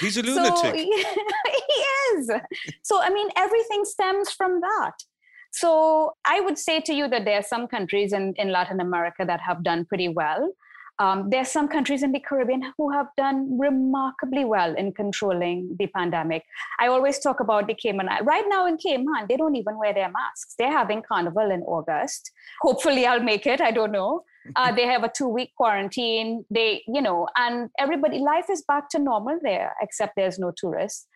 He's 0.00 0.16
a 0.16 0.22
So 0.24 0.30
lunatic. 0.30 0.74
he 0.76 1.78
is. 2.12 2.30
So 2.82 3.00
I 3.02 3.10
mean, 3.10 3.28
everything 3.36 3.84
stems 3.84 4.30
from 4.30 4.60
that. 4.60 4.92
So 5.52 6.12
I 6.24 6.40
would 6.40 6.58
say 6.58 6.80
to 6.80 6.92
you 6.92 7.08
that 7.08 7.24
there 7.24 7.38
are 7.38 7.48
some 7.54 7.66
countries 7.66 8.12
in, 8.12 8.34
in 8.36 8.52
Latin 8.52 8.80
America 8.80 9.24
that 9.26 9.40
have 9.40 9.64
done 9.64 9.84
pretty 9.84 10.08
well. 10.08 10.52
Um, 11.00 11.30
there 11.30 11.40
are 11.40 11.46
some 11.46 11.66
countries 11.66 12.02
in 12.02 12.12
the 12.12 12.20
Caribbean 12.20 12.74
who 12.76 12.90
have 12.92 13.06
done 13.16 13.58
remarkably 13.58 14.44
well 14.44 14.74
in 14.76 14.92
controlling 14.92 15.74
the 15.78 15.86
pandemic. 15.86 16.44
I 16.78 16.88
always 16.88 17.18
talk 17.18 17.40
about 17.40 17.66
the 17.66 17.74
Cayman 17.74 18.10
Right 18.22 18.44
now 18.48 18.66
in 18.66 18.76
Cayman, 18.76 19.24
they 19.26 19.38
don't 19.38 19.56
even 19.56 19.78
wear 19.78 19.94
their 19.94 20.10
masks. 20.10 20.54
They're 20.58 20.70
having 20.70 21.02
carnival 21.02 21.50
in 21.50 21.62
August. 21.62 22.30
Hopefully, 22.60 23.06
I'll 23.06 23.22
make 23.22 23.46
it. 23.46 23.62
I 23.62 23.70
don't 23.70 23.92
know. 23.92 24.24
Uh, 24.56 24.72
they 24.72 24.86
have 24.86 25.04
a 25.04 25.10
two 25.14 25.28
week 25.28 25.52
quarantine. 25.56 26.44
They, 26.50 26.82
you 26.88 27.02
know, 27.02 27.28
and 27.36 27.70
everybody, 27.78 28.18
life 28.18 28.46
is 28.50 28.62
back 28.62 28.88
to 28.90 28.98
normal 28.98 29.38
there, 29.42 29.74
except 29.80 30.14
there's 30.16 30.38
no 30.38 30.52
tourists. 30.56 31.06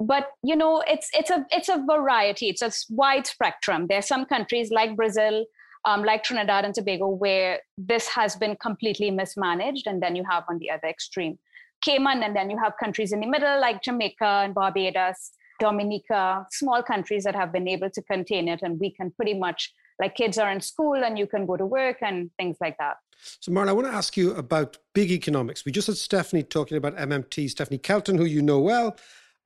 But 0.00 0.30
you 0.42 0.56
know, 0.56 0.82
it's 0.86 1.08
it's 1.14 1.30
a 1.30 1.46
it's 1.50 1.68
a 1.68 1.84
variety. 1.86 2.48
It's 2.48 2.62
a 2.62 2.72
wide 2.90 3.26
spectrum. 3.26 3.86
There 3.88 3.98
are 3.98 4.02
some 4.02 4.24
countries 4.24 4.70
like 4.70 4.96
Brazil, 4.96 5.44
um, 5.84 6.02
like 6.02 6.24
Trinidad 6.24 6.64
and 6.64 6.74
Tobago, 6.74 7.08
where 7.08 7.60
this 7.78 8.08
has 8.08 8.34
been 8.34 8.56
completely 8.56 9.10
mismanaged, 9.10 9.86
and 9.86 10.02
then 10.02 10.16
you 10.16 10.24
have 10.28 10.44
on 10.48 10.58
the 10.58 10.70
other 10.70 10.88
extreme, 10.88 11.38
Cayman, 11.82 12.22
and 12.22 12.34
then 12.34 12.50
you 12.50 12.58
have 12.58 12.72
countries 12.82 13.12
in 13.12 13.20
the 13.20 13.26
middle 13.26 13.60
like 13.60 13.82
Jamaica 13.82 14.24
and 14.44 14.54
Barbados, 14.54 15.32
Dominica, 15.60 16.46
small 16.50 16.82
countries 16.82 17.22
that 17.22 17.36
have 17.36 17.52
been 17.52 17.68
able 17.68 17.90
to 17.90 18.02
contain 18.02 18.48
it, 18.48 18.60
and 18.62 18.80
we 18.80 18.90
can 18.90 19.12
pretty 19.12 19.34
much 19.38 19.72
like 20.02 20.16
kids 20.16 20.36
are 20.36 20.50
in 20.50 20.60
school 20.60 21.04
and 21.04 21.16
you 21.16 21.26
can 21.28 21.46
go 21.46 21.56
to 21.56 21.64
work 21.64 21.98
and 22.02 22.30
things 22.36 22.56
like 22.60 22.76
that. 22.78 22.96
So, 23.40 23.52
Marla, 23.52 23.68
I 23.68 23.72
want 23.72 23.86
to 23.86 23.94
ask 23.94 24.16
you 24.16 24.34
about 24.34 24.78
big 24.94 25.12
economics. 25.12 25.64
We 25.64 25.70
just 25.70 25.86
had 25.86 25.96
Stephanie 25.96 26.42
talking 26.42 26.76
about 26.76 26.96
MMT, 26.96 27.48
Stephanie 27.48 27.78
Kelton, 27.78 28.18
who 28.18 28.24
you 28.24 28.42
know 28.42 28.58
well. 28.58 28.96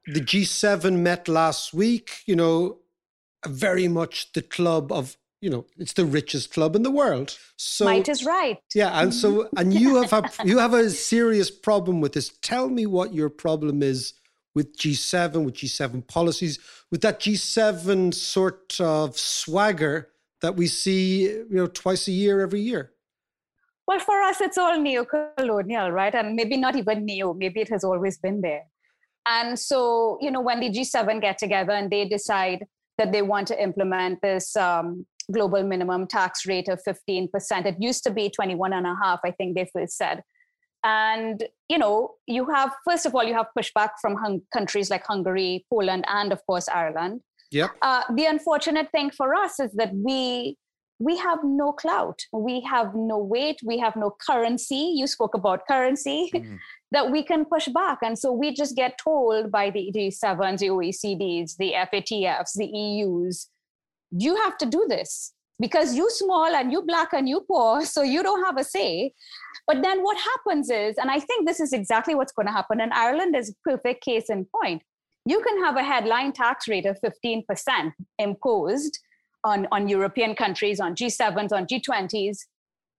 The 0.06 0.20
G7 0.20 0.98
met 1.00 1.28
last 1.28 1.74
week, 1.74 2.22
you 2.24 2.36
know, 2.36 2.78
very 3.46 3.86
much 3.86 4.32
the 4.32 4.40
club 4.40 4.90
of, 4.90 5.18
you 5.42 5.50
know, 5.50 5.66
it's 5.76 5.92
the 5.92 6.06
richest 6.06 6.54
club 6.54 6.74
in 6.74 6.84
the 6.84 6.90
world. 6.90 7.36
So 7.56 7.84
might 7.84 8.08
is 8.08 8.24
right. 8.24 8.58
Yeah, 8.74 8.98
and 8.98 9.12
so 9.12 9.48
and 9.58 9.74
you 9.74 10.02
have 10.02 10.12
a 10.12 10.22
you 10.44 10.58
have 10.58 10.72
a 10.72 10.88
serious 10.88 11.50
problem 11.50 12.00
with 12.00 12.14
this. 12.14 12.30
Tell 12.40 12.70
me 12.70 12.86
what 12.86 13.12
your 13.12 13.28
problem 13.28 13.82
is 13.82 14.14
with 14.54 14.78
G7, 14.78 15.44
with 15.44 15.56
G7 15.56 16.06
policies, 16.06 16.58
with 16.90 17.02
that 17.02 17.20
G7 17.20 18.14
sort 18.14 18.80
of 18.80 19.18
swagger 19.18 20.08
that 20.42 20.56
we 20.56 20.66
see, 20.66 21.22
you 21.22 21.46
know, 21.50 21.66
twice 21.66 22.08
a 22.08 22.12
year, 22.12 22.40
every 22.40 22.60
year? 22.60 22.92
Well, 23.86 24.00
for 24.00 24.20
us, 24.22 24.40
it's 24.40 24.58
all 24.58 24.80
neo-colonial, 24.80 25.90
right? 25.90 26.14
And 26.14 26.34
maybe 26.34 26.56
not 26.56 26.76
even 26.76 27.04
neo. 27.04 27.34
Maybe 27.34 27.60
it 27.60 27.68
has 27.68 27.84
always 27.84 28.18
been 28.18 28.40
there. 28.40 28.64
And 29.26 29.58
so, 29.58 30.18
you 30.20 30.30
know, 30.30 30.40
when 30.40 30.60
the 30.60 30.70
G7 30.70 31.20
get 31.20 31.38
together 31.38 31.72
and 31.72 31.90
they 31.90 32.06
decide 32.08 32.66
that 32.98 33.12
they 33.12 33.22
want 33.22 33.48
to 33.48 33.62
implement 33.62 34.20
this 34.22 34.56
um, 34.56 35.06
global 35.32 35.62
minimum 35.62 36.06
tax 36.06 36.46
rate 36.46 36.68
of 36.68 36.80
15%, 36.86 37.30
it 37.66 37.76
used 37.78 38.04
to 38.04 38.10
be 38.10 38.28
21 38.28 38.72
and 38.72 38.86
a 38.86 38.94
half, 39.02 39.20
I 39.24 39.30
think 39.32 39.56
they 39.56 39.68
first 39.72 39.96
said. 39.96 40.22
And, 40.84 41.44
you 41.68 41.78
know, 41.78 42.14
you 42.26 42.46
have, 42.46 42.72
first 42.88 43.06
of 43.06 43.14
all, 43.14 43.24
you 43.24 43.34
have 43.34 43.46
pushback 43.58 43.90
from 44.00 44.16
hung- 44.16 44.42
countries 44.52 44.90
like 44.90 45.04
Hungary, 45.04 45.66
Poland, 45.68 46.04
and 46.08 46.32
of 46.32 46.44
course, 46.46 46.68
Ireland. 46.68 47.22
Yep. 47.56 47.70
Uh, 47.82 48.02
the 48.14 48.26
unfortunate 48.26 48.88
thing 48.92 49.10
for 49.10 49.34
us 49.34 49.58
is 49.60 49.72
that 49.72 49.92
we 49.94 50.56
we 50.98 51.16
have 51.18 51.40
no 51.44 51.72
clout. 51.72 52.18
We 52.32 52.60
have 52.62 52.94
no 52.94 53.18
weight. 53.18 53.58
We 53.62 53.78
have 53.78 53.96
no 53.96 54.16
currency. 54.26 54.94
You 54.96 55.06
spoke 55.06 55.34
about 55.34 55.66
currency. 55.66 56.30
Mm. 56.46 56.58
that 56.92 57.10
we 57.10 57.22
can 57.30 57.44
push 57.44 57.66
back. 57.68 57.98
And 58.02 58.16
so 58.18 58.30
we 58.32 58.54
just 58.54 58.76
get 58.76 58.92
told 59.02 59.50
by 59.50 59.70
the 59.70 59.84
g7s 59.94 60.60
the 60.60 60.68
oecds 60.74 61.56
the 61.62 61.70
fatfs 61.92 62.52
the 62.60 62.68
eus 62.82 63.48
you 64.24 64.36
have 64.36 64.56
to 64.58 64.66
do 64.66 64.86
this 64.88 65.32
because 65.58 65.94
you 65.94 66.08
small 66.10 66.54
and 66.58 66.70
you 66.70 66.82
black 66.82 67.12
and 67.12 67.28
you 67.28 67.40
poor 67.50 67.84
so 67.94 68.02
you 68.02 68.22
don't 68.22 68.44
have 68.44 68.56
a 68.56 68.64
say. 68.64 69.12
But 69.66 69.82
then 69.82 70.02
what 70.02 70.16
happens 70.30 70.70
is 70.70 70.96
and 70.96 71.10
i 71.10 71.18
think 71.18 71.46
this 71.46 71.60
is 71.60 71.72
exactly 71.72 72.14
what's 72.14 72.32
going 72.32 72.46
to 72.46 72.52
happen 72.52 72.80
and 72.80 72.92
ireland 72.92 73.34
is 73.34 73.50
a 73.50 73.56
perfect 73.68 74.04
case 74.04 74.30
in 74.30 74.46
point 74.60 74.82
you 75.26 75.40
can 75.42 75.62
have 75.64 75.76
a 75.76 75.82
headline 75.82 76.32
tax 76.32 76.68
rate 76.68 76.86
of 76.86 76.98
15% 77.04 77.44
imposed 78.18 78.98
on, 79.44 79.66
on 79.72 79.88
European 79.88 80.34
countries, 80.34 80.80
on 80.80 80.94
G7s, 80.94 81.52
on 81.52 81.66
G20s. 81.66 82.38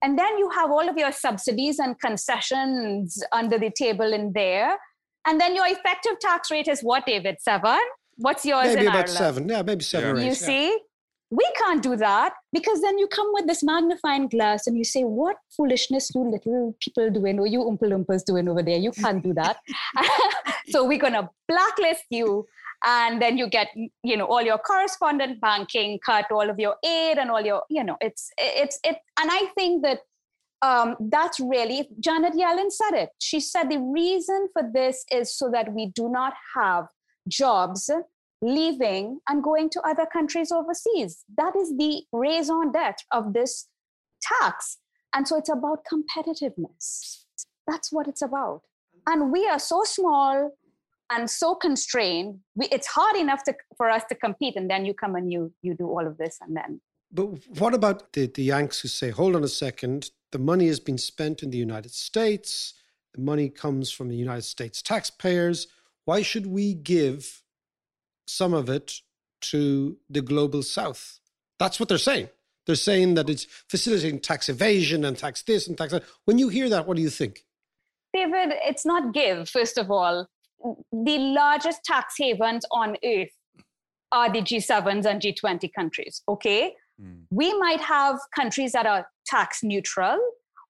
And 0.04 0.20
then 0.20 0.38
you 0.38 0.50
have 0.52 0.70
all 0.70 0.88
of 0.88 0.98
your 0.98 1.12
subsidies 1.12 1.80
and 1.80 2.00
concessions 2.00 3.24
under 3.32 3.58
the 3.58 3.72
table 3.72 4.14
in 4.14 4.34
there. 4.34 4.78
And 5.26 5.40
then 5.42 5.56
your 5.56 5.66
effective 5.68 6.20
tax 6.20 6.52
rate 6.52 6.68
is 6.68 6.82
what, 6.82 7.06
David? 7.06 7.38
Seven? 7.40 7.80
What's 8.18 8.46
yours 8.46 8.68
maybe 8.68 8.82
in 8.82 8.88
about 8.88 8.96
Ireland? 9.10 9.10
seven. 9.18 9.50
Yeah, 9.50 9.62
maybe 9.62 9.84
seven 9.84 10.18
You 10.18 10.28
or 10.28 10.32
eight. 10.32 10.38
see? 10.38 10.78
We 11.30 11.46
can't 11.58 11.84
do 11.84 11.96
that 11.98 12.34
because 12.54 12.82
then 12.82 12.98
you 12.98 13.08
come 13.08 13.28
with 13.34 13.48
this 13.48 13.62
magnifying 13.62 14.30
glass 14.30 14.66
and 14.66 14.78
you 14.78 14.84
say, 14.84 15.02
What 15.02 15.36
foolishness 15.56 16.12
you 16.16 16.22
little 16.22 16.76
people 16.80 17.10
doing, 17.10 17.40
or 17.40 17.48
you 17.48 17.60
Oompa 17.60 17.84
Loompas 17.84 18.24
doing 18.24 18.48
over 18.48 18.64
there? 18.64 18.78
You 18.78 18.92
can't 18.92 19.24
do 19.24 19.34
that. 19.34 19.58
so 20.70 20.86
we're 20.86 21.00
going 21.00 21.14
to 21.14 21.30
blacklist 21.48 22.06
you 22.10 22.46
and 22.86 23.22
then 23.22 23.38
you 23.38 23.48
get 23.48 23.70
you 24.04 24.16
know 24.16 24.26
all 24.26 24.42
your 24.42 24.58
correspondent 24.58 25.42
banking 25.42 26.00
cut 26.06 26.26
all 26.32 26.50
of 26.50 26.60
your 26.60 26.76
aid 26.86 27.18
and 27.18 27.32
all 27.32 27.42
your 27.42 27.64
you 27.70 27.84
know 27.84 27.98
it's 28.02 28.30
it's 28.38 28.80
it 28.84 28.98
and 29.20 29.30
i 29.32 29.46
think 29.56 29.84
that 29.84 30.00
um, 30.64 30.96
that's 31.12 31.40
really 31.40 31.88
janet 32.00 32.34
yellen 32.34 32.72
said 32.72 32.94
it 32.94 33.10
she 33.20 33.40
said 33.40 33.70
the 33.70 33.80
reason 33.80 34.48
for 34.54 34.64
this 34.74 35.06
is 35.12 35.36
so 35.36 35.50
that 35.52 35.72
we 35.74 35.92
do 35.96 36.10
not 36.10 36.34
have 36.56 36.88
jobs 37.28 37.90
leaving 38.42 39.20
and 39.28 39.44
going 39.44 39.70
to 39.72 39.82
other 39.82 40.06
countries 40.06 40.52
overseas. 40.52 41.24
That 41.38 41.56
is 41.56 41.76
the 41.78 42.04
raison 42.12 42.72
d'etre 42.72 43.06
of 43.12 43.34
this 43.34 43.68
tax. 44.22 44.78
And 45.14 45.28
so 45.28 45.38
it's 45.38 45.50
about 45.50 45.80
competitiveness. 45.92 47.24
That's 47.66 47.92
what 47.92 48.08
it's 48.08 48.22
about. 48.22 48.62
And 49.08 49.32
we 49.32 49.48
are 49.48 49.60
so 49.60 49.84
small 49.84 50.52
and 51.10 51.30
so 51.30 51.56
constrained 51.56 52.40
we, 52.56 52.68
it's 52.68 52.88
hard 52.88 53.16
enough 53.16 53.44
to, 53.44 53.56
for 53.78 53.90
us 53.90 54.04
to 54.10 54.16
compete 54.16 54.56
and 54.56 54.70
then 54.70 54.86
you 54.86 54.94
come 54.94 55.16
and 55.16 55.32
you 55.32 55.54
you 55.62 55.74
do 55.74 55.88
all 55.88 56.06
of 56.06 56.18
this 56.18 56.38
and 56.42 56.56
then. 56.56 56.82
But 57.12 57.48
what 57.60 57.74
about 57.74 58.12
the, 58.14 58.28
the 58.28 58.44
yanks 58.44 58.82
who 58.82 58.90
say 58.90 59.10
hold 59.10 59.36
on 59.36 59.44
a 59.44 59.48
second 59.48 60.12
the 60.32 60.40
money 60.40 60.68
has 60.68 60.80
been 60.80 60.98
spent 60.98 61.44
in 61.44 61.50
the 61.50 61.58
united 61.58 61.92
states 61.92 62.74
the 63.14 63.22
money 63.22 63.50
comes 63.50 63.90
from 63.90 64.10
the 64.10 64.16
united 64.16 64.44
states 64.44 64.82
taxpayers. 64.82 65.68
Why 66.06 66.22
should 66.22 66.48
we 66.48 66.74
give 66.74 67.42
some 68.28 68.54
of 68.54 68.70
it 68.70 68.94
to 69.42 69.98
the 70.10 70.22
global 70.22 70.64
south 70.64 71.20
that's 71.60 71.80
what 71.80 71.90
they're 71.90 71.98
saying 71.98 72.30
they're 72.66 72.76
saying 72.76 73.14
that 73.14 73.30
it's 73.30 73.46
facilitating 73.70 74.20
tax 74.20 74.50
evasion 74.50 75.06
and 75.06 75.18
tax 75.18 75.44
this 75.44 75.68
and 75.68 75.78
tax 75.78 75.92
that 75.92 76.04
when 76.26 76.38
you 76.38 76.50
hear 76.50 76.70
that 76.70 76.88
what 76.88 76.98
do 76.98 77.04
you 77.04 77.10
think 77.10 77.46
david 78.14 78.54
it's 78.64 78.86
not 78.86 79.14
give 79.14 79.48
first 79.48 79.78
of 79.78 79.92
all 79.92 80.28
the 80.92 81.18
largest 81.18 81.84
tax 81.84 82.16
havens 82.18 82.66
on 82.72 82.98
earth 83.04 83.30
are 84.12 84.32
the 84.32 84.42
G7s 84.42 85.06
and 85.06 85.22
G20 85.22 85.72
countries. 85.74 86.22
Okay. 86.28 86.74
Mm. 87.02 87.24
We 87.30 87.58
might 87.60 87.82
have 87.82 88.20
countries 88.36 88.72
that 88.72 88.86
are 88.86 89.08
tax 89.26 89.64
neutral 89.64 90.18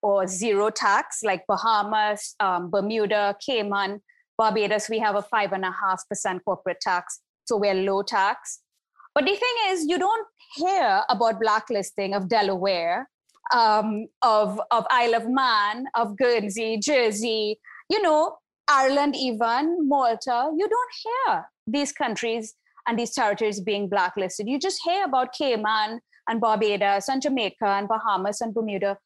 or 0.02 0.28
zero 0.28 0.70
tax, 0.70 1.20
like 1.24 1.46
Bahamas, 1.48 2.36
um, 2.40 2.70
Bermuda, 2.70 3.36
Cayman, 3.46 4.02
Barbados. 4.38 4.90
We 4.90 5.00
have 5.00 5.16
a 5.16 5.22
five 5.22 5.52
and 5.54 5.66
a 5.66 5.72
half 5.72 6.08
percent 6.10 6.44
corporate 6.46 6.80
tax. 6.82 7.22
So 7.48 7.58
we're 7.58 7.74
low 7.74 8.04
tax. 8.04 8.60
But 9.16 9.26
the 9.26 9.36
thing 9.36 9.56
is, 9.70 9.86
you 9.88 9.98
don't 9.98 10.28
hear 10.56 11.02
about 11.10 11.40
blacklisting 11.40 12.14
of 12.14 12.30
Delaware, 12.30 13.10
um, 13.54 14.08
of, 14.22 14.60
of 14.70 14.86
Isle 14.92 15.16
of 15.16 15.30
Man, 15.30 15.86
of 15.96 16.18
Guernsey, 16.18 16.78
Jersey. 16.78 17.60
You 17.90 18.02
know, 18.02 18.38
Ireland, 18.68 19.16
even 19.16 19.88
Malta, 19.88 20.52
you 20.56 20.68
don't 20.68 20.92
hear 21.04 21.46
these 21.66 21.94
countries 21.94 22.54
and 22.86 23.00
these 23.00 23.14
territories 23.16 23.62
being 23.62 23.88
blacklisted. 23.88 24.48
You 24.48 24.60
just 24.60 24.82
hear 24.84 25.06
about 25.06 25.34
Cayman 25.34 26.02
and 26.28 26.42
Barbados 26.42 27.08
and 27.08 27.22
Jamaica 27.22 27.66
and 27.66 27.88
Bahamas 27.88 28.42
and 28.42 28.54
Bermuda 28.54 28.98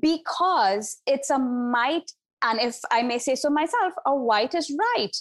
because 0.00 1.00
it's 1.06 1.30
a 1.30 1.38
might, 1.38 2.10
and 2.42 2.60
if 2.60 2.80
I 2.90 3.02
may 3.02 3.18
say 3.18 3.36
so 3.36 3.48
myself, 3.48 3.94
a 4.04 4.14
white 4.14 4.54
is 4.56 4.74
right 4.76 5.16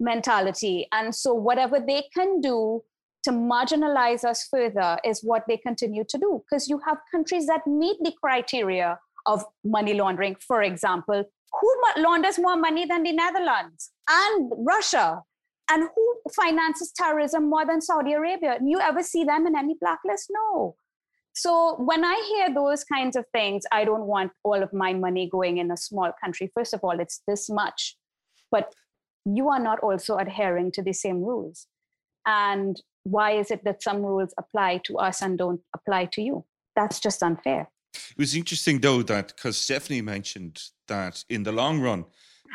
mentality. 0.00 0.88
And 0.92 1.14
so 1.14 1.34
whatever 1.34 1.78
they 1.78 2.04
can 2.14 2.40
do 2.40 2.82
to 3.24 3.30
marginalize 3.30 4.24
us 4.24 4.48
further 4.50 4.98
is 5.04 5.20
what 5.22 5.44
they 5.46 5.58
continue 5.58 6.04
to 6.08 6.18
do 6.18 6.42
because 6.48 6.68
you 6.68 6.80
have 6.86 6.98
countries 7.10 7.46
that 7.46 7.66
meet 7.66 7.98
the 8.00 8.12
criteria 8.22 8.98
of 9.26 9.44
money 9.62 9.94
laundering, 9.94 10.36
for 10.40 10.62
example, 10.62 11.24
who 11.60 12.02
launders 12.02 12.38
more 12.38 12.56
money 12.56 12.86
than 12.86 13.02
the 13.02 13.12
Netherlands 13.12 13.90
and 14.08 14.52
Russia? 14.56 15.22
And 15.72 15.88
who 15.94 16.14
finances 16.34 16.92
terrorism 16.96 17.48
more 17.48 17.64
than 17.64 17.80
Saudi 17.80 18.14
Arabia? 18.14 18.58
You 18.60 18.80
ever 18.80 19.04
see 19.04 19.22
them 19.22 19.46
in 19.46 19.56
any 19.56 19.76
blacklist? 19.80 20.28
No. 20.30 20.74
So 21.32 21.76
when 21.78 22.04
I 22.04 22.20
hear 22.28 22.52
those 22.52 22.82
kinds 22.82 23.14
of 23.14 23.24
things, 23.32 23.62
I 23.70 23.84
don't 23.84 24.06
want 24.06 24.32
all 24.42 24.62
of 24.62 24.72
my 24.72 24.92
money 24.94 25.28
going 25.30 25.58
in 25.58 25.70
a 25.70 25.76
small 25.76 26.10
country. 26.22 26.50
First 26.54 26.74
of 26.74 26.80
all, 26.82 26.98
it's 26.98 27.22
this 27.28 27.48
much. 27.48 27.96
But 28.50 28.74
you 29.24 29.48
are 29.48 29.60
not 29.60 29.80
also 29.80 30.16
adhering 30.16 30.72
to 30.72 30.82
the 30.82 30.92
same 30.92 31.22
rules. 31.22 31.66
And 32.26 32.80
why 33.04 33.32
is 33.32 33.50
it 33.50 33.64
that 33.64 33.82
some 33.82 34.02
rules 34.02 34.34
apply 34.38 34.80
to 34.84 34.98
us 34.98 35.22
and 35.22 35.38
don't 35.38 35.60
apply 35.74 36.06
to 36.12 36.22
you? 36.22 36.44
That's 36.76 37.00
just 37.00 37.22
unfair. 37.22 37.70
It 37.94 38.18
was 38.18 38.34
interesting, 38.34 38.80
though, 38.80 39.02
that 39.02 39.34
because 39.34 39.56
Stephanie 39.56 40.02
mentioned 40.02 40.62
that 40.88 41.24
in 41.28 41.42
the 41.42 41.52
long 41.52 41.80
run, 41.80 42.04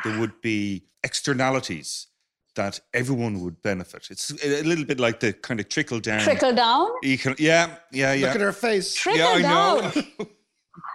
there 0.04 0.18
would 0.18 0.40
be 0.40 0.84
externalities 1.02 2.08
that 2.54 2.80
everyone 2.94 3.40
would 3.40 3.60
benefit. 3.62 4.08
It's 4.10 4.30
a 4.30 4.62
little 4.62 4.84
bit 4.84 4.98
like 4.98 5.20
the 5.20 5.32
kind 5.34 5.60
of 5.60 5.68
trickle 5.68 6.00
down. 6.00 6.20
Trickle 6.20 6.54
down? 6.54 6.88
Econ- 7.04 7.38
yeah, 7.38 7.76
yeah, 7.92 8.14
yeah. 8.14 8.26
Look 8.26 8.36
at 8.36 8.40
her 8.40 8.52
face. 8.52 8.94
Trickle 8.94 9.20
yeah, 9.20 9.28
I 9.28 9.42
down. 9.42 10.06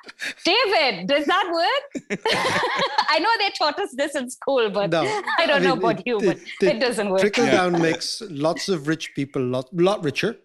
know. 0.05 0.31
David, 0.45 1.07
does 1.07 1.25
that 1.25 1.45
work? 1.53 2.19
I 3.09 3.19
know 3.19 3.29
they 3.39 3.49
taught 3.57 3.79
us 3.79 3.93
this 3.95 4.15
in 4.15 4.29
school, 4.29 4.69
but 4.69 4.89
No, 4.91 5.01
I 5.39 5.45
don't 5.45 5.61
I 5.61 5.65
know 5.65 5.73
about 5.73 5.99
it- 5.99 6.07
you, 6.07 6.19
but 6.19 6.37
the 6.59 6.75
it 6.75 6.79
doesn't 6.79 7.09
work. 7.09 7.21
Trickle 7.21 7.45
down 7.45 7.81
makes 7.81 8.21
lots 8.29 8.69
of 8.69 8.87
rich 8.87 9.13
people 9.15 9.41
lot 9.41 9.67
lot 9.73 10.03
richer, 10.03 10.37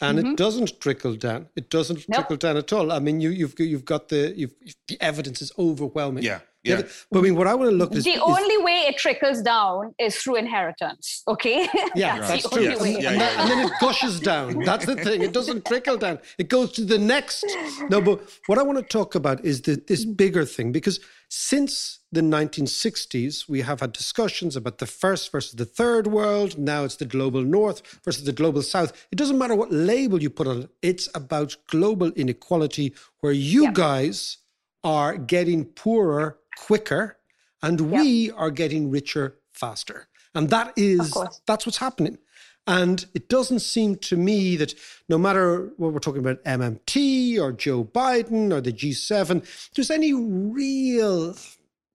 and 0.00 0.18
it 0.18 0.36
doesn't 0.36 0.80
trickle 0.80 1.14
down. 1.14 1.48
It 1.56 1.70
doesn't 1.70 1.96
Mm-hmm. 2.00 2.12
Nope. 2.12 2.20
trickle 2.28 2.36
down 2.36 2.56
at 2.56 2.72
all. 2.72 2.92
I 2.92 2.98
mean, 2.98 3.20
you 3.20 3.30
you've 3.30 3.54
you've 3.58 3.84
got 3.84 4.08
the 4.08 4.32
you've 4.36 4.54
the 4.88 4.96
evidence 5.00 5.40
is 5.42 5.52
overwhelming. 5.58 6.22
Yeah, 6.24 6.40
yeah. 6.64 6.82
But 7.10 7.20
I 7.20 7.22
mean, 7.22 7.34
what 7.36 7.46
I 7.46 7.54
want 7.54 7.70
to 7.70 7.76
look 7.76 7.92
at 7.92 7.98
is, 7.98 8.04
the 8.04 8.10
is- 8.12 8.20
only 8.20 8.58
way 8.58 8.84
it 8.88 8.98
trickles 8.98 9.40
down 9.42 9.94
is 9.98 10.16
through 10.16 10.36
inheritance. 10.36 11.22
Okay, 11.28 11.68
Yeah, 11.94 12.18
that's, 12.18 12.28
that's 12.28 12.42
the 12.44 12.48
true. 12.50 12.58
only 12.58 12.72
Yes. 12.72 12.80
way. 12.82 12.94
And, 12.94 13.02
Yeah, 13.02 13.10
and 13.12 13.20
that- 13.20 13.32
yeah. 13.34 13.42
and 13.42 13.50
then 13.50 13.66
it 13.66 13.72
gushes 13.80 14.20
down. 14.20 14.58
That's 14.60 14.84
the 14.86 14.96
thing. 14.96 15.22
It 15.22 15.32
doesn't 15.32 15.64
trickle 15.64 15.96
down. 15.96 16.18
It 16.38 16.48
goes 16.48 16.72
to 16.72 16.84
the 16.84 16.98
next. 16.98 17.44
No, 17.88 18.00
but 18.00 18.20
what 18.46 18.58
I 18.58 18.62
want 18.62 18.78
to 18.78 18.84
talk 18.84 19.14
about 19.14 19.44
is 19.44 19.62
the, 19.62 19.76
this 19.86 20.04
bigger 20.04 20.44
thing 20.44 20.72
because 20.72 21.00
since 21.28 22.00
the 22.12 22.20
1960s, 22.20 23.48
we 23.48 23.62
have 23.62 23.80
had 23.80 23.92
discussions 23.92 24.54
about 24.56 24.78
the 24.78 24.86
first 24.86 25.32
versus 25.32 25.52
the 25.52 25.64
third 25.64 26.06
world. 26.06 26.56
Now 26.56 26.84
it's 26.84 26.96
the 26.96 27.04
global 27.04 27.42
north 27.42 28.00
versus 28.04 28.24
the 28.24 28.32
global 28.32 28.62
south. 28.62 29.06
It 29.10 29.16
doesn't 29.16 29.38
matter 29.38 29.54
what 29.54 29.72
label 29.72 30.22
you 30.22 30.30
put 30.30 30.46
on 30.46 30.62
it. 30.62 30.70
It's 30.82 31.08
about 31.14 31.56
global 31.68 32.12
inequality 32.12 32.94
where 33.20 33.32
you 33.32 33.72
guys 33.72 34.38
are 34.84 35.16
getting 35.16 35.64
poorer 35.64 36.38
quicker 36.56 37.18
and 37.62 37.80
we 37.80 38.30
are 38.30 38.50
getting 38.50 38.90
richer 38.90 39.38
faster. 39.52 40.08
And 40.34 40.50
that 40.50 40.72
is 40.76 41.16
that's 41.46 41.66
what's 41.66 41.78
happening. 41.78 42.18
And 42.66 43.06
it 43.14 43.28
doesn't 43.28 43.60
seem 43.60 43.96
to 43.96 44.16
me 44.16 44.56
that 44.56 44.74
no 45.08 45.18
matter 45.18 45.72
what 45.76 45.92
we're 45.92 46.00
talking 46.00 46.20
about, 46.20 46.42
MMT 46.44 47.38
or 47.38 47.52
Joe 47.52 47.84
Biden 47.84 48.52
or 48.52 48.60
the 48.60 48.72
G7, 48.72 49.44
there's 49.74 49.90
any 49.90 50.12
real 50.12 51.36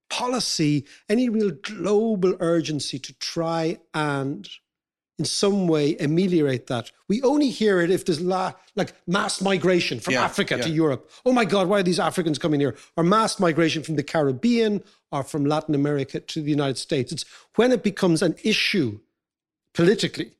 policy, 0.08 0.86
any 1.08 1.28
real 1.28 1.50
global 1.50 2.34
urgency 2.40 2.98
to 2.98 3.12
try 3.18 3.78
and 3.92 4.48
in 5.18 5.26
some 5.26 5.68
way 5.68 5.94
ameliorate 5.98 6.66
that. 6.68 6.90
We 7.06 7.22
only 7.22 7.50
hear 7.50 7.80
it 7.80 7.90
if 7.90 8.04
there's 8.06 8.20
la- 8.20 8.54
like 8.74 8.94
mass 9.06 9.42
migration 9.42 10.00
from 10.00 10.14
Yeah, 10.14 10.24
Africa 10.24 10.56
to. 10.58 10.68
Europe. 10.70 11.10
Oh 11.26 11.32
my 11.32 11.44
God, 11.44 11.68
why 11.68 11.80
are 11.80 11.82
these 11.82 12.00
Africans 12.00 12.38
coming 12.38 12.60
here? 12.60 12.76
Or 12.96 13.04
mass 13.04 13.38
migration 13.38 13.82
from 13.82 13.96
the 13.96 14.02
Caribbean 14.02 14.82
or 15.10 15.22
from 15.22 15.44
Latin 15.44 15.74
America 15.74 16.18
to 16.20 16.42
the 16.42 16.50
United 16.50 16.78
States. 16.78 17.12
It's 17.12 17.24
when 17.56 17.72
it 17.72 17.82
becomes 17.82 18.22
an 18.22 18.36
issue 18.42 19.00
politically 19.74 20.32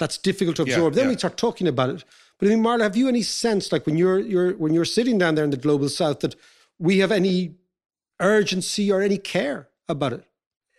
that's 0.00 0.18
difficult 0.18 0.56
to 0.56 0.64
Yeah, 0.64 0.74
absorb. 0.74 0.94
then 0.94 1.04
yeah. 1.04 1.10
we 1.10 1.18
start 1.18 1.36
talking 1.36 1.68
about 1.68 1.90
it. 1.90 2.04
But 2.38 2.48
I 2.48 2.50
mean, 2.52 2.64
Marla, 2.64 2.80
have 2.80 2.96
you 2.96 3.06
any 3.06 3.22
sense, 3.22 3.70
like 3.70 3.86
when 3.86 3.96
you're 3.96 4.18
you're 4.18 4.52
when 4.54 4.72
you're 4.74 4.86
sitting 4.98 5.18
down 5.18 5.36
there 5.36 5.44
in 5.44 5.50
the 5.50 5.62
global 5.66 5.88
south, 5.88 6.20
that 6.20 6.34
we 6.78 6.98
have 6.98 7.12
any 7.12 7.54
urgency 8.18 8.90
or 8.90 9.02
any 9.02 9.18
care 9.18 9.68
about 9.88 10.12
it? 10.14 10.24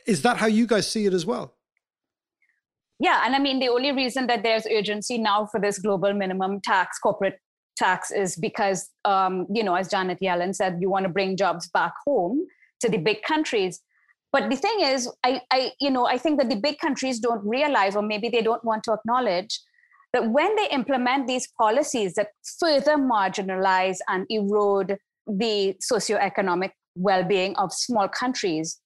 Is 0.08 0.24
that 0.24 0.38
how 0.38 0.48
you 0.48 0.66
guys 0.68 0.90
see 0.90 1.06
it 1.06 1.14
as 1.14 1.26
well? 1.26 1.54
Yeah, 3.00 3.22
and 3.26 3.36
I 3.36 3.40
mean 3.40 3.60
the 3.60 3.70
only 3.70 3.92
reason 3.92 4.28
that 4.28 4.44
there's 4.44 4.66
urgency 4.68 5.18
now 5.18 5.46
for 5.46 5.60
this 5.60 5.80
global 5.80 6.14
minimum 6.14 6.60
tax, 6.62 7.00
corporate 7.00 7.40
tax, 7.78 8.12
is 8.12 8.36
because 8.36 8.90
um, 9.06 9.48
you 9.54 9.64
know, 9.64 9.76
as 9.76 9.88
Janet 9.88 10.20
Yellen 10.20 10.56
said, 10.56 10.78
you 10.82 10.90
want 10.90 11.04
to 11.06 11.10
bring 11.10 11.38
jobs 11.38 11.70
back 11.70 11.94
home 12.06 12.46
to 12.82 12.90
the 12.90 12.98
big 12.98 13.22
countries. 13.22 13.82
But 14.32 14.50
the 14.50 14.56
thing 14.56 14.80
is, 14.82 15.10
I, 15.24 15.42
I, 15.52 15.72
you 15.80 15.92
know, 15.92 16.06
I 16.06 16.18
think 16.18 16.40
that 16.40 16.50
the 16.50 16.56
big 16.56 16.80
countries 16.80 17.20
don't 17.20 17.46
realize, 17.46 17.96
or 17.96 18.02
maybe 18.02 18.30
they 18.30 18.42
don't 18.42 18.64
want 18.64 18.84
to 18.86 18.94
acknowledge, 18.94 19.60
that 20.14 20.30
when 20.30 20.56
they 20.56 20.70
implement 20.70 21.28
these 21.28 21.48
policies 21.60 22.14
that 22.16 22.30
further 22.60 22.98
marginalize 22.98 23.98
and 24.08 24.26
erode 24.30 24.98
the 25.28 25.76
socioeconomic 25.92 26.72
well-being 26.96 27.56
of 27.56 27.74
small 27.74 28.08
countries, 28.08 28.80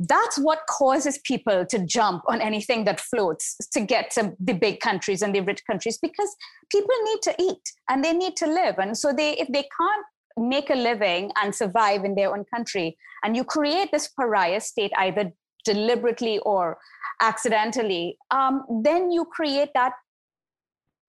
that's 0.00 0.38
what 0.38 0.60
causes 0.68 1.18
people 1.24 1.64
to 1.66 1.78
jump 1.78 2.22
on 2.28 2.40
anything 2.40 2.84
that 2.84 3.00
floats 3.00 3.56
to 3.72 3.80
get 3.80 4.10
to 4.10 4.32
the 4.40 4.52
big 4.52 4.80
countries 4.80 5.22
and 5.22 5.34
the 5.34 5.40
rich 5.40 5.60
countries 5.70 5.98
because 5.98 6.34
people 6.70 6.94
need 7.04 7.22
to 7.22 7.34
eat 7.38 7.60
and 7.88 8.02
they 8.04 8.12
need 8.12 8.36
to 8.36 8.46
live. 8.46 8.76
And 8.78 8.98
so 8.98 9.12
they 9.12 9.32
if 9.32 9.48
they 9.48 9.62
can't 9.62 10.06
make 10.36 10.70
a 10.70 10.74
living 10.74 11.30
and 11.40 11.54
survive 11.54 12.04
in 12.04 12.14
their 12.14 12.34
own 12.34 12.44
country. 12.54 12.96
And 13.22 13.36
you 13.36 13.44
create 13.44 13.90
this 13.92 14.08
pariah 14.08 14.60
state 14.60 14.92
either 14.98 15.32
deliberately 15.64 16.38
or 16.40 16.78
accidentally. 17.20 18.18
Um, 18.30 18.64
then 18.82 19.10
you 19.10 19.24
create 19.24 19.70
that 19.74 19.92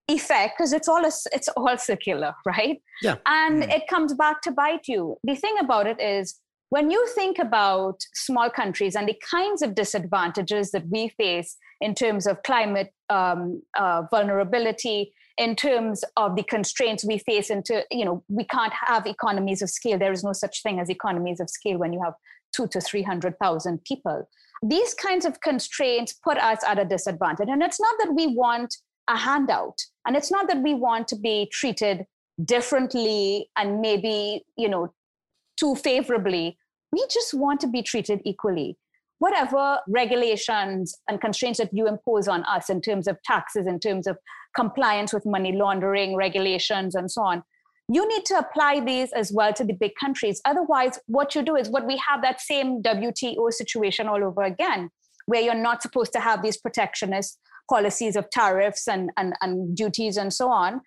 effect 0.08 0.58
because 0.58 0.72
it's 0.72 0.88
all 0.88 1.04
a, 1.04 1.12
it's 1.34 1.48
all 1.50 1.78
circular 1.78 2.36
right? 2.46 2.82
Yeah. 3.02 3.16
and 3.26 3.64
it 3.64 3.88
comes 3.90 4.14
back 4.14 4.42
to 4.44 4.52
bite 4.52 4.88
you. 4.88 5.18
The 5.24 5.36
thing 5.36 5.56
about 5.60 5.88
it 5.88 6.00
is 6.00 6.40
when 6.70 6.92
you 6.92 7.08
think 7.16 7.40
about 7.40 7.98
small 8.14 8.50
countries 8.50 8.96
and 8.96 9.08
the 9.08 9.20
kinds 9.32 9.62
of 9.62 9.76
disadvantages 9.76 10.72
that 10.72 10.84
we 10.90 11.10
face 11.10 11.58
in 11.82 11.96
terms 11.96 12.28
of 12.28 12.42
climate 12.44 12.94
um, 13.10 13.62
uh, 13.78 14.04
vulnerability 14.12 15.14
in 15.38 15.56
terms 15.56 16.04
of 16.16 16.36
the 16.36 16.44
constraints 16.44 17.04
we 17.04 17.18
face 17.18 17.50
into 17.50 17.84
you 17.92 18.06
know 18.06 18.24
we 18.28 18.46
can't 18.46 18.74
have 18.74 19.06
economies 19.06 19.62
of 19.62 19.70
scale. 19.70 19.98
There 19.98 20.14
is 20.14 20.24
no 20.24 20.34
such 20.34 20.64
thing 20.64 20.80
as 20.80 20.90
economies 20.90 21.40
of 21.40 21.50
scale 21.50 21.78
when 21.78 21.94
you 21.94 22.02
have 22.04 22.14
two 22.56 22.68
to 22.68 22.82
three 22.82 23.04
hundred 23.04 23.38
thousand 23.40 23.84
people. 23.84 24.28
These 24.64 24.94
kinds 24.94 25.26
of 25.26 25.42
constraints 25.42 26.14
put 26.14 26.38
us 26.38 26.64
at 26.66 26.80
a 26.80 26.86
disadvantage. 26.86 27.50
And 27.50 27.62
it's 27.62 27.80
not 27.80 27.96
that 28.00 28.14
we 28.14 28.28
want 28.28 28.76
a 29.08 29.18
handout 29.18 29.78
and 30.08 30.16
it's 30.16 30.32
not 30.32 30.48
that 30.48 30.64
we 30.64 30.74
want 30.74 31.08
to 31.10 31.16
be 31.16 31.48
treated 31.52 32.06
differently 32.44 33.48
and 33.56 33.80
maybe 33.80 34.44
you 34.58 34.70
know 34.70 34.94
too 35.60 35.76
favorably. 35.76 36.58
We 36.92 37.06
just 37.12 37.34
want 37.34 37.60
to 37.62 37.68
be 37.68 37.82
treated 37.82 38.22
equally. 38.26 38.78
Whatever 39.20 39.80
regulations 39.88 40.98
and 41.08 41.22
constraints 41.22 41.60
that 41.60 41.74
you 41.74 41.88
impose 41.88 42.28
on 42.28 42.44
us 42.44 42.70
in 42.70 42.82
terms 42.82 43.08
of 43.08 43.22
taxes 43.24 43.66
in 43.66 43.80
terms 43.80 44.08
of 44.08 44.18
compliance 44.56 45.14
with 45.14 45.26
money 45.26 45.52
laundering 45.52 46.16
regulations 46.16 46.96
and 46.96 47.12
so 47.12 47.22
on 47.22 47.44
you 47.88 48.08
need 48.08 48.26
to 48.26 48.36
apply 48.36 48.80
these 48.80 49.12
as 49.14 49.32
well 49.32 49.54
to 49.54 49.64
the 49.64 49.74
big 49.74 49.92
countries 50.00 50.42
otherwise 50.46 51.00
what 51.08 51.36
you 51.36 51.44
do 51.44 51.56
is 51.56 51.70
what 51.70 51.86
we 51.86 51.98
have 51.98 52.22
that 52.22 52.42
same 52.42 52.82
wto 52.82 53.52
situation 53.52 54.08
all 54.08 54.24
over 54.24 54.44
again 54.44 54.90
where 55.28 55.42
you're 55.42 55.56
not 55.56 55.82
supposed 55.82 56.14
to 56.14 56.20
have 56.20 56.42
these 56.42 56.58
protectionist 56.58 57.40
policies 57.68 58.16
of 58.16 58.30
tariffs 58.30 58.88
and, 58.88 59.10
and, 59.18 59.34
and 59.42 59.76
duties 59.76 60.18
and 60.18 60.34
so 60.34 60.50
on 60.50 60.82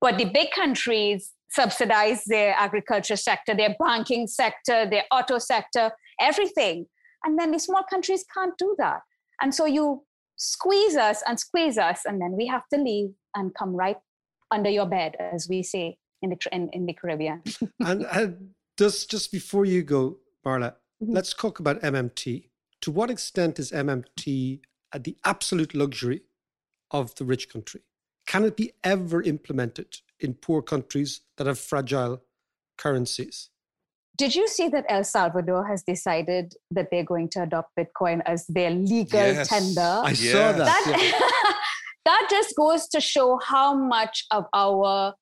but 0.00 0.18
the 0.18 0.24
big 0.26 0.50
countries 0.50 1.32
subsidize 1.50 2.24
their 2.24 2.54
agriculture 2.54 3.16
sector, 3.16 3.54
their 3.54 3.74
banking 3.78 4.26
sector, 4.26 4.88
their 4.88 5.04
auto 5.10 5.38
sector, 5.38 5.90
everything. 6.20 6.86
And 7.24 7.38
then 7.38 7.50
the 7.50 7.58
small 7.58 7.82
countries 7.88 8.24
can't 8.32 8.56
do 8.58 8.74
that. 8.78 9.00
And 9.40 9.54
so 9.54 9.66
you 9.66 10.04
squeeze 10.36 10.96
us 10.96 11.22
and 11.26 11.38
squeeze 11.38 11.78
us, 11.78 12.04
and 12.04 12.20
then 12.20 12.32
we 12.36 12.46
have 12.46 12.62
to 12.72 12.78
leave 12.78 13.10
and 13.34 13.54
come 13.54 13.74
right 13.74 13.96
under 14.50 14.70
your 14.70 14.86
bed, 14.86 15.16
as 15.18 15.48
we 15.48 15.62
say 15.62 15.98
in 16.22 16.30
the, 16.30 16.36
in, 16.52 16.68
in 16.72 16.86
the 16.86 16.92
Caribbean. 16.92 17.42
and 17.80 18.06
uh, 18.06 18.28
just 18.78 19.10
just 19.10 19.32
before 19.32 19.64
you 19.64 19.82
go, 19.82 20.18
Marla, 20.44 20.74
Mhm. 21.02 21.14
let's 21.14 21.34
talk 21.34 21.58
about 21.60 21.80
MMT. 21.82 22.50
To 22.82 22.90
what 22.90 23.10
extent 23.10 23.58
is 23.58 23.72
MMT 23.72 24.60
at 24.92 25.04
the 25.04 25.16
absolute 25.24 25.74
luxury 25.74 26.22
of 26.90 27.14
the 27.16 27.24
rich 27.24 27.48
country? 27.50 27.82
Can 28.26 28.44
it 28.44 28.56
be 28.56 28.72
ever 28.82 29.22
implemented 29.22 29.98
in 30.20 30.34
poor 30.34 30.62
countries 30.62 31.20
that 31.36 31.46
have 31.46 31.58
fragile 31.58 32.22
currencies? 32.78 33.50
Did 34.16 34.34
you 34.34 34.48
see 34.48 34.68
that 34.68 34.84
El 34.88 35.04
Salvador 35.04 35.66
has 35.66 35.82
decided 35.82 36.54
that 36.70 36.88
they're 36.90 37.04
going 37.04 37.28
to 37.30 37.42
adopt 37.42 37.72
Bitcoin 37.78 38.22
as 38.24 38.46
their 38.46 38.70
legal 38.70 39.20
Yes. 39.20 39.48
tender? 39.48 40.00
I 40.04 40.12
saw 40.12 40.50
Yes. 40.50 40.56
that. 40.58 40.84
yeah. 40.88 40.96
that 41.18 41.62
that 42.06 42.28
just 42.30 42.56
goes 42.56 42.88
to 42.88 43.00
show 43.00 43.38
how 43.44 43.74
much 43.74 44.24
of 44.30 44.46
our 44.54 45.14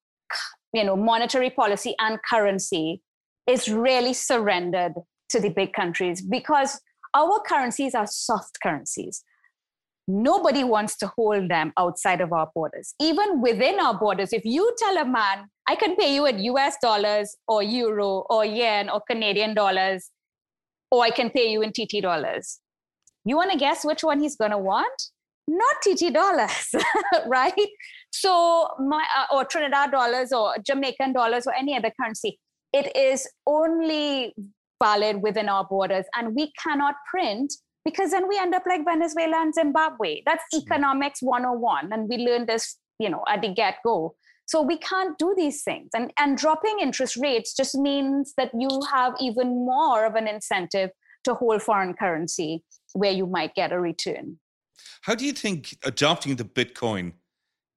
you 0.72 0.84
know 0.84 0.96
monetary 0.96 1.50
policy 1.50 1.94
and 1.98 2.18
currency 2.28 3.00
is 3.46 3.68
really 3.68 4.12
surrendered 4.12 4.92
to 5.30 5.40
the 5.40 5.48
big 5.50 5.72
countries 5.72 6.20
because 6.22 6.80
our 7.14 7.40
currencies 7.48 7.94
are 7.94 8.06
soft 8.06 8.58
currencies 8.62 9.22
nobody 10.06 10.64
wants 10.64 10.96
to 10.96 11.06
hold 11.16 11.48
them 11.48 11.72
outside 11.78 12.20
of 12.20 12.32
our 12.32 12.50
borders 12.54 12.94
even 13.00 13.40
within 13.40 13.80
our 13.80 13.98
borders 13.98 14.32
if 14.32 14.44
you 14.44 14.74
tell 14.78 14.98
a 14.98 15.04
man 15.04 15.48
i 15.66 15.74
can 15.74 15.96
pay 15.96 16.14
you 16.14 16.26
in 16.26 16.38
us 16.38 16.76
dollars 16.82 17.36
or 17.48 17.62
euro 17.62 18.24
or 18.28 18.44
yen 18.44 18.90
or 18.90 19.00
canadian 19.08 19.54
dollars 19.54 20.10
or 20.90 21.02
i 21.02 21.10
can 21.10 21.30
pay 21.30 21.50
you 21.50 21.62
in 21.62 21.72
tt 21.72 22.02
dollars 22.02 22.60
you 23.24 23.36
want 23.36 23.50
to 23.50 23.58
guess 23.58 23.84
which 23.84 24.04
one 24.04 24.20
he's 24.20 24.36
going 24.36 24.50
to 24.50 24.58
want 24.58 25.10
not 25.46 25.76
TT 25.82 26.12
dollars, 26.12 26.74
right? 27.26 27.52
So 28.10 28.68
my 28.78 29.04
uh, 29.16 29.34
or 29.34 29.44
Trinidad 29.44 29.90
dollars 29.90 30.32
or 30.32 30.54
Jamaican 30.64 31.12
dollars 31.12 31.46
or 31.46 31.54
any 31.54 31.76
other 31.76 31.92
currency, 32.00 32.38
it 32.72 32.94
is 32.96 33.28
only 33.46 34.34
valid 34.82 35.22
within 35.22 35.48
our 35.48 35.64
borders, 35.64 36.06
and 36.14 36.34
we 36.34 36.52
cannot 36.62 36.94
print 37.10 37.52
because 37.84 38.10
then 38.10 38.28
we 38.28 38.38
end 38.38 38.54
up 38.54 38.64
like 38.66 38.84
Venezuela 38.84 39.40
and 39.40 39.54
Zimbabwe. 39.54 40.22
That's 40.26 40.44
economics 40.54 41.20
101, 41.20 41.92
and 41.92 42.08
we 42.08 42.18
learned 42.18 42.48
this, 42.48 42.76
you 42.98 43.10
know, 43.10 43.22
at 43.28 43.42
the 43.42 43.48
get 43.48 43.76
go. 43.84 44.14
So 44.46 44.60
we 44.60 44.76
can't 44.76 45.16
do 45.18 45.34
these 45.36 45.62
things. 45.62 45.88
And, 45.94 46.12
and 46.18 46.36
dropping 46.36 46.78
interest 46.80 47.16
rates 47.16 47.54
just 47.54 47.74
means 47.74 48.34
that 48.36 48.50
you 48.52 48.68
have 48.92 49.14
even 49.18 49.48
more 49.64 50.04
of 50.04 50.14
an 50.16 50.28
incentive 50.28 50.90
to 51.24 51.34
hold 51.34 51.62
foreign 51.62 51.94
currency 51.94 52.62
where 52.92 53.12
you 53.12 53.26
might 53.26 53.54
get 53.54 53.72
a 53.72 53.80
return. 53.80 54.38
How 55.02 55.14
do 55.14 55.24
you 55.24 55.32
think 55.32 55.76
adopting 55.82 56.36
the 56.36 56.44
Bitcoin 56.44 57.12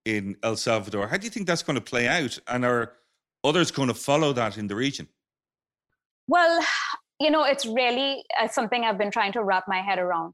in 0.07 0.37
El 0.41 0.55
Salvador, 0.55 1.07
how 1.07 1.17
do 1.17 1.25
you 1.25 1.29
think 1.29 1.47
that's 1.47 1.63
going 1.63 1.75
to 1.75 1.81
play 1.81 2.07
out? 2.07 2.39
And 2.47 2.63
are 2.63 2.93
others 3.43 3.71
going 3.71 3.89
to 3.89 3.93
follow 3.93 4.31
that 4.33 4.57
in 4.57 4.67
the 4.67 4.75
region? 4.75 5.07
Well, 6.27 6.63
you 7.19 7.31
know, 7.31 7.43
it's 7.43 7.65
really 7.65 8.23
uh, 8.39 8.47
something 8.47 8.83
I've 8.83 8.97
been 8.97 9.11
trying 9.11 9.33
to 9.33 9.43
wrap 9.43 9.65
my 9.67 9.81
head 9.81 9.99
around. 9.99 10.33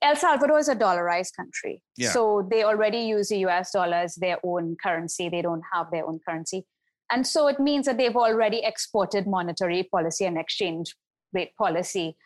El 0.00 0.16
Salvador 0.16 0.58
is 0.58 0.68
a 0.68 0.76
dollarized 0.76 1.36
country. 1.36 1.82
Yeah. 1.96 2.10
So 2.10 2.46
they 2.50 2.64
already 2.64 2.98
use 2.98 3.28
the 3.28 3.38
US 3.46 3.72
dollar 3.72 3.96
as 3.96 4.14
their 4.16 4.38
own 4.44 4.76
currency. 4.82 5.28
They 5.28 5.42
don't 5.42 5.62
have 5.72 5.90
their 5.90 6.06
own 6.06 6.20
currency. 6.26 6.66
And 7.10 7.26
so 7.26 7.46
it 7.48 7.60
means 7.60 7.86
that 7.86 7.98
they've 7.98 8.16
already 8.16 8.62
exported 8.64 9.26
monetary 9.26 9.82
policy 9.82 10.24
and 10.24 10.38
exchange 10.38 10.94
rate 11.32 11.54
policy. 11.56 12.16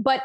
But 0.00 0.22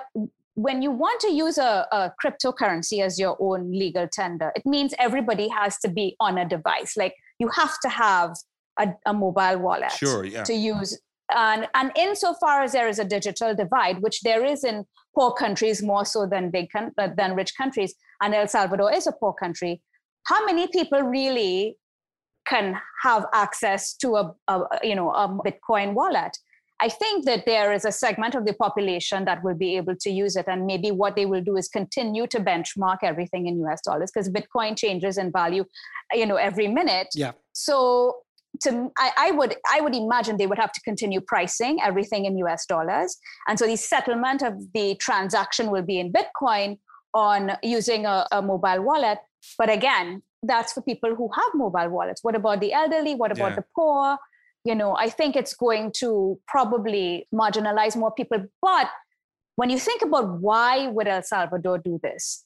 when 0.55 0.81
you 0.81 0.89
want 0.89 1.21
to 1.21 1.31
use 1.31 1.59
a, 1.59 1.85
a, 1.91 2.11
cryptocurrency 2.23 3.03
as 3.03 3.19
your 3.19 3.37
own 3.39 3.71
legal 3.71 4.07
tender, 4.11 4.51
it 4.55 4.65
means 4.65 4.95
everybody 4.97 5.47
has 5.49 5.77
to 5.79 5.87
be 5.87 6.15
on 6.19 6.39
a 6.39 6.49
device. 6.49 6.97
Like 6.97 7.13
you 7.37 7.47
have 7.49 7.79
to 7.81 7.89
have 7.89 8.35
a, 8.79 8.87
a 9.05 9.13
mobile 9.13 9.59
wallet 9.59 9.91
Sure, 9.91 10.25
yeah. 10.25 10.43
to 10.43 10.53
use. 10.53 10.97
And, 11.35 11.67
and 11.73 11.91
insofar 11.97 12.63
as 12.63 12.71
there 12.71 12.87
is 12.87 12.99
a 12.99 13.05
digital 13.05 13.53
divide, 13.53 14.01
which 14.01 14.21
there 14.21 14.45
is 14.45 14.63
in 14.63 14.85
poor 15.15 15.33
countries 15.33 15.83
more 15.83 16.05
so 16.05 16.25
than 16.25 16.51
big 16.51 16.69
con- 16.71 16.93
than 16.97 17.35
rich 17.35 17.53
countries, 17.57 17.95
and 18.21 18.33
El 18.33 18.47
Salvador 18.47 18.93
is 18.93 19.07
a 19.07 19.11
poor 19.11 19.33
country, 19.33 19.81
how 20.25 20.45
many 20.45 20.67
people 20.67 21.01
really 21.01 21.77
can 22.47 22.79
have 23.03 23.25
access 23.33 23.93
to 23.95 24.15
a, 24.15 24.33
a 24.47 24.61
you 24.83 24.95
know 24.95 25.11
a 25.11 25.27
Bitcoin 25.27 25.93
wallet? 25.93 26.37
I 26.79 26.89
think 26.89 27.25
that 27.25 27.45
there 27.45 27.73
is 27.73 27.85
a 27.85 27.91
segment 27.91 28.35
of 28.35 28.45
the 28.45 28.53
population 28.53 29.25
that 29.25 29.43
will 29.43 29.55
be 29.55 29.77
able 29.77 29.95
to 29.99 30.11
use 30.11 30.35
it. 30.35 30.45
And 30.47 30.67
maybe 30.67 30.91
what 30.91 31.15
they 31.15 31.25
will 31.25 31.41
do 31.41 31.57
is 31.57 31.67
continue 31.67 32.27
to 32.27 32.39
benchmark 32.39 32.97
everything 33.01 33.47
in 33.47 33.59
US 33.65 33.81
dollars 33.81 34.11
because 34.13 34.29
Bitcoin 34.29 34.77
changes 34.77 35.17
in 35.17 35.31
value, 35.31 35.65
you 36.13 36.27
know, 36.27 36.35
every 36.35 36.67
minute. 36.67 37.07
Yeah. 37.15 37.31
So 37.53 38.17
to 38.61 38.91
I, 38.97 39.11
I, 39.17 39.31
would 39.31 39.55
I 39.71 39.81
would 39.81 39.95
imagine 39.95 40.37
they 40.37 40.47
would 40.47 40.59
have 40.59 40.71
to 40.73 40.81
continue 40.81 41.21
pricing 41.21 41.79
everything 41.81 42.25
in 42.25 42.37
US 42.39 42.65
dollars. 42.65 43.17
And 43.47 43.57
so 43.59 43.65
the 43.65 43.75
settlement 43.75 44.41
of 44.41 44.53
the 44.73 44.95
transaction 44.95 45.71
will 45.71 45.81
be 45.83 45.99
in 45.99 46.11
Bitcoin 46.11 46.77
on 47.13 47.53
using 47.63 48.05
a, 48.05 48.27
a 48.31 48.41
mobile 48.41 48.81
wallet. 48.83 49.19
But 49.57 49.69
again, 49.69 50.21
that's 50.43 50.73
for 50.73 50.81
people 50.81 51.15
who 51.15 51.29
have 51.33 51.51
mobile 51.55 51.89
wallets. 51.89 52.23
What 52.23 52.35
about 52.35 52.59
the 52.59 52.73
elderly? 52.73 53.15
What 53.15 53.31
about 53.31 53.51
Yeah. 53.51 53.55
the 53.55 53.65
poor? 53.75 54.17
You 54.63 54.75
know, 54.75 54.95
I 54.97 55.09
think 55.09 55.35
it's 55.35 55.55
going 55.55 55.93
to 55.99 56.39
probably 56.47 57.27
marginalize 57.33 57.95
more 57.95 58.11
people. 58.11 58.45
But 58.61 58.89
when 59.55 59.69
you 59.69 59.79
think 59.79 60.01
about 60.01 60.39
why 60.41 60.87
would 60.87 61.07
El 61.07 61.23
Salvador 61.23 61.77
do 61.79 61.99
this? 62.03 62.43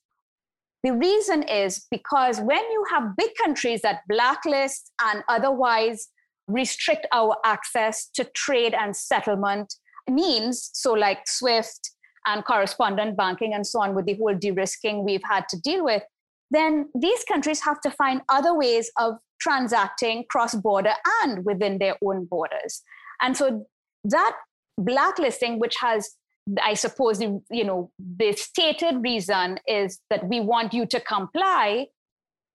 The 0.84 0.94
reason 0.94 1.44
is 1.44 1.86
because 1.92 2.40
when 2.40 2.64
you 2.72 2.86
have 2.92 3.16
big 3.16 3.32
countries 3.36 3.82
that 3.82 4.02
blacklist 4.10 4.92
and 5.02 5.24
otherwise 5.30 6.08
restrict 6.48 7.06
our 7.14 7.38
access 7.46 8.08
to 8.16 8.24
trade 8.36 8.74
and 8.74 8.96
settlement 8.96 9.74
means, 10.10 10.72
so 10.74 10.94
like 10.94 11.20
SWIFT 11.28 11.92
and 12.26 12.44
correspondent 12.44 13.16
banking 13.16 13.54
and 13.54 13.66
so 13.66 13.82
on, 13.82 13.94
with 13.94 14.06
the 14.06 14.16
whole 14.16 14.36
de 14.36 14.52
risking 14.52 15.04
we've 15.04 15.24
had 15.24 15.48
to 15.50 15.60
deal 15.60 15.84
with, 15.84 16.04
then 16.50 16.90
these 16.96 17.24
countries 17.26 17.62
have 17.62 17.80
to 17.82 17.92
find 17.92 18.22
other 18.30 18.56
ways 18.56 18.92
of 19.00 19.16
transacting 19.40 20.26
cross 20.30 20.54
border 20.54 20.94
and 21.24 21.46
within 21.46 21.78
their 21.78 21.96
own 22.04 22.26
borders. 22.26 22.82
And 23.22 23.38
so 23.38 23.66
that 24.04 24.36
blacklisting, 24.78 25.60
which 25.60 25.76
has 25.80 26.16
I 26.62 26.74
suppose 26.74 27.22
you 27.22 27.44
know 27.52 27.92
the 28.00 28.34
stated 28.34 29.02
reason 29.02 29.60
is 29.68 30.00
that 30.10 30.28
we 30.28 30.40
want 30.40 30.74
you 30.74 30.86
to 30.88 31.00
comply. 31.00 31.88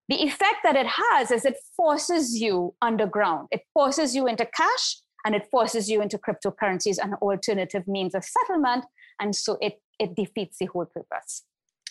The 0.08 0.22
effect 0.22 0.58
that 0.62 0.76
it 0.76 0.86
has 0.86 1.32
is 1.32 1.44
it 1.44 1.56
forces 1.76 2.40
you 2.40 2.74
underground. 2.80 3.48
It 3.50 3.62
forces 3.74 4.14
you 4.14 4.28
into 4.28 4.46
cash 4.46 4.96
and 5.24 5.34
it 5.34 5.48
forces 5.50 5.88
you 5.90 6.00
into 6.00 6.16
cryptocurrencies 6.16 6.98
and 7.02 7.14
alternative 7.14 7.88
means 7.88 8.14
of 8.14 8.22
settlement. 8.24 8.84
And 9.18 9.34
so 9.34 9.58
it 9.60 9.80
it 9.98 10.14
defeats 10.14 10.58
the 10.58 10.66
whole 10.66 10.84
purpose. 10.86 11.42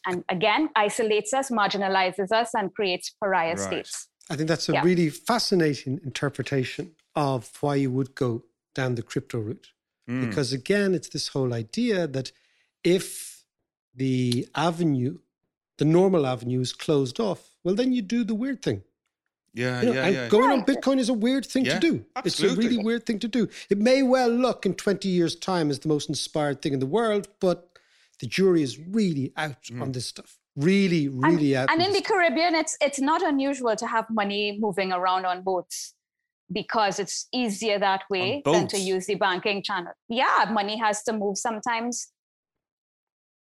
And 0.05 0.23
again, 0.29 0.69
isolates 0.75 1.33
us, 1.33 1.49
marginalizes 1.49 2.31
us, 2.31 2.51
and 2.53 2.73
creates 2.73 3.13
pariah 3.21 3.55
Right. 3.55 3.59
states. 3.59 4.07
I 4.29 4.35
think 4.35 4.47
that's 4.47 4.69
a 4.69 4.73
Yeah. 4.73 4.83
really 4.83 5.09
fascinating 5.09 5.99
interpretation 6.03 6.95
of 7.15 7.51
why 7.61 7.75
you 7.75 7.91
would 7.91 8.15
go 8.15 8.43
down 8.75 8.95
the 8.95 9.01
crypto 9.03 9.39
route. 9.39 9.67
Mm. 10.10 10.28
Because 10.28 10.53
again, 10.53 10.93
it's 10.93 11.10
this 11.10 11.30
whole 11.30 11.53
idea 11.53 12.08
that 12.08 12.32
if 12.84 13.43
the 13.95 14.47
avenue, 14.56 15.18
the 15.78 15.86
normal 15.86 16.26
avenue 16.26 16.62
is 16.62 16.74
closed 16.74 17.20
off, 17.20 17.56
well, 17.64 17.76
then 17.76 17.91
you 17.91 18.01
do 18.01 18.24
the 18.24 18.36
weird 18.36 18.62
thing. 18.62 18.84
Yeah, 19.53 19.82
You 19.82 19.88
know, 19.88 19.93
yeah, 19.93 20.06
and 20.06 20.16
yeah. 20.16 20.28
going 20.28 20.51
on 20.51 20.66
Bitcoin 20.66 20.99
is 20.99 21.08
a 21.08 21.14
weird 21.14 21.45
thing 21.45 21.66
Yeah, 21.66 21.76
to 21.76 21.80
do. 21.80 22.06
It's 22.26 22.41
a 22.41 22.49
really 22.56 22.78
weird 22.78 23.06
thing 23.06 23.20
to 23.20 23.28
do. 23.30 23.47
It 23.70 23.78
may 23.78 24.03
well 24.03 24.30
look 24.30 24.66
in 24.66 24.74
20 24.76 25.08
years' 25.08 25.36
time 25.36 25.70
as 25.70 25.80
the 25.80 25.88
most 25.88 26.10
inspired 26.10 26.62
thing 26.62 26.74
in 26.74 26.80
the 26.80 26.86
world, 26.86 27.30
but 27.39 27.70
the 28.20 28.28
jury 28.28 28.62
is 28.64 28.78
really 28.78 29.32
out 29.38 29.64
Mm. 29.64 29.82
on 29.82 29.91
this 29.93 30.08
stuff. 30.08 30.38
Really, 30.58 31.08
really 31.08 31.53
and, 31.53 31.70
out. 31.70 31.74
and 31.74 31.82
in 31.82 31.91
this 31.91 32.01
the 32.01 32.08
Caribbean, 32.08 32.53
it's 32.56 32.78
it's 32.80 32.99
not 32.99 33.22
unusual 33.24 33.76
to 33.76 33.88
have 33.88 34.06
money 34.10 34.58
moving 34.60 34.91
around 34.93 35.26
on 35.26 35.41
boats 35.41 35.94
because 36.51 36.99
it's 36.99 37.27
easier 37.33 37.79
that 37.79 38.03
way 38.09 38.41
than 38.45 38.67
to 38.67 38.77
use 38.77 39.07
the 39.07 39.15
banking 39.15 39.63
channel. 39.63 39.93
Yeah, 40.09 40.49
money 40.51 40.77
has 40.77 41.03
to 41.03 41.13
move 41.13 41.37
sometimes 41.37 42.11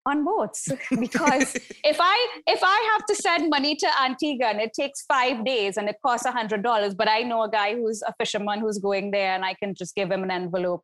on 0.07 0.22
boats 0.24 0.68
because 1.01 1.55
if 1.82 1.97
I 1.99 2.28
if 2.47 2.61
I 2.62 2.90
have 2.92 3.07
to 3.07 3.14
send 3.16 3.49
money 3.49 3.74
to 3.76 3.88
Antigua 4.03 4.49
and 4.49 4.61
it 4.61 4.72
takes 4.78 5.03
five 5.09 5.45
days 5.47 5.76
and 5.78 5.88
it 5.88 5.97
costs 6.05 6.26
a 6.26 6.30
hundred 6.32 6.62
dollars, 6.62 6.95
but 6.95 7.09
I 7.09 7.22
know 7.22 7.42
a 7.42 7.51
guy 7.51 7.74
who's 7.74 8.03
a 8.03 8.12
fisherman 8.18 8.61
who's 8.61 8.78
going 8.78 9.11
there 9.12 9.34
and 9.34 9.45
I 9.45 9.55
can 9.55 9.74
just 9.74 9.95
give 9.95 10.11
him 10.11 10.22
an 10.22 10.30
envelope. 10.30 10.82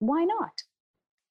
Why 0.00 0.24
not? 0.24 0.50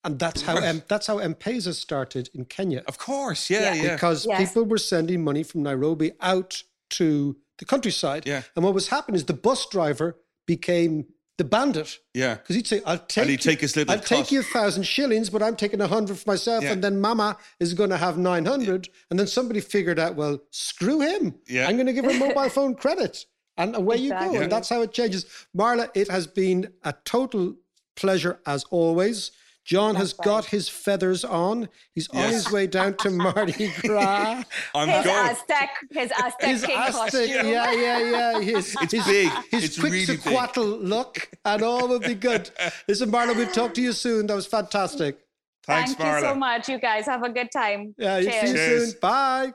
And 0.04 0.18
that's 0.18 0.42
how 0.44 0.56
M- 0.58 0.82
that's 0.88 1.08
how 1.08 1.18
M-Pesa 1.20 1.74
started 1.76 2.30
in 2.34 2.46
Kenya. 2.46 2.84
Of 2.88 2.98
course, 2.98 3.50
yeah, 3.50 3.74
Yeah. 3.74 3.84
yeah. 3.84 3.94
because 3.96 4.26
Yes. 4.26 4.40
people 4.40 4.64
were 4.64 4.80
sending 4.80 5.24
money 5.24 5.44
from 5.44 5.62
Nairobi 5.64 6.14
out 6.22 6.64
to 6.92 7.36
the 7.62 7.66
countryside. 7.66 8.26
Yeah. 8.26 8.42
And 8.56 8.66
what 8.66 8.74
was 8.74 8.90
happening 8.90 9.16
is 9.16 9.26
the 9.26 9.34
bus 9.34 9.70
driver 9.70 10.18
became 10.48 11.06
the 11.38 11.44
bandit. 11.46 12.00
yeah. 12.14 12.36
Because 12.36 12.56
he'd 12.56 12.68
say, 12.68 12.82
I'll 12.86 12.98
take, 12.98 13.28
he'd 13.30 13.42
take 13.42 13.62
his 13.62 13.76
little 13.76 13.94
I'll 13.94 14.00
take 14.00 14.32
you 14.32 14.42
a 14.42 14.44
thousand 14.44 14.84
shillings, 14.84 15.30
but 15.30 15.42
I'm 15.42 15.56
taking 15.56 15.80
a 15.80 15.88
hundred 15.88 16.18
for 16.20 16.30
myself. 16.30 16.64
Yeah. 16.64 16.74
And 16.74 16.84
then 16.84 17.00
mama 17.00 17.38
is 17.60 17.74
going 17.74 17.92
to 17.92 17.98
have 17.98 18.18
900. 18.18 18.90
And 19.10 19.20
then 19.20 19.28
somebody 19.28 19.60
figured 19.60 20.00
out, 20.00 20.16
well, 20.16 20.42
screw 20.50 21.02
him. 21.02 21.36
Yeah. 21.48 21.68
I'm 21.68 21.76
going 21.76 21.86
to 21.86 21.94
give 21.94 22.06
her 22.06 22.18
mobile 22.18 22.50
phone 22.58 22.76
credit. 22.76 23.26
And 23.58 23.76
away 23.76 23.98
you 23.98 24.10
go. 24.10 24.16
Exactly. 24.16 24.38
And 24.40 24.52
that's 24.52 24.70
how 24.70 24.82
it 24.82 24.92
changes. 24.92 25.26
Marla, 25.56 25.90
it 25.94 26.10
has 26.10 26.26
been 26.26 26.74
a 26.84 26.94
total 27.06 27.56
pleasure 27.96 28.40
as 28.48 28.64
always. 28.72 29.32
John 29.64 29.96
has 29.96 30.14
got 30.14 30.46
his 30.46 30.68
feathers 30.68 31.24
on. 31.24 31.70
He's 31.94 32.10
on 32.10 32.30
his 32.30 32.52
way 32.52 32.66
down 32.68 32.96
to 32.98 33.10
Mardi 33.12 33.72
Gras. 33.82 34.44
I'm 34.74 34.90
His 34.90 35.06
going. 35.06 35.30
Aztec, 35.30 35.70
his 35.92 36.12
Aztec 36.12 36.50
his 36.50 36.66
king 36.66 36.78
Aztec, 36.78 36.94
costume. 36.94 37.30
yeah, 37.48 37.72
yeah, 37.72 38.00
yeah. 38.00 38.40
His, 38.40 38.76
It's 38.82 38.92
his, 38.92 39.06
big. 39.06 39.32
His 39.52 39.64
It's 39.66 39.80
really 39.80 40.06
big. 40.06 40.22
Quetzalcoatl 40.22 40.80
look, 40.84 41.30
and 41.46 41.62
all 41.62 41.88
will 41.88 42.00
be 42.00 42.16
good. 42.16 42.50
Listen, 42.88 43.12
Marla, 43.12 43.36
we'll 43.36 43.48
talk 43.52 43.74
to 43.76 43.82
you 43.82 43.92
soon. 43.94 44.26
That 44.28 44.36
was 44.36 44.48
fantastic. 44.48 45.20
Thanks, 45.64 45.94
Thank 45.94 46.22
you 46.24 46.28
so 46.28 46.34
much, 46.36 46.68
you 46.68 46.80
guys. 46.80 47.06
Have 47.06 47.22
a 47.24 47.30
good 47.30 47.52
time. 47.52 47.94
Yeah, 48.00 48.18
you 48.18 48.24
see 48.24 48.36
you 48.36 48.42
Cheers. 48.42 48.54
Cheers. 48.54 48.92
soon. 48.94 49.00
Bye. 49.00 49.54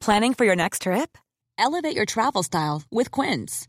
Planning 0.00 0.34
for 0.34 0.44
your 0.44 0.56
next 0.56 0.82
trip? 0.82 1.16
Elevate 1.56 1.96
your 1.96 2.04
travel 2.04 2.42
style 2.42 2.82
with 2.90 3.10
Quince. 3.10 3.68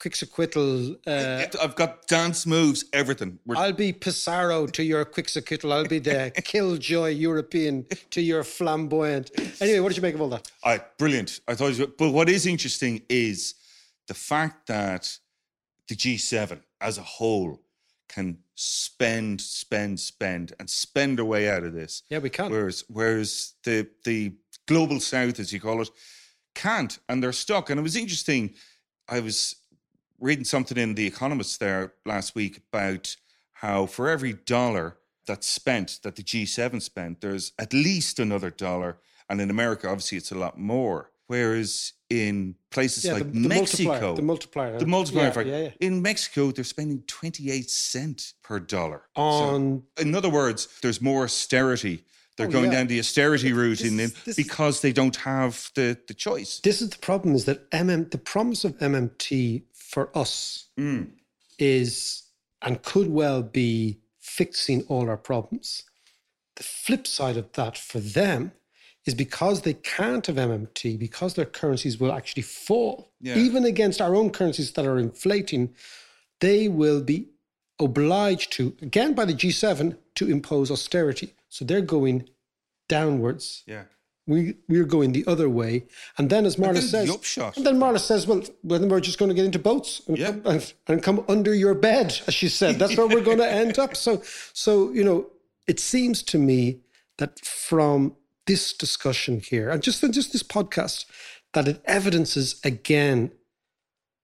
Quixoquitl. 0.00 0.96
Uh, 1.06 1.46
I've 1.60 1.74
got 1.74 2.06
dance 2.06 2.46
moves, 2.46 2.84
everything. 2.92 3.38
We're, 3.44 3.56
I'll 3.56 3.72
be 3.72 3.92
Pizarro 3.92 4.66
to 4.66 4.82
your 4.82 5.04
Quixoquitl. 5.04 5.72
I'll 5.72 5.86
be 5.86 5.98
the 5.98 6.32
Killjoy 6.44 7.08
European 7.08 7.86
to 8.10 8.20
your 8.20 8.44
flamboyant. 8.44 9.30
Anyway, 9.60 9.80
what 9.80 9.88
did 9.88 9.96
you 9.96 10.02
make 10.02 10.14
of 10.14 10.20
all 10.20 10.28
that? 10.30 10.50
I, 10.64 10.80
brilliant. 10.98 11.40
I 11.48 11.54
thought, 11.54 11.74
but 11.98 12.10
what 12.10 12.28
is 12.28 12.46
interesting 12.46 13.02
is 13.08 13.54
the 14.06 14.14
fact 14.14 14.68
that 14.68 15.18
the 15.88 15.96
G7 15.96 16.60
as 16.80 16.98
a 16.98 17.02
whole 17.02 17.60
can 18.08 18.38
spend, 18.54 19.40
spend, 19.40 20.00
spend, 20.00 20.52
and 20.58 20.70
spend 20.70 21.18
their 21.18 21.24
way 21.24 21.48
out 21.48 21.64
of 21.64 21.74
this. 21.74 22.02
Yeah, 22.08 22.18
we 22.18 22.30
can. 22.30 22.50
Whereas, 22.50 22.84
whereas 22.88 23.54
the 23.64 23.88
the 24.04 24.34
global 24.66 25.00
south, 25.00 25.40
as 25.40 25.52
you 25.52 25.60
call 25.60 25.82
it, 25.82 25.90
can't, 26.54 26.98
and 27.08 27.22
they're 27.22 27.32
stuck. 27.32 27.70
And 27.70 27.78
it 27.78 27.82
was 27.82 27.96
interesting. 27.96 28.54
I 29.08 29.20
was 29.20 29.56
reading 30.20 30.44
something 30.44 30.76
in 30.78 30.94
The 30.94 31.06
Economist 31.06 31.60
there 31.60 31.92
last 32.04 32.34
week 32.34 32.60
about 32.72 33.16
how 33.54 33.86
for 33.86 34.08
every 34.08 34.32
dollar 34.34 34.96
that's 35.26 35.48
spent, 35.48 36.00
that 36.02 36.16
the 36.16 36.22
G7 36.22 36.80
spent, 36.82 37.20
there's 37.20 37.52
at 37.58 37.72
least 37.72 38.18
another 38.18 38.50
dollar. 38.50 38.98
And 39.28 39.40
in 39.40 39.50
America, 39.50 39.88
obviously, 39.88 40.18
it's 40.18 40.32
a 40.32 40.38
lot 40.38 40.58
more. 40.58 41.10
Whereas 41.26 41.92
in 42.08 42.54
places 42.70 43.04
Yeah, 43.04 43.12
like 43.14 43.30
the- 43.32 43.40
the 43.40 43.48
Mexico, 43.48 43.90
multiplier- 43.90 44.16
the 44.16 44.22
multiplier. 44.22 44.78
the 44.78 44.86
multiplier 44.86 45.24
Yeah, 45.24 45.30
effect, 45.30 45.48
yeah, 45.80 45.86
in 45.86 46.00
Mexico, 46.00 46.50
they're 46.52 46.64
spending 46.64 47.02
28 47.06 47.68
cent 47.70 48.32
per 48.42 48.58
dollar. 48.58 49.02
So, 49.14 49.22
On 49.22 49.82
in 50.00 50.14
other 50.14 50.30
words, 50.30 50.68
there's 50.80 51.02
more 51.02 51.24
austerity. 51.24 52.04
They're 52.38 52.46
Oh, 52.46 52.50
going 52.50 52.66
yeah. 52.72 52.78
down 52.78 52.86
the 52.86 52.98
austerity 53.00 53.52
route 53.52 53.82
in 53.82 53.98
them 53.98 54.12
because 54.36 54.80
they 54.80 54.92
don't 54.92 55.16
have 55.16 55.70
the, 55.74 55.98
the 56.08 56.14
choice. 56.14 56.60
this 56.60 56.80
is 56.80 56.88
the 56.90 56.98
problem: 56.98 57.34
is 57.34 57.44
that 57.44 57.68
MM 57.72 58.10
the 58.10 58.16
promise 58.18 58.64
of 58.64 58.78
MMT 58.78 59.64
for 59.92 60.04
us 60.16 60.66
Mm. 60.78 61.10
is 61.58 62.22
and 62.62 62.82
could 62.82 63.08
well 63.08 63.42
be 63.42 63.98
fixing 64.20 64.82
all 64.90 65.08
our 65.08 65.16
problems. 65.16 65.84
The 66.56 66.62
flip 66.62 67.06
side 67.06 67.36
of 67.36 67.52
that 67.52 67.78
for 67.78 68.00
them 68.00 68.52
is 69.06 69.14
because 69.14 69.62
they 69.62 69.74
can't 69.74 70.26
have 70.26 70.36
MMT, 70.36 70.98
because 70.98 71.34
their 71.34 71.46
currencies 71.46 71.98
will 72.00 72.12
actually 72.12 72.42
fall, 72.42 73.12
Yeah. 73.20 73.38
even 73.38 73.64
against 73.64 74.00
our 74.00 74.14
own 74.14 74.30
currencies 74.30 74.72
that 74.72 74.84
are 74.84 74.98
inflating, 74.98 75.74
they 76.40 76.68
will 76.68 77.02
be 77.02 77.28
obliged 77.80 78.52
to, 78.52 78.76
again 78.82 79.14
by 79.14 79.24
the 79.24 79.32
G7, 79.32 79.96
to 80.16 80.28
impose 80.28 80.70
austerity. 80.70 81.34
So 81.48 81.64
they're 81.64 81.80
going 81.96 82.28
downwards. 82.88 83.62
Yeah. 83.66 83.84
We 84.28 84.56
we're 84.68 84.84
going 84.84 85.12
the 85.12 85.24
other 85.26 85.48
way, 85.48 85.86
and 86.18 86.28
then 86.28 86.44
as 86.44 86.56
Marla 86.56 86.74
the 86.74 86.82
says, 86.82 87.10
upshot. 87.10 87.56
and 87.56 87.64
then 87.66 87.78
Marla 87.78 87.98
says, 87.98 88.26
"Well, 88.26 88.42
well, 88.62 88.78
then 88.78 88.90
we're 88.90 89.00
just 89.00 89.18
going 89.18 89.30
to 89.30 89.34
get 89.34 89.46
into 89.46 89.58
boats 89.58 90.02
and, 90.06 90.18
Yeah. 90.18 90.32
come, 90.32 90.42
and, 90.46 90.72
and 90.86 91.02
come 91.02 91.24
under 91.28 91.54
your 91.54 91.74
bed," 91.74 92.20
as 92.26 92.34
she 92.34 92.48
said. 92.50 92.78
That's 92.78 92.94
where 92.96 93.06
we're 93.08 93.22
going 93.24 93.38
to 93.38 93.50
end 93.50 93.78
up. 93.78 93.96
So, 93.96 94.22
so 94.52 94.90
you 94.92 95.02
know, 95.02 95.30
it 95.66 95.80
seems 95.80 96.22
to 96.24 96.38
me 96.38 96.80
that 97.16 97.40
from 97.40 98.16
this 98.46 98.74
discussion 98.74 99.40
here, 99.40 99.70
and 99.70 99.82
just 99.82 100.02
just 100.12 100.32
this 100.34 100.42
podcast, 100.42 101.06
that 101.54 101.66
it 101.66 101.80
evidences 101.86 102.60
again 102.62 103.30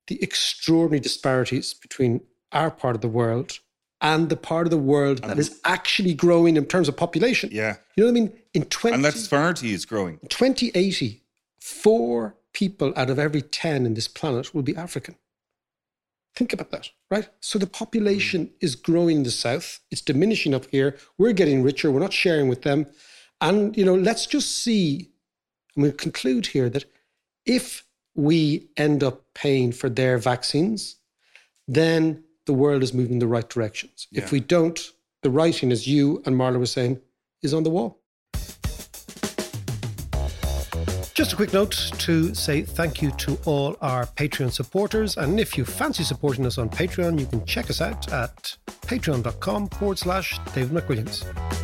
the 0.06 0.22
extraordinary 0.22 1.00
disparities 1.00 1.72
between 1.72 2.20
our 2.52 2.70
part 2.70 2.94
of 2.94 3.00
the 3.00 3.08
world 3.08 3.58
and 4.00 4.28
the 4.28 4.36
part 4.36 4.66
of 4.66 4.70
the 4.70 4.78
world 4.78 5.22
that 5.22 5.38
is 5.38 5.60
actually 5.64 6.14
growing 6.14 6.56
in 6.56 6.66
terms 6.66 6.88
of 6.88 6.96
population. 6.96 7.50
Yeah. 7.52 7.76
You 7.96 8.04
know 8.04 8.12
what 8.12 8.18
I 8.18 8.20
mean? 8.20 8.32
In 8.52 8.64
20, 8.64 8.94
And 8.94 9.04
that 9.04 9.14
disparity 9.14 9.72
is 9.72 9.84
growing. 9.84 10.18
2080, 10.28 11.22
four 11.60 12.36
people 12.52 12.92
out 12.96 13.10
of 13.10 13.18
every 13.18 13.42
10 13.42 13.86
in 13.86 13.94
this 13.94 14.08
planet 14.08 14.54
will 14.54 14.62
be 14.62 14.76
African. 14.76 15.16
Think 16.36 16.52
about 16.52 16.70
that, 16.70 16.90
right? 17.10 17.28
So 17.40 17.58
the 17.58 17.66
population 17.66 18.46
mm. 18.46 18.50
is 18.60 18.74
growing 18.74 19.18
in 19.18 19.22
the 19.22 19.30
south, 19.30 19.80
it's 19.90 20.00
diminishing 20.00 20.54
up 20.54 20.66
here. 20.70 20.96
We're 21.16 21.32
getting 21.32 21.62
richer, 21.62 21.90
we're 21.90 22.00
not 22.00 22.12
sharing 22.12 22.48
with 22.48 22.62
them. 22.62 22.86
And, 23.40 23.76
you 23.76 23.84
know, 23.84 23.94
let's 23.94 24.26
just 24.26 24.58
see, 24.58 25.10
and 25.74 25.82
we'll 25.82 25.92
conclude 25.92 26.46
here 26.46 26.68
that 26.70 26.84
if 27.46 27.84
we 28.14 28.68
end 28.76 29.02
up 29.04 29.24
paying 29.34 29.72
for 29.72 29.88
their 29.88 30.18
vaccines, 30.18 30.96
then 31.68 32.24
the 32.46 32.52
world 32.52 32.82
is 32.82 32.92
moving 32.92 33.14
in 33.14 33.18
the 33.18 33.26
right 33.26 33.48
directions. 33.48 34.06
Yeah. 34.10 34.22
If 34.22 34.32
we 34.32 34.40
don't, 34.40 34.80
the 35.22 35.30
writing, 35.30 35.72
as 35.72 35.86
you 35.86 36.22
and 36.26 36.36
Marla 36.36 36.58
were 36.58 36.66
saying, 36.66 37.00
is 37.42 37.54
on 37.54 37.62
the 37.62 37.70
wall. 37.70 38.00
Just 41.14 41.32
a 41.32 41.36
quick 41.36 41.52
note 41.52 41.92
to 41.98 42.34
say 42.34 42.62
thank 42.62 43.00
you 43.00 43.12
to 43.12 43.38
all 43.44 43.76
our 43.80 44.06
Patreon 44.06 44.50
supporters. 44.50 45.16
And 45.16 45.38
if 45.38 45.56
you 45.56 45.64
fancy 45.64 46.02
supporting 46.02 46.44
us 46.44 46.58
on 46.58 46.68
Patreon, 46.68 47.20
you 47.20 47.26
can 47.26 47.44
check 47.46 47.70
us 47.70 47.80
out 47.80 48.12
at 48.12 48.56
patreon.com 48.66 49.68
forward 49.68 49.98
slash 49.98 50.38
David 50.54 50.72
McWilliams. 50.72 51.63